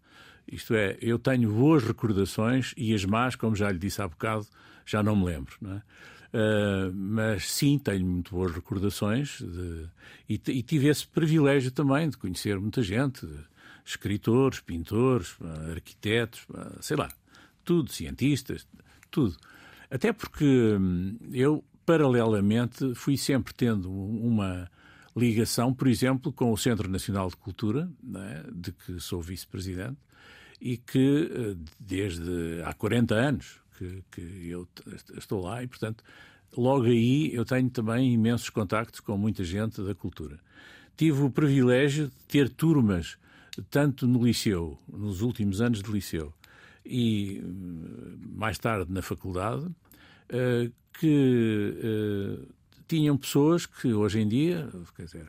Isto 0.51 0.73
é, 0.75 0.97
eu 1.01 1.19
tenho 1.19 1.51
boas 1.51 1.83
recordações 1.83 2.73
e 2.77 2.93
as 2.93 3.03
más, 3.03 3.35
como 3.35 3.55
já 3.55 3.71
lhe 3.71 3.77
disse 3.77 4.01
há 4.01 4.07
bocado, 4.07 4.47
já 4.85 5.03
não 5.03 5.15
me 5.15 5.25
lembro. 5.25 5.55
Não 5.61 5.73
é? 5.73 5.81
Uh, 6.27 6.93
mas 6.93 7.49
sim, 7.49 7.79
tenho 7.79 8.05
muito 8.05 8.31
boas 8.31 8.51
recordações 8.51 9.39
de, 9.39 9.87
e, 10.27 10.33
e, 10.47 10.61
tive 10.61 10.87
esse 10.87 11.07
privilégio 11.07 11.71
também 11.71 12.09
de 12.09 12.17
conhecer 12.17 12.59
muita 12.59 12.83
gente, 12.83 13.27
escritores, 13.85 14.59
pintores, 14.59 15.37
arquitetos, 15.71 16.45
sei 16.81 16.97
lá, 16.97 17.09
tudo, 17.63 17.91
cientistas, 17.91 18.67
tudo. 19.09 19.37
Até 19.89 20.11
porque 20.11 20.45
hum, 20.45 21.17
eu, 21.31 21.63
paralelamente, 21.85 22.93
fui 22.93 23.17
sempre 23.17 23.53
tendo 23.53 23.89
uma 23.89 24.69
ligação, 25.15 25.73
por 25.73 25.87
exemplo, 25.87 26.31
com 26.31 26.51
o 26.51 26.57
Centro 26.57 26.89
Nacional 26.89 27.29
de 27.29 27.37
Cultura, 27.37 27.89
é? 28.15 28.43
de 28.53 28.71
que 28.71 28.99
sou 28.99 29.21
vice-presidente, 29.21 29.97
e 30.59 30.77
que 30.77 31.31
eh, 31.31 31.55
desde 31.79 32.61
há 32.63 32.73
40 32.73 33.15
anos 33.15 33.59
que, 33.77 34.03
que 34.11 34.49
eu 34.49 34.67
estou 35.15 35.41
lá 35.41 35.63
e, 35.63 35.67
portanto, 35.67 36.03
logo 36.55 36.85
aí 36.85 37.33
eu 37.33 37.45
tenho 37.45 37.69
também 37.69 38.13
imensos 38.13 38.49
contactos 38.49 38.99
com 38.99 39.17
muita 39.17 39.43
gente 39.43 39.81
da 39.81 39.93
cultura. 39.93 40.39
Tive 40.95 41.21
o 41.21 41.29
privilégio 41.29 42.07
de 42.07 42.25
ter 42.27 42.49
turmas, 42.49 43.17
tanto 43.69 44.07
no 44.07 44.25
liceu, 44.25 44.79
nos 44.91 45.21
últimos 45.21 45.61
anos 45.61 45.83
de 45.83 45.91
liceu, 45.91 46.33
e 46.83 47.39
hum, 47.43 48.17
mais 48.35 48.57
tarde 48.57 48.91
na 48.91 49.01
faculdade, 49.01 49.67
eh, 50.29 50.71
que 50.99 51.75
eh, 51.83 52.47
tinham 52.87 53.15
pessoas 53.17 53.65
que 53.65 53.93
hoje 53.93 54.19
em 54.19 54.27
dia, 54.27 54.67
quer 54.95 55.05
dizer, 55.05 55.27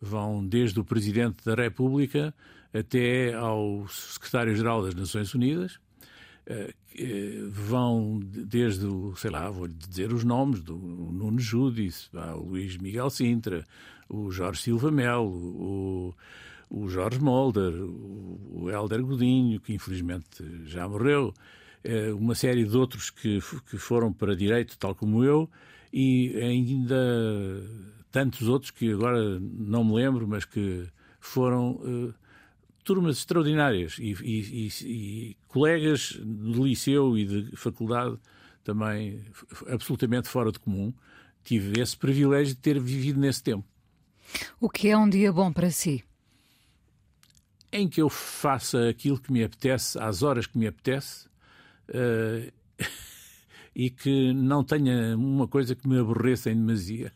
vão 0.00 0.46
desde 0.46 0.78
o 0.78 0.84
Presidente 0.84 1.44
da 1.44 1.54
República 1.54 2.34
até 2.78 3.34
ao 3.34 3.86
Secretário-Geral 3.88 4.82
das 4.82 4.94
Nações 4.94 5.34
Unidas, 5.34 5.78
eh, 6.46 6.74
vão 7.50 8.20
desde, 8.22 8.86
sei 9.16 9.30
lá, 9.30 9.50
vou-lhe 9.50 9.74
dizer 9.74 10.12
os 10.12 10.24
nomes, 10.24 10.62
do 10.62 10.76
Nuno 10.76 11.38
Judice, 11.38 12.08
o 12.14 12.50
Luís 12.50 12.76
Miguel 12.76 13.10
Sintra, 13.10 13.66
o 14.08 14.30
Jorge 14.30 14.62
Silva 14.62 14.90
Melo, 14.90 15.28
o, 15.28 16.14
o 16.70 16.88
Jorge 16.88 17.20
Molder, 17.20 17.74
o, 17.74 18.62
o 18.62 18.70
Helder 18.70 19.02
Godinho, 19.02 19.60
que 19.60 19.74
infelizmente 19.74 20.42
já 20.64 20.88
morreu, 20.88 21.34
eh, 21.84 22.12
uma 22.12 22.34
série 22.34 22.64
de 22.64 22.76
outros 22.76 23.10
que, 23.10 23.40
que 23.68 23.76
foram 23.76 24.12
para 24.12 24.36
direito, 24.36 24.78
tal 24.78 24.94
como 24.94 25.24
eu, 25.24 25.50
e 25.92 26.34
ainda 26.36 26.96
tantos 28.10 28.48
outros 28.48 28.70
que 28.70 28.92
agora 28.92 29.38
não 29.40 29.84
me 29.84 29.94
lembro, 29.94 30.26
mas 30.26 30.44
que 30.44 30.86
foram 31.20 32.14
turmas 32.86 33.18
extraordinárias 33.18 33.98
e, 33.98 34.12
e, 34.22 34.68
e, 34.68 34.70
e 34.84 35.36
colegas 35.48 36.12
do 36.22 36.64
liceu 36.64 37.18
e 37.18 37.26
de 37.26 37.56
faculdade 37.56 38.16
também 38.62 39.24
absolutamente 39.66 40.28
fora 40.28 40.52
de 40.52 40.60
comum. 40.60 40.94
Tive 41.42 41.80
esse 41.80 41.96
privilégio 41.96 42.54
de 42.54 42.60
ter 42.60 42.80
vivido 42.80 43.18
nesse 43.18 43.42
tempo. 43.42 43.66
O 44.60 44.70
que 44.70 44.88
é 44.88 44.96
um 44.96 45.08
dia 45.08 45.32
bom 45.32 45.52
para 45.52 45.68
si? 45.70 46.04
Em 47.72 47.88
que 47.88 48.00
eu 48.00 48.08
faça 48.08 48.88
aquilo 48.88 49.20
que 49.20 49.32
me 49.32 49.42
apetece, 49.42 49.98
às 49.98 50.22
horas 50.22 50.46
que 50.46 50.56
me 50.56 50.68
apetece, 50.68 51.26
uh, 51.90 52.52
e 53.74 53.90
que 53.90 54.32
não 54.32 54.62
tenha 54.62 55.16
uma 55.16 55.48
coisa 55.48 55.74
que 55.74 55.88
me 55.88 55.98
aborreça 55.98 56.50
em 56.50 56.54
demasia. 56.54 57.12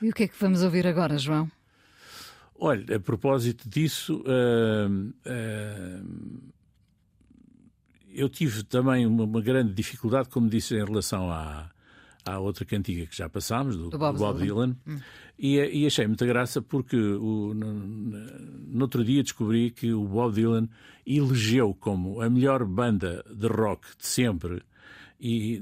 E 0.00 0.10
o 0.10 0.12
que 0.12 0.24
é 0.24 0.28
que 0.28 0.38
vamos 0.38 0.62
ouvir 0.62 0.86
agora, 0.86 1.18
João? 1.18 1.50
Olha, 2.56 2.96
a 2.96 3.00
propósito 3.00 3.68
disso, 3.68 4.22
uh, 4.22 4.88
uh, 5.26 6.52
eu 8.12 8.28
tive 8.28 8.62
também 8.62 9.06
uma, 9.06 9.24
uma, 9.24 9.40
grande 9.40 9.72
dificuldade, 9.74 10.28
como 10.28 10.48
disse, 10.48 10.74
em 10.76 10.84
relação 10.84 11.30
à, 11.30 11.68
à 12.24 12.38
outra 12.38 12.64
cantiga 12.64 13.06
que 13.06 13.16
já 13.16 13.28
passámos, 13.28 13.76
do, 13.76 13.90
do 13.90 13.98
Bob, 13.98 14.16
Bob, 14.18 14.38
Dylan, 14.38 14.76
Dylan. 14.84 14.96
Hum. 14.96 15.00
e, 15.36 15.56
e, 15.58 15.86
achei 15.86 16.06
muita 16.06 16.24
graça 16.24 16.62
porque 16.62 16.96
o, 16.96 17.52
no, 17.54 17.74
no, 17.74 18.82
outro 18.82 19.04
dia 19.04 19.22
descobri 19.22 19.72
que 19.72 19.92
o 19.92 20.04
Bob 20.06 20.32
Dylan 20.32 20.68
elegeu 21.04 21.74
como 21.74 22.20
a 22.20 22.30
melhor 22.30 22.64
banda 22.64 23.24
de 23.34 23.48
rock 23.48 23.84
de 23.98 24.06
sempre, 24.06 24.62
e 25.20 25.60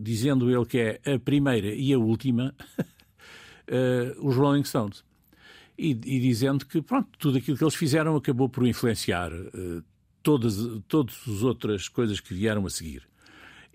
dizendo 0.00 0.50
ele 0.50 0.66
que 0.66 0.78
é 0.78 1.14
a 1.14 1.18
primeira 1.20 1.68
e 1.68 1.92
a 1.92 1.98
última, 1.98 2.52
uh, 2.80 4.18
os 4.26 4.34
Rolling 4.34 4.64
Stones 4.64 5.05
e, 5.78 5.90
e, 5.90 6.20
dizendo 6.20 6.64
que 6.64 6.80
pronto, 6.80 7.08
tudo 7.18 7.38
aquilo 7.38 7.56
que 7.56 7.64
eles 7.64 7.74
fizeram 7.74 8.16
acabou 8.16 8.48
por 8.48 8.66
influenciar 8.66 9.32
uh, 9.32 9.82
todas, 10.22 10.56
todas 10.88 11.14
as 11.28 11.42
outras 11.42 11.88
coisas 11.88 12.20
que 12.20 12.34
vieram 12.34 12.64
a 12.66 12.70
seguir. 12.70 13.02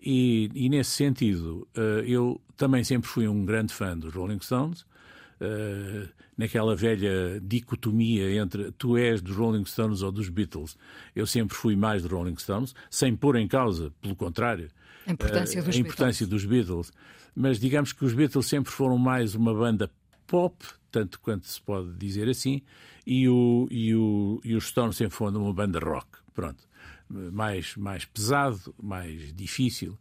E, 0.01 0.49
e 0.55 0.67
nesse 0.67 0.91
sentido, 0.91 1.67
uh, 1.77 2.01
eu 2.05 2.41
também 2.57 2.83
sempre 2.83 3.07
fui 3.07 3.27
um 3.27 3.45
grande 3.45 3.73
fã 3.73 3.95
dos 3.95 4.13
Rolling 4.13 4.39
Stones, 4.41 4.81
uh, 4.81 6.09
naquela 6.35 6.75
velha 6.75 7.39
dicotomia 7.39 8.41
entre 8.41 8.71
tu 8.71 8.97
és 8.97 9.21
dos 9.21 9.35
Rolling 9.35 9.65
Stones 9.65 10.01
ou 10.01 10.11
dos 10.11 10.27
Beatles. 10.27 10.75
Eu 11.15 11.27
sempre 11.27 11.55
fui 11.55 11.75
mais 11.75 12.01
dos 12.01 12.11
Rolling 12.11 12.37
Stones, 12.37 12.73
sem 12.89 13.15
pôr 13.15 13.35
em 13.35 13.47
causa, 13.47 13.93
pelo 14.01 14.15
contrário, 14.15 14.69
a 15.05 15.11
importância, 15.11 15.61
dos, 15.61 15.75
a 15.75 15.79
importância 15.79 16.25
Beatles. 16.25 16.43
dos 16.43 16.45
Beatles. 16.45 16.91
Mas 17.35 17.59
digamos 17.59 17.93
que 17.93 18.03
os 18.03 18.13
Beatles 18.13 18.47
sempre 18.47 18.71
foram 18.71 18.97
mais 18.97 19.35
uma 19.35 19.53
banda 19.53 19.89
pop, 20.25 20.55
tanto 20.91 21.19
quanto 21.19 21.47
se 21.47 21.61
pode 21.61 21.93
dizer 21.93 22.29
assim, 22.29 22.61
e, 23.05 23.27
o, 23.27 23.67
e, 23.71 23.95
o, 23.95 24.41
e 24.43 24.55
os 24.55 24.67
Stones 24.67 24.97
sempre 24.97 25.15
foram 25.15 25.43
uma 25.43 25.53
banda 25.53 25.79
rock. 25.79 26.07
Pronto. 26.33 26.63
Mais, 27.09 27.75
mais 27.75 28.05
pesado, 28.05 28.73
mais 28.81 29.33
difícil, 29.33 29.97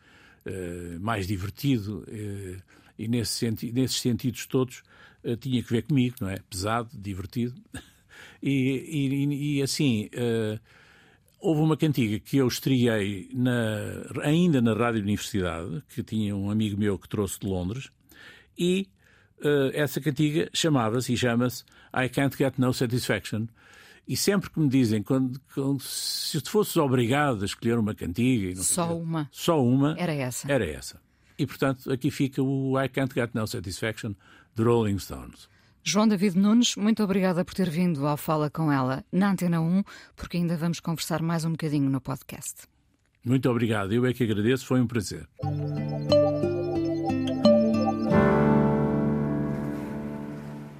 uh, 0.46 1.00
mais 1.00 1.26
divertido, 1.26 2.04
uh, 2.06 2.62
e 2.98 3.08
nesse 3.08 3.32
senti 3.32 3.72
nesses 3.72 4.00
sentidos 4.00 4.46
todos 4.46 4.82
uh, 5.24 5.36
tinha 5.36 5.62
que 5.62 5.70
ver 5.70 5.82
comigo, 5.82 6.16
não 6.20 6.28
é? 6.28 6.38
Pesado, 6.48 6.88
divertido. 6.94 7.54
e, 8.42 8.52
e, 8.52 9.56
e, 9.56 9.62
assim, 9.62 10.08
houve 11.40 11.62
uma 11.62 11.76
cantiga 11.76 12.20
que 12.20 12.36
eu 12.36 12.46
estreiei 12.46 13.28
na, 13.32 14.22
ainda 14.22 14.60
na 14.60 14.72
Rádio 14.72 15.02
Universidade, 15.02 15.82
que 15.88 16.02
tinha 16.02 16.36
um 16.36 16.48
amigo 16.48 16.78
meu 16.78 16.96
que 16.98 17.08
trouxe 17.08 17.40
de 17.40 17.46
Londres, 17.46 17.90
e 18.56 18.88
essa 19.74 20.00
cantiga 20.00 20.48
chamava-se 20.52 21.12
e 21.12 21.16
chama-se 21.16 21.64
I 21.94 22.08
Can't 22.08 22.36
Get 22.36 22.54
No 22.58 22.72
Satisfaction. 22.72 23.46
E 24.06 24.16
sempre 24.16 24.50
que 24.50 24.58
me 24.58 24.68
dizem, 24.68 25.02
quando, 25.02 25.40
quando, 25.54 25.80
se 25.80 26.40
tu 26.40 26.50
fosses 26.50 26.76
obrigado 26.76 27.42
a 27.42 27.44
escolher 27.44 27.78
uma 27.78 27.94
cantiga... 27.94 28.56
só 28.56 28.96
uma. 28.96 29.28
Só 29.30 29.62
uma. 29.62 29.94
Era 29.98 30.12
essa. 30.12 30.50
Era 30.50 30.66
essa. 30.66 31.00
E, 31.38 31.46
portanto, 31.46 31.90
aqui 31.92 32.10
fica 32.10 32.42
o 32.42 32.80
I 32.80 32.88
Can't 32.88 33.14
Get 33.14 33.30
No 33.34 33.46
Satisfaction 33.46 34.14
de 34.54 34.62
Rolling 34.62 34.98
Stones. 34.98 35.48
João 35.82 36.06
David 36.06 36.36
Nunes, 36.36 36.76
muito 36.76 37.02
obrigada 37.02 37.44
por 37.44 37.54
ter 37.54 37.70
vindo 37.70 38.06
ao 38.06 38.16
Fala 38.16 38.50
com 38.50 38.70
ela 38.70 39.04
na 39.10 39.30
Antena 39.30 39.60
1, 39.60 39.82
porque 40.14 40.36
ainda 40.36 40.56
vamos 40.56 40.80
conversar 40.80 41.22
mais 41.22 41.44
um 41.44 41.52
bocadinho 41.52 41.88
no 41.88 42.00
podcast. 42.00 42.66
Muito 43.24 43.48
obrigado, 43.48 43.92
eu 43.92 44.04
é 44.04 44.12
que 44.12 44.24
agradeço, 44.24 44.66
foi 44.66 44.80
um 44.80 44.86
prazer. 44.86 45.26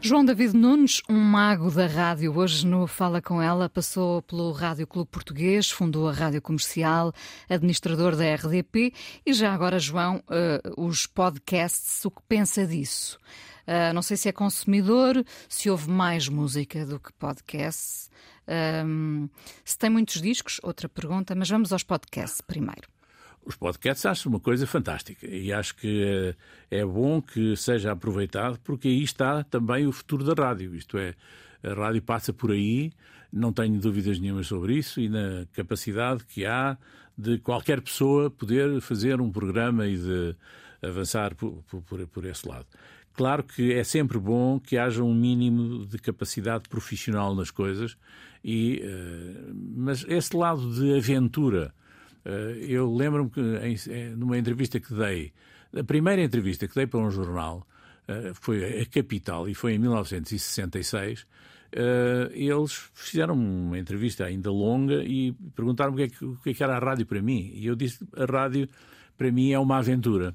João 0.03 0.25
David 0.25 0.57
Nunes, 0.57 1.03
um 1.11 1.19
mago 1.19 1.71
da 1.71 1.87
rádio, 1.87 2.35
hoje 2.35 2.67
no 2.67 2.87
Fala 2.87 3.21
Com 3.21 3.43
Ela, 3.43 3.69
passou 3.69 4.23
pelo 4.23 4.51
Rádio 4.51 4.87
Clube 4.87 5.11
Português, 5.11 5.71
fundou 5.71 6.09
a 6.09 6.13
Rádio 6.13 6.41
Comercial, 6.41 7.13
administrador 7.51 8.17
da 8.17 8.35
RDP 8.35 8.95
e 9.27 9.35
já 9.35 9.53
agora, 9.53 9.79
João, 9.79 10.17
uh, 10.17 10.83
os 10.83 11.07
podcasts, 11.07 12.03
o 12.07 12.11
que 12.11 12.23
pensa 12.27 12.67
disso? 12.67 13.19
Uh, 13.69 13.93
não 13.93 14.01
sei 14.01 14.17
se 14.17 14.31
é 14.31 14.33
consumidor, 14.33 15.23
se 15.47 15.69
houve 15.69 15.91
mais 15.91 16.29
música 16.29 16.87
do 16.87 16.99
que 16.99 17.13
podcasts, 17.13 18.11
um, 18.87 19.29
se 19.63 19.77
tem 19.77 19.91
muitos 19.91 20.23
discos, 20.23 20.59
outra 20.63 20.89
pergunta, 20.89 21.35
mas 21.35 21.51
vamos 21.51 21.75
aos 21.75 21.83
podcasts 21.83 22.41
primeiro 22.41 22.89
os 23.45 23.57
podcasts 23.57 24.05
acho 24.07 24.29
uma 24.29 24.41
coisa 24.41 24.67
fantástica 24.67 25.27
e 25.27 25.53
acho 25.53 25.75
que 25.77 26.37
é, 26.71 26.81
é 26.81 26.85
bom 26.85 27.21
que 27.21 27.57
seja 27.57 27.93
aproveitado 27.93 28.59
porque 28.63 28.89
aí 28.89 29.03
está 29.03 29.43
também 29.45 29.87
o 29.87 29.93
futuro 29.93 30.25
da 30.25 30.41
rádio. 30.41 30.75
Isto 30.75 30.99
é, 30.99 31.15
a 31.63 31.73
rádio 31.73 32.03
passa 32.03 32.33
por 32.33 32.51
aí, 32.51 32.93
não 33.33 33.53
tenho 33.53 33.79
dúvidas 33.79 34.19
nenhumas 34.19 34.47
sobre 34.47 34.75
isso 34.75 35.01
e 35.01 35.09
na 35.09 35.47
capacidade 35.53 36.25
que 36.25 36.45
há 36.45 36.77
de 37.17 37.39
qualquer 37.39 37.81
pessoa 37.81 38.31
poder 38.31 38.81
fazer 38.81 39.21
um 39.21 39.31
programa 39.31 39.87
e 39.87 39.97
de 39.97 40.37
avançar 40.83 41.35
por, 41.35 41.63
por, 41.65 42.07
por 42.07 42.25
esse 42.25 42.49
lado. 42.49 42.67
Claro 43.13 43.43
que 43.43 43.73
é 43.73 43.85
sempre 43.85 44.19
bom 44.19 44.59
que 44.59 44.79
haja 44.79 45.03
um 45.03 45.15
mínimo 45.15 45.85
de 45.85 45.99
capacidade 45.99 46.69
profissional 46.69 47.35
nas 47.35 47.51
coisas, 47.51 47.97
e, 48.43 48.83
uh, 48.83 49.55
mas 49.77 50.05
esse 50.09 50.35
lado 50.35 50.73
de 50.73 50.97
aventura 50.97 51.75
eh, 51.75 51.80
eu 52.69 52.93
lembro-me 52.95 53.31
que 53.31 53.41
em, 53.41 54.17
numa 54.17 54.37
entrevista 54.37 54.79
que 54.79 54.93
dei, 54.95 55.33
a 55.77 55.85
primeira 55.85 56.23
entrevista 56.23 56.67
que 56.67 56.75
dei 56.75 56.87
para 56.87 57.01
um 57.01 57.11
jornal, 57.11 57.67
eh, 58.11 58.33
foi 58.35 58.81
a 58.81 58.87
Capital, 58.87 59.49
e 59.49 59.55
foi 59.55 59.75
em 59.75 59.79
1966, 59.79 61.27
eh, 61.73 62.31
eles 62.33 62.91
fizeram 62.93 63.35
uma 63.35 63.79
entrevista 63.79 64.25
ainda 64.25 64.51
longa 64.51 65.05
e 65.05 65.33
perguntaram-me 65.55 65.95
o 65.95 66.09
que, 66.09 66.15
é 66.15 66.19
que, 66.19 66.25
o 66.25 66.37
que, 66.37 66.51
é 66.51 66.55
que 66.55 66.63
era 66.65 66.77
a 66.77 66.81
rádio 66.81 67.07
para 67.07 67.23
mim. 67.23 67.53
E 67.55 67.67
eu 67.67 67.77
disse: 67.77 68.05
a 68.17 68.25
rádio 68.25 68.69
para 69.17 69.31
mim 69.31 69.53
é 69.53 69.59
uma 69.59 69.79
aventura. 69.79 70.35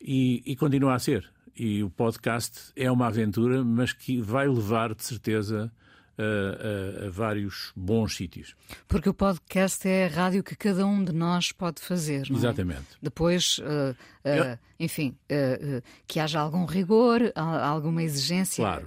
E, 0.00 0.42
e 0.44 0.56
continua 0.56 0.94
a 0.94 0.98
ser. 0.98 1.30
E 1.56 1.82
o 1.84 1.90
podcast 1.90 2.72
é 2.74 2.90
uma 2.90 3.06
aventura, 3.06 3.64
mas 3.64 3.92
que 3.92 4.20
vai 4.20 4.48
levar, 4.48 4.94
de 4.94 5.04
certeza, 5.04 5.72
a, 6.18 7.04
a, 7.04 7.06
a, 7.06 7.10
vários 7.10 7.72
bons 7.74 8.16
sítios. 8.16 8.54
Porque 8.86 9.08
o 9.08 9.14
podcast 9.14 9.86
é 9.88 10.06
a 10.06 10.08
rádio 10.08 10.42
que 10.42 10.56
cada 10.56 10.86
um 10.86 11.02
de 11.04 11.12
nós 11.12 11.52
pode 11.52 11.80
fazer, 11.80 12.28
não 12.28 12.36
é? 12.36 12.40
Exatamente. 12.40 12.86
Depois, 13.02 13.58
uh, 13.58 13.92
uh, 13.92 14.58
enfim, 14.78 15.16
uh, 15.30 15.82
que 16.06 16.20
haja 16.20 16.40
algum 16.40 16.64
rigor, 16.64 17.32
alguma 17.34 18.02
exigência. 18.02 18.64
Claro. 18.64 18.86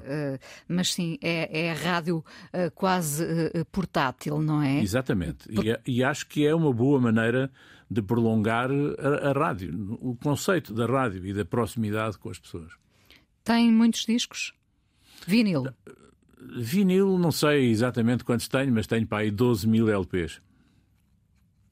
mas 0.68 0.94
sim, 0.94 1.18
é, 1.22 1.68
é 1.68 1.72
a 1.72 1.74
rádio 1.74 2.24
quase 2.76 3.26
portátil, 3.72 4.42
não 4.42 4.62
é? 4.62 4.82
Exatamente. 4.82 5.48
Por... 5.50 5.66
E, 5.66 5.78
e, 5.86 6.04
acho 6.04 6.28
que 6.28 6.46
é 6.46 6.54
uma 6.54 6.74
boa 6.74 7.00
maneira 7.00 7.52
de 7.90 8.02
prolongar 8.02 8.70
a, 8.72 9.30
a 9.30 9.32
rádio, 9.32 9.98
o 10.02 10.16
conceito 10.16 10.74
da 10.74 10.86
rádio 10.86 11.26
e 11.26 11.34
da 11.34 11.46
proximidade 11.46 12.18
com 12.18 12.30
as 12.30 12.40
pessoas. 12.40 12.74
Tem 13.44 13.72
muitos 13.72 14.06
discos? 14.06 14.54
Vinil? 15.26 15.66
Vinil, 16.40 17.18
não 17.18 17.32
sei 17.32 17.70
exatamente 17.70 18.24
quantos 18.24 18.48
tenho, 18.48 18.72
mas 18.72 18.88
tenho 18.88 19.06
para 19.06 19.20
aí 19.20 19.32
12 19.32 19.68
mil 19.68 19.90
LPs. 19.90 20.42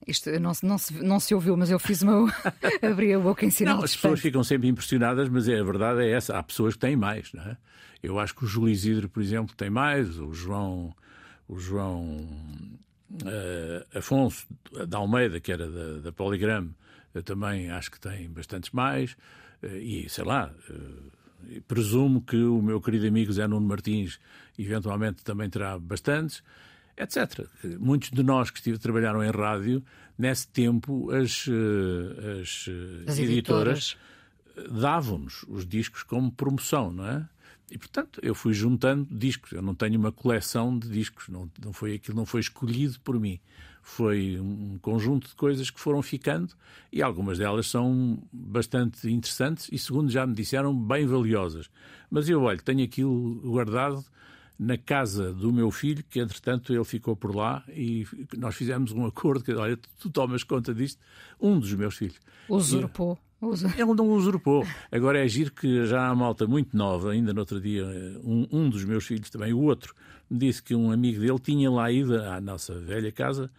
Isto 0.07 0.29
não, 0.39 0.51
não, 0.61 0.77
se, 0.77 1.03
não 1.03 1.19
se 1.19 1.33
ouviu, 1.33 1.57
mas 1.57 1.69
eu 1.69 1.79
fiz 1.79 2.01
uma. 2.01 2.31
abri 2.81 3.13
a 3.13 3.19
boca 3.19 3.45
em 3.45 3.49
sinal 3.49 3.77
não, 3.77 3.83
As 3.83 3.95
pessoas 3.95 4.19
ficam 4.19 4.43
sempre 4.43 4.67
impressionadas, 4.67 5.29
mas 5.29 5.47
é, 5.47 5.59
a 5.59 5.63
verdade 5.63 6.01
é 6.01 6.11
essa. 6.11 6.37
Há 6.37 6.43
pessoas 6.43 6.75
que 6.75 6.79
têm 6.79 6.95
mais, 6.95 7.33
não 7.33 7.43
é? 7.43 7.57
Eu 8.03 8.19
acho 8.19 8.35
que 8.35 8.45
o 8.45 8.47
Júlio 8.47 8.71
Isidro, 8.71 9.09
por 9.09 9.21
exemplo, 9.21 9.55
tem 9.55 9.69
mais, 9.69 10.19
o 10.19 10.33
João. 10.33 10.95
O 11.47 11.59
João 11.59 12.27
uh, 13.11 13.97
Afonso 13.97 14.47
da 14.87 14.97
Almeida, 14.97 15.39
que 15.39 15.51
era 15.51 15.69
da, 15.69 16.01
da 16.01 16.11
Poligram, 16.11 16.69
também 17.23 17.69
acho 17.69 17.91
que 17.91 17.99
tem 17.99 18.29
bastantes 18.29 18.71
mais. 18.71 19.13
Uh, 19.63 19.77
e 19.77 20.09
sei 20.09 20.23
lá. 20.23 20.51
Uh, 20.69 21.15
presumo 21.67 22.21
que 22.21 22.37
o 22.37 22.61
meu 22.61 22.81
querido 22.81 23.07
amigo 23.07 23.31
Zé 23.31 23.47
Nuno 23.47 23.67
Martins 23.67 24.19
eventualmente 24.57 25.23
também 25.23 25.49
terá 25.49 25.77
bastantes, 25.77 26.43
etc. 26.97 27.47
Muitos 27.79 28.11
de 28.11 28.23
nós 28.23 28.49
que 28.49 28.59
estive, 28.59 28.77
trabalharam 28.77 29.23
em 29.23 29.31
rádio, 29.31 29.83
nesse 30.17 30.47
tempo 30.47 31.11
as, 31.11 31.45
eh, 31.47 32.41
as, 32.41 32.69
as 33.07 33.19
editoras, 33.19 33.27
editoras 33.27 33.97
davam-nos 34.71 35.43
os 35.47 35.65
discos 35.65 36.03
como 36.03 36.31
promoção, 36.31 36.91
não 36.91 37.05
é? 37.07 37.27
E, 37.69 37.77
portanto, 37.77 38.19
eu 38.21 38.35
fui 38.35 38.53
juntando 38.53 39.07
discos. 39.11 39.51
Eu 39.51 39.61
não 39.61 39.73
tenho 39.73 39.99
uma 39.99 40.11
coleção 40.11 40.77
de 40.77 40.87
discos. 40.87 41.27
Não, 41.27 41.49
não 41.63 41.73
foi 41.73 41.95
aquilo 41.95 42.15
não 42.15 42.25
foi 42.25 42.39
escolhido 42.39 42.99
por 42.99 43.19
mim. 43.19 43.39
Foi 43.87 44.39
um 44.39 44.79
conjunto 44.81 45.27
de 45.29 45.35
coisas 45.35 45.69
que 45.69 45.79
foram 45.79 46.01
ficando 46.01 46.55
e 46.91 47.03
algumas 47.03 47.37
delas 47.37 47.67
são 47.67 48.17
bastante 48.33 49.07
interessantes 49.07 49.69
e, 49.71 49.77
segundo 49.77 50.09
já 50.09 50.25
me 50.25 50.33
disseram, 50.33 50.75
bem 50.75 51.05
valiosas. 51.05 51.69
Mas 52.09 52.27
eu, 52.27 52.41
olho, 52.41 52.61
tenho 52.63 52.83
aquilo 52.83 53.35
guardado 53.43 54.03
na 54.57 54.75
casa 54.75 55.31
do 55.31 55.53
meu 55.53 55.69
filho, 55.69 56.03
que 56.09 56.19
entretanto 56.19 56.73
ele 56.73 56.83
ficou 56.83 57.15
por 57.15 57.35
lá 57.35 57.63
e 57.69 58.07
nós 58.35 58.55
fizemos 58.55 58.91
um 58.91 59.05
acordo 59.05 59.43
que, 59.43 59.53
olha, 59.53 59.77
tu 59.99 60.09
tomas 60.09 60.43
conta 60.43 60.73
disto, 60.73 60.99
um 61.39 61.59
dos 61.59 61.71
meus 61.75 61.95
filhos. 61.95 62.19
Usurpou. 62.49 63.19
Ele 63.77 63.93
não 63.93 64.09
usurpou. 64.09 64.65
Agora 64.91 65.23
é 65.23 65.27
giro 65.27 65.51
que 65.51 65.85
já 65.85 66.07
há 66.07 66.15
malta 66.15 66.47
muito 66.47 66.75
nova, 66.75 67.11
ainda 67.11 67.31
no 67.35 67.39
outro 67.41 67.61
dia, 67.61 67.85
um, 68.23 68.47
um 68.51 68.67
dos 68.67 68.83
meus 68.83 69.05
filhos 69.05 69.29
também, 69.29 69.53
o 69.53 69.61
outro, 69.61 69.93
me 70.29 70.37
disse 70.39 70.61
que 70.61 70.75
um 70.75 70.91
amigo 70.91 71.19
dele 71.19 71.39
tinha 71.39 71.69
lá 71.69 71.91
ido 71.91 72.15
à 72.21 72.39
nossa 72.41 72.79
velha 72.79 73.11
casa 73.11 73.51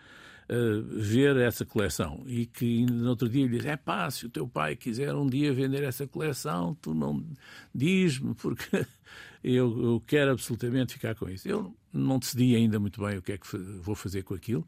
uh, 0.51 0.83
ver 1.01 1.37
essa 1.37 1.64
coleção 1.64 2.23
e 2.27 2.47
que 2.47 2.87
no 2.87 3.09
outro 3.09 3.29
dia 3.29 3.47
lhe 3.47 3.57
disse: 3.57 3.69
é 3.69 3.77
pá, 3.77 4.11
se 4.11 4.27
o 4.27 4.31
teu 4.31 4.47
pai 4.47 4.77
quiser 4.77 5.14
um 5.14 5.27
dia 5.27 5.53
vender 5.53 5.83
essa 5.83 6.07
coleção, 6.07 6.77
tu 6.81 6.95
não 6.95 7.25
diz-me, 7.75 8.35
porque 8.35 8.87
eu, 9.43 9.85
eu, 9.85 10.03
quero 10.07 10.33
absolutamente 10.33 10.95
ficar 10.95 11.14
com 11.14 11.29
isso. 11.29 11.49
Eu 11.49 11.75
não 11.93 12.19
decidi 12.19 12.55
ainda 12.57 12.79
muito 12.79 13.01
bem 13.01 13.19
o 13.19 13.23
que 13.23 13.33
é 13.33 13.39
que 13.39 13.57
vou 13.81 13.95
fazer 13.95 14.23
com 14.23 14.35
aquilo. 14.35 14.67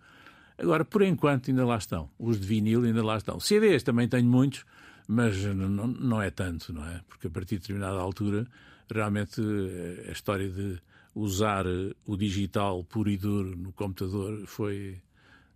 Agora, 0.57 0.85
por 0.85 1.03
enquanto, 1.03 1.51
ainda 1.51 1.65
lá 1.65 1.77
estão. 1.77 2.11
Os 2.19 2.41
de 2.41 2.47
vinil 2.47 2.83
ainda 2.83 3.05
lá 3.05 3.17
estão. 3.17 3.39
CDs 3.39 3.85
também 3.85 4.09
tenho 4.09 4.29
muitos 4.29 4.65
mas 5.09 5.43
não, 5.43 5.87
não 5.87 6.21
é 6.21 6.31
tanto, 6.31 6.71
não 6.71 6.85
é? 6.85 7.01
Porque 7.09 7.29
a 7.29 7.31
partir 7.31 7.55
de 7.55 7.63
determinada 7.63 7.99
altura, 7.99 8.47
realmente 8.93 9.41
eh, 9.41 10.11
a 10.11 10.13
história 10.13 10.51
de 10.51 10.79
usar 11.15 11.67
eh, 11.67 11.95
o 12.07 12.17
digital 12.17 12.85
puro 12.85 13.11
e 13.11 13.17
duro 13.17 13.57
no 13.57 13.73
computador 13.73 14.47
foi 14.47 15.01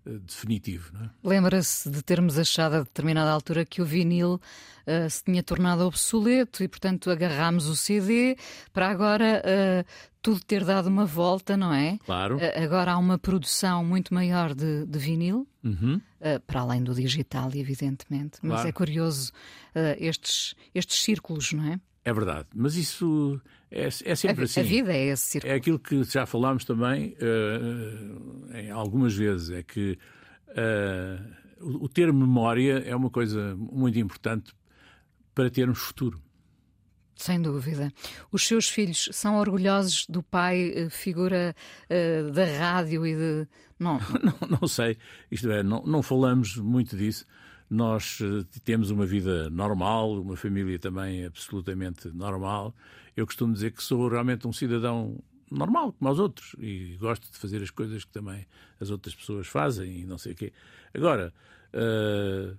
eh, 0.05 0.19
definitivo. 0.27 0.93
É? 1.01 1.11
Lembra-se 1.23 1.89
de 1.89 2.03
termos 2.03 2.37
achado 2.37 2.75
a 2.75 2.79
determinada 2.81 3.31
altura 3.31 3.65
que 3.65 3.81
o 3.81 3.85
vinil 3.85 4.35
uh, 4.35 5.09
se 5.09 5.23
tinha 5.23 5.43
tornado 5.43 5.87
obsoleto 5.87 6.63
e, 6.63 6.69
portanto, 6.69 7.09
agarrámos 7.09 7.67
o 7.67 7.77
CD 7.77 8.37
para 8.73 8.89
agora 8.89 9.43
uh, 9.45 9.89
tudo 10.21 10.41
ter 10.41 10.65
dado 10.65 10.89
uma 10.89 11.07
volta, 11.07 11.57
não 11.57 11.73
é? 11.73 11.99
Claro. 12.05 12.37
Uh, 12.37 12.65
agora 12.65 12.93
há 12.93 12.99
uma 12.99 13.17
produção 13.17 13.85
muito 13.85 14.13
maior 14.13 14.55
de, 14.55 14.85
de 14.87 14.99
vinil, 14.99 15.47
uhum. 15.63 16.01
para 16.47 16.61
além 16.61 16.83
do 16.83 16.95
digital, 16.95 17.49
evidentemente. 17.55 18.39
Mas 18.43 18.55
claro. 18.55 18.69
é 18.69 18.73
curioso 18.73 19.33
estes, 19.99 20.55
estes 20.75 21.01
círculos, 21.03 21.53
não 21.53 21.65
é? 21.65 21.81
É 22.05 22.13
verdade, 22.13 22.49
mas 22.55 22.75
isso 22.75 23.41
é, 23.71 23.87
é 23.87 24.15
sempre 24.15 24.43
a, 24.43 24.45
assim. 24.45 24.61
A 24.61 24.65
vida 24.65 24.93
é 24.93 25.07
esse 25.07 25.23
círculo. 25.23 25.53
É 25.53 25.57
aquilo 25.57 25.79
que 25.79 26.03
já 26.05 26.27
falámos 26.27 26.65
também 26.65 27.17
uh, 27.21 28.57
em 28.57 28.71
algumas 28.71 29.15
vezes, 29.15 29.51
é 29.51 29.63
que 29.63 29.99
uh, 30.49 31.33
o, 31.61 31.85
o 31.85 31.89
ter 31.89 32.13
memória 32.13 32.83
é 32.85 32.95
uma 32.95 33.09
coisa 33.09 33.55
muito 33.57 33.99
importante 33.99 34.53
para 35.35 35.49
termos 35.49 35.79
futuro. 35.79 36.21
Sem 37.15 37.41
dúvida. 37.41 37.93
Os 38.33 38.45
seus 38.45 38.69
filhos 38.69 39.09
são 39.13 39.37
orgulhosos 39.37 40.07
do 40.09 40.23
pai, 40.25 40.73
eh, 40.75 40.91
figura 40.91 41.55
uh, 41.89 42.33
da 42.33 42.45
rádio 42.45 43.07
e 43.07 43.15
de. 43.15 43.49
Não, 43.79 44.01
não, 44.21 44.59
não 44.61 44.69
sei. 44.69 44.97
Isto 45.31 45.51
é, 45.53 45.63
não, 45.63 45.85
não 45.85 46.03
falamos 46.03 46.57
muito 46.57 46.97
disso. 46.97 47.25
Nós 47.73 48.21
uh, 48.21 48.45
temos 48.65 48.91
uma 48.91 49.07
vida 49.07 49.49
normal, 49.49 50.21
uma 50.21 50.37
família 50.37 50.79
também 50.79 51.25
absolutamente 51.25 52.09
normal. 52.09 52.75
Eu 53.17 53.25
costumo 53.25 53.55
dizer 53.55 53.71
que 53.71 53.83
sou 53.83 54.09
realmente 54.09 54.47
um 54.47 54.53
cidadão 54.53 55.19
normal, 55.51 55.95
como 55.95 56.11
os 56.11 56.19
outros, 56.19 56.55
e 56.59 56.99
gosto 57.01 57.33
de 57.33 57.39
fazer 57.39 57.63
as 57.63 57.71
coisas 57.71 58.05
que 58.05 58.13
também 58.13 58.47
as 58.79 58.91
outras 58.91 59.15
pessoas 59.15 59.47
fazem 59.47 60.01
e 60.01 60.05
não 60.05 60.19
sei 60.19 60.33
o 60.33 60.37
quê. 60.37 60.53
Agora. 60.93 61.33
Uh... 61.73 62.59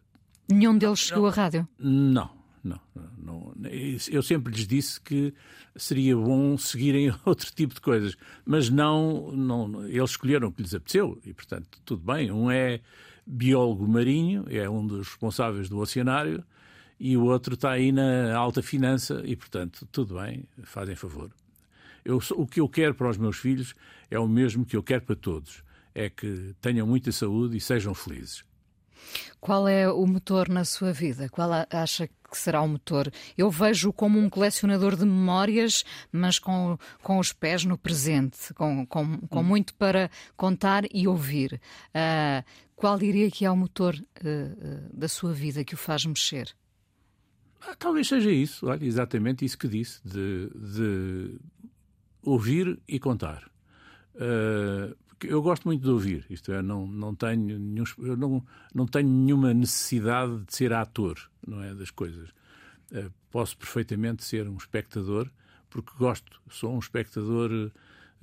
Nenhum 0.50 0.76
deles 0.80 0.98
chegou 0.98 1.28
à 1.28 1.30
rádio? 1.30 1.68
Não. 1.78 2.42
Não, 2.64 2.80
não, 3.18 3.54
eu 4.10 4.24
sempre 4.24 4.54
lhes 4.54 4.66
disse 4.66 5.00
que 5.00 5.34
seria 5.76 6.16
bom 6.16 6.58
seguirem 6.58 7.14
outro 7.26 7.52
tipo 7.54 7.74
de 7.74 7.82
coisas, 7.82 8.16
mas 8.46 8.70
não, 8.70 9.34
não 9.34 9.86
eles 9.86 10.12
escolheram 10.12 10.48
o 10.48 10.52
que 10.52 10.62
lhes 10.62 10.74
apeteceu 10.74 11.20
e, 11.26 11.34
portanto, 11.34 11.82
tudo 11.84 12.02
bem. 12.02 12.32
Um 12.32 12.50
é 12.50 12.80
biólogo 13.26 13.88
marinho, 13.88 14.46
é 14.50 14.70
um 14.70 14.86
dos 14.86 15.08
responsáveis 15.08 15.70
do 15.70 15.80
oceanário, 15.80 16.44
e 17.00 17.18
o 17.18 17.26
outro 17.26 17.56
está 17.56 17.72
aí 17.72 17.92
na 17.92 18.36
alta 18.36 18.62
finança 18.62 19.22
e, 19.26 19.36
portanto, 19.36 19.88
tudo 19.92 20.16
bem, 20.16 20.46
fazem 20.64 20.96
favor. 20.96 21.32
Eu, 22.06 22.20
o 22.36 22.46
que 22.46 22.60
eu 22.60 22.70
quero 22.70 22.94
para 22.94 23.10
os 23.10 23.18
meus 23.18 23.38
filhos 23.38 23.76
é 24.12 24.20
o 24.20 24.28
mesmo 24.28 24.66
que 24.66 24.76
eu 24.76 24.84
quero 24.84 25.02
para 25.04 25.16
todos: 25.16 25.64
é 25.96 26.10
que 26.10 26.54
tenham 26.62 26.86
muita 26.86 27.12
saúde 27.12 27.58
e 27.58 27.62
sejam 27.62 27.94
felizes. 27.94 28.44
Qual 29.40 29.68
é 29.68 29.92
o 29.92 30.06
motor 30.06 30.48
na 30.50 30.64
sua 30.64 30.94
vida? 30.94 31.28
Qual 31.30 31.50
acha 31.70 32.10
que 32.34 32.40
será 32.40 32.62
o 32.64 32.68
motor? 32.68 33.12
Eu 33.38 33.52
vejo 33.52 33.94
como 33.94 34.18
um 34.18 34.28
colecionador 34.28 34.96
de 34.96 35.06
memórias, 35.06 35.84
mas 36.12 36.40
com, 36.40 36.78
com 37.04 37.20
os 37.20 37.32
pés 37.32 37.64
no 37.64 37.78
presente, 37.78 38.52
com, 38.56 38.86
com, 38.88 39.20
com 39.20 39.40
hum. 39.40 39.44
muito 39.44 39.76
para 39.76 40.10
contar 40.36 40.84
e 40.92 41.08
ouvir. 41.08 41.62
Uh, 41.90 42.44
qual 42.76 42.98
diria 42.98 43.30
que 43.30 43.46
é 43.46 43.52
o 43.52 43.56
motor 43.56 43.94
uh, 43.96 44.98
da 44.98 45.08
sua 45.08 45.32
vida 45.32 45.64
que 45.64 45.76
o 45.76 45.78
faz 45.78 46.06
mexer? 46.06 46.56
Ah, 47.62 47.76
talvez 47.76 48.08
seja 48.08 48.32
isso, 48.32 48.66
olha, 48.66 48.84
exatamente 48.84 49.46
isso 49.46 49.58
que 49.58 49.68
disse, 49.68 50.02
de, 50.04 50.50
de 50.56 51.40
ouvir 52.24 52.80
e 52.88 53.00
contar. 53.00 53.50
Uh, 54.16 54.96
eu 55.22 55.42
gosto 55.42 55.66
muito 55.66 55.84
de 55.84 55.90
ouvir, 55.90 56.26
isto 56.30 56.52
é, 56.52 56.62
não, 56.62 56.88
não, 56.88 57.16
tenho 57.16 57.60
nenhum, 57.60 57.86
eu 58.00 58.18
não, 58.18 58.44
não 58.74 58.86
tenho 58.86 59.08
nenhuma 59.08 59.54
necessidade 59.54 60.44
de 60.44 60.54
ser 60.54 60.74
ator, 60.74 61.32
não 61.48 61.62
é, 61.62 61.74
das 61.74 61.92
coisas. 61.92 62.30
Uh, 62.92 63.12
posso 63.32 63.58
perfeitamente 63.58 64.24
ser 64.24 64.48
um 64.48 64.58
espectador, 64.58 65.30
porque 65.70 65.92
gosto, 65.98 66.42
sou 66.50 66.76
um 66.76 66.80
espectador 66.80 67.72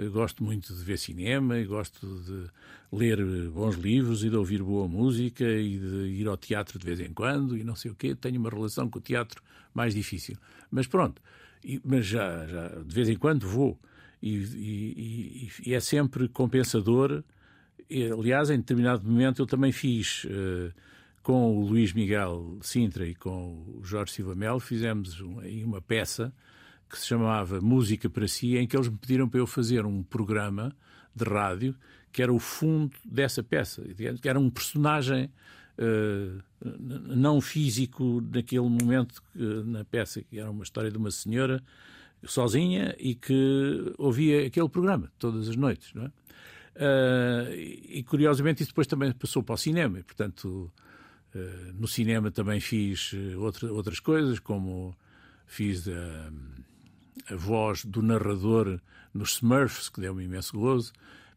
gosto 0.09 0.43
muito 0.43 0.73
de 0.73 0.83
ver 0.83 0.99
cinema 0.99 1.59
e 1.59 1.65
gosto 1.65 2.07
de 2.07 2.47
ler 2.93 3.51
bons 3.51 3.77
livros 3.77 4.25
e 4.25 4.31
de 4.31 4.37
ouvir 4.37 4.63
boa 4.63 4.89
música 4.89 5.45
e 5.45 5.79
de 5.79 6.21
ir 6.21 6.27
ao 6.27 6.37
teatro 6.37 6.79
de 6.79 6.87
vez 6.87 7.01
em 7.01 7.13
quando 7.13 7.57
e 7.57 7.65
não 7.65 7.75
sei 7.75 7.91
o 7.91 7.95
quê. 7.95 8.15
Tenho 8.15 8.41
uma 8.41 8.51
relação 8.51 8.89
com 8.89 8.99
o 8.99 9.03
teatro 9.03 9.43
mais 9.75 9.95
difícil. 9.95 10.37
Mas 10.71 10.87
pronto, 10.87 11.21
e, 11.65 11.81
mas 11.85 12.07
já, 12.07 12.47
já, 12.47 12.69
de 12.69 12.95
vez 12.95 13.09
em 13.09 13.17
quando 13.17 13.47
vou 13.47 13.79
e, 14.23 14.37
e, 14.37 15.51
e 15.67 15.75
é 15.75 15.81
sempre 15.81 16.29
compensador. 16.29 17.23
E, 17.89 18.05
aliás, 18.05 18.51
em 18.51 18.59
determinado 18.59 19.07
momento 19.09 19.43
eu 19.43 19.47
também 19.47 19.73
fiz 19.73 20.25
uh, 20.25 20.73
com 21.23 21.57
o 21.57 21.65
Luís 21.67 21.93
Miguel 21.93 22.59
Sintra 22.63 23.07
e 23.07 23.15
com 23.15 23.79
o 23.79 23.85
Jorge 23.85 24.13
Silva 24.13 24.35
Melo, 24.35 24.61
fizemos 24.61 25.21
uma, 25.21 25.43
uma 25.65 25.83
peça 25.83 26.33
que 26.89 26.99
se 26.99 27.07
chamava 27.07 27.61
Música 27.61 28.11
para 28.11 28.27
Si, 28.27 28.57
em 28.57 28.67
que 28.67 28.77
eles 28.77 28.89
me 28.89 28.97
pediram 28.97 29.29
para 29.29 29.39
eu 29.41 29.47
fazer 29.47 29.87
um 29.87 30.03
programa 30.03 30.75
de 31.15 31.25
rádio 31.25 31.77
que 32.13 32.23
era 32.23 32.33
o 32.33 32.39
fundo 32.39 32.97
dessa 33.05 33.43
peça, 33.43 33.83
que 34.21 34.29
era 34.29 34.39
um 34.39 34.51
personagem 34.51 35.31
uh, 35.79 36.43
não 36.61 37.41
físico 37.41 38.21
naquele 38.33 38.69
momento 38.69 39.23
uh, 39.37 39.65
na 39.65 39.85
peça, 39.85 40.23
que 40.23 40.39
era 40.39 40.51
uma 40.51 40.65
história 40.65 40.91
de 40.91 40.99
uma 40.99 41.11
senhora 41.11 41.63
sozinha 42.25 42.95
e 42.99 43.15
que 43.15 43.95
ouvia 43.97 44.47
aquele 44.47 44.69
programa 44.69 45.11
todas 45.19 45.49
as 45.49 45.57
noites, 45.57 45.93
não 45.95 46.05
é? 46.05 46.13
Uh, 46.77 47.53
e 47.55 48.03
curiosamente 48.03 48.63
isso 48.63 48.73
depois 48.73 48.87
também 48.87 49.13
passou 49.13 49.43
para 49.43 49.55
o 49.55 49.59
cinema, 49.59 49.99
e 49.99 50.03
portanto 50.03 50.73
no 51.75 51.87
cinema 51.87 52.31
também 52.31 52.61
fiz 52.61 53.13
outra, 53.39 53.73
outras 53.73 54.01
coisas, 54.01 54.39
como 54.39 54.97
fiz 55.47 55.87
a 55.89 57.37
voz 57.37 57.85
do 57.85 58.03
narrador 58.03 58.81
nos 59.15 59.35
Smurfs, 59.35 59.89
que 59.89 60.01
deu-me 60.01 60.25
imenso 60.25 60.59
gozo. 60.59 60.93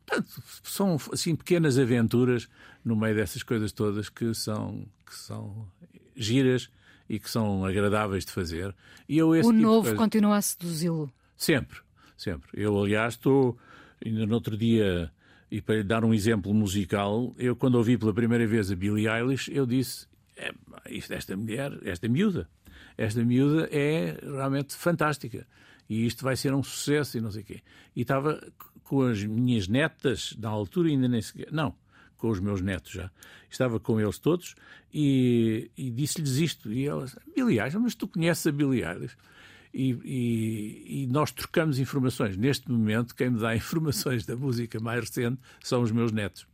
Portanto, 0.06 0.44
são 0.64 0.98
assim 1.12 1.36
pequenas 1.36 1.78
aventuras 1.78 2.50
no 2.84 2.96
meio 2.96 3.16
dessas 3.16 3.44
coisas 3.44 3.72
todas 3.72 4.10
que 4.10 4.34
são, 4.34 4.86
que 5.06 5.16
são 5.16 5.68
giras 6.16 6.70
e 7.10 7.20
que 7.20 7.30
são 7.30 7.64
agradáveis 7.66 8.26
de 8.26 8.32
fazer. 8.32 8.76
E 9.08 9.18
eu, 9.18 9.30
o 9.30 9.36
tipo 9.36 9.52
novo 9.52 9.84
coisa... 9.84 9.96
continua 9.96 10.38
a 10.38 10.42
seduzi-lo? 10.42 11.12
Sempre, 11.38 11.80
sempre. 12.18 12.50
Eu, 12.54 12.78
aliás, 12.82 13.14
estou, 13.14 13.58
ainda 14.04 14.26
no 14.26 14.34
outro 14.34 14.58
dia, 14.58 15.12
e 15.54 15.62
para 15.62 15.76
lhe 15.76 15.84
dar 15.84 16.04
um 16.04 16.16
exemplo 16.16 16.52
musical, 16.52 17.32
eu 17.38 17.56
quando 17.56 17.76
ouvi 17.76 17.96
pela 17.96 18.12
primeira 18.12 18.48
vez 18.48 18.72
a 18.72 18.76
Billie 18.76 19.08
Eilish, 19.08 19.52
eu 19.54 19.68
disse, 19.68 20.08
é, 20.36 20.52
esta 21.12 21.38
mulher, 21.38 21.78
esta 21.84 22.10
miúda, 22.10 22.50
esta 22.98 23.24
miúda 23.24 23.70
é 23.72 24.18
realmente 24.24 24.74
fantástica 24.74 25.46
e 25.88 26.08
isto 26.08 26.24
vai 26.24 26.36
ser 26.36 26.56
um 26.56 26.64
sucesso 26.64 27.20
e 27.20 27.22
não 27.22 27.30
sei 27.30 27.44
o 27.44 27.46
quê. 27.46 27.62
E 27.96 28.02
estava 28.02 28.42
com 28.84 29.04
as 29.04 29.24
minhas 29.24 29.68
netas, 29.68 30.36
na 30.40 30.50
altura 30.50 30.90
ainda 30.90 31.08
nem 31.08 31.22
sequer, 31.22 31.52
não, 31.52 31.76
com 32.18 32.32
os 32.32 32.40
meus 32.40 32.60
netos 32.60 32.92
já, 32.92 33.12
estava 33.48 33.80
com 33.80 34.02
eles 34.02 34.18
todos 34.18 34.56
e, 34.92 35.70
e 35.78 35.92
disse-lhes 35.92 36.38
isto. 36.38 36.74
E 36.74 36.88
elas, 36.88 37.16
Billy 37.36 37.60
Eilish, 37.60 37.78
mas 37.78 37.94
tu 37.94 38.08
conheces 38.08 38.48
a 38.48 38.52
Billy 38.52 38.84
Eilish? 38.84 39.16
E, 39.74 39.92
e, 40.04 41.04
e, 41.04 41.08
nós 41.08 41.32
trocamos 41.32 41.80
informações. 41.80 42.38
Neste 42.38 42.70
momento, 42.70 43.16
quem 43.16 43.30
me 43.30 43.40
dá 43.40 43.56
informações 43.58 44.26
da 44.26 44.36
música 44.36 44.80
mais 44.80 45.00
recente 45.02 45.40
são 45.62 45.82
os 45.82 45.92
meus 45.92 46.12
netos. 46.12 46.46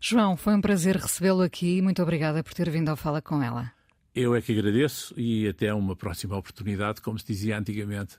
João, 0.00 0.36
foi 0.36 0.54
um 0.54 0.60
prazer 0.60 0.96
recebê-lo 0.96 1.42
aqui. 1.42 1.82
Muito 1.82 2.02
obrigada 2.02 2.42
por 2.42 2.54
ter 2.54 2.70
vindo 2.70 2.88
ao 2.88 2.96
Fala 2.96 3.20
com 3.20 3.42
ela. 3.42 3.72
Eu 4.14 4.34
é 4.34 4.42
que 4.42 4.52
agradeço 4.52 5.14
e 5.16 5.46
até 5.46 5.72
uma 5.72 5.94
próxima 5.94 6.36
oportunidade, 6.36 7.00
como 7.00 7.18
se 7.18 7.26
dizia 7.26 7.58
antigamente. 7.58 8.18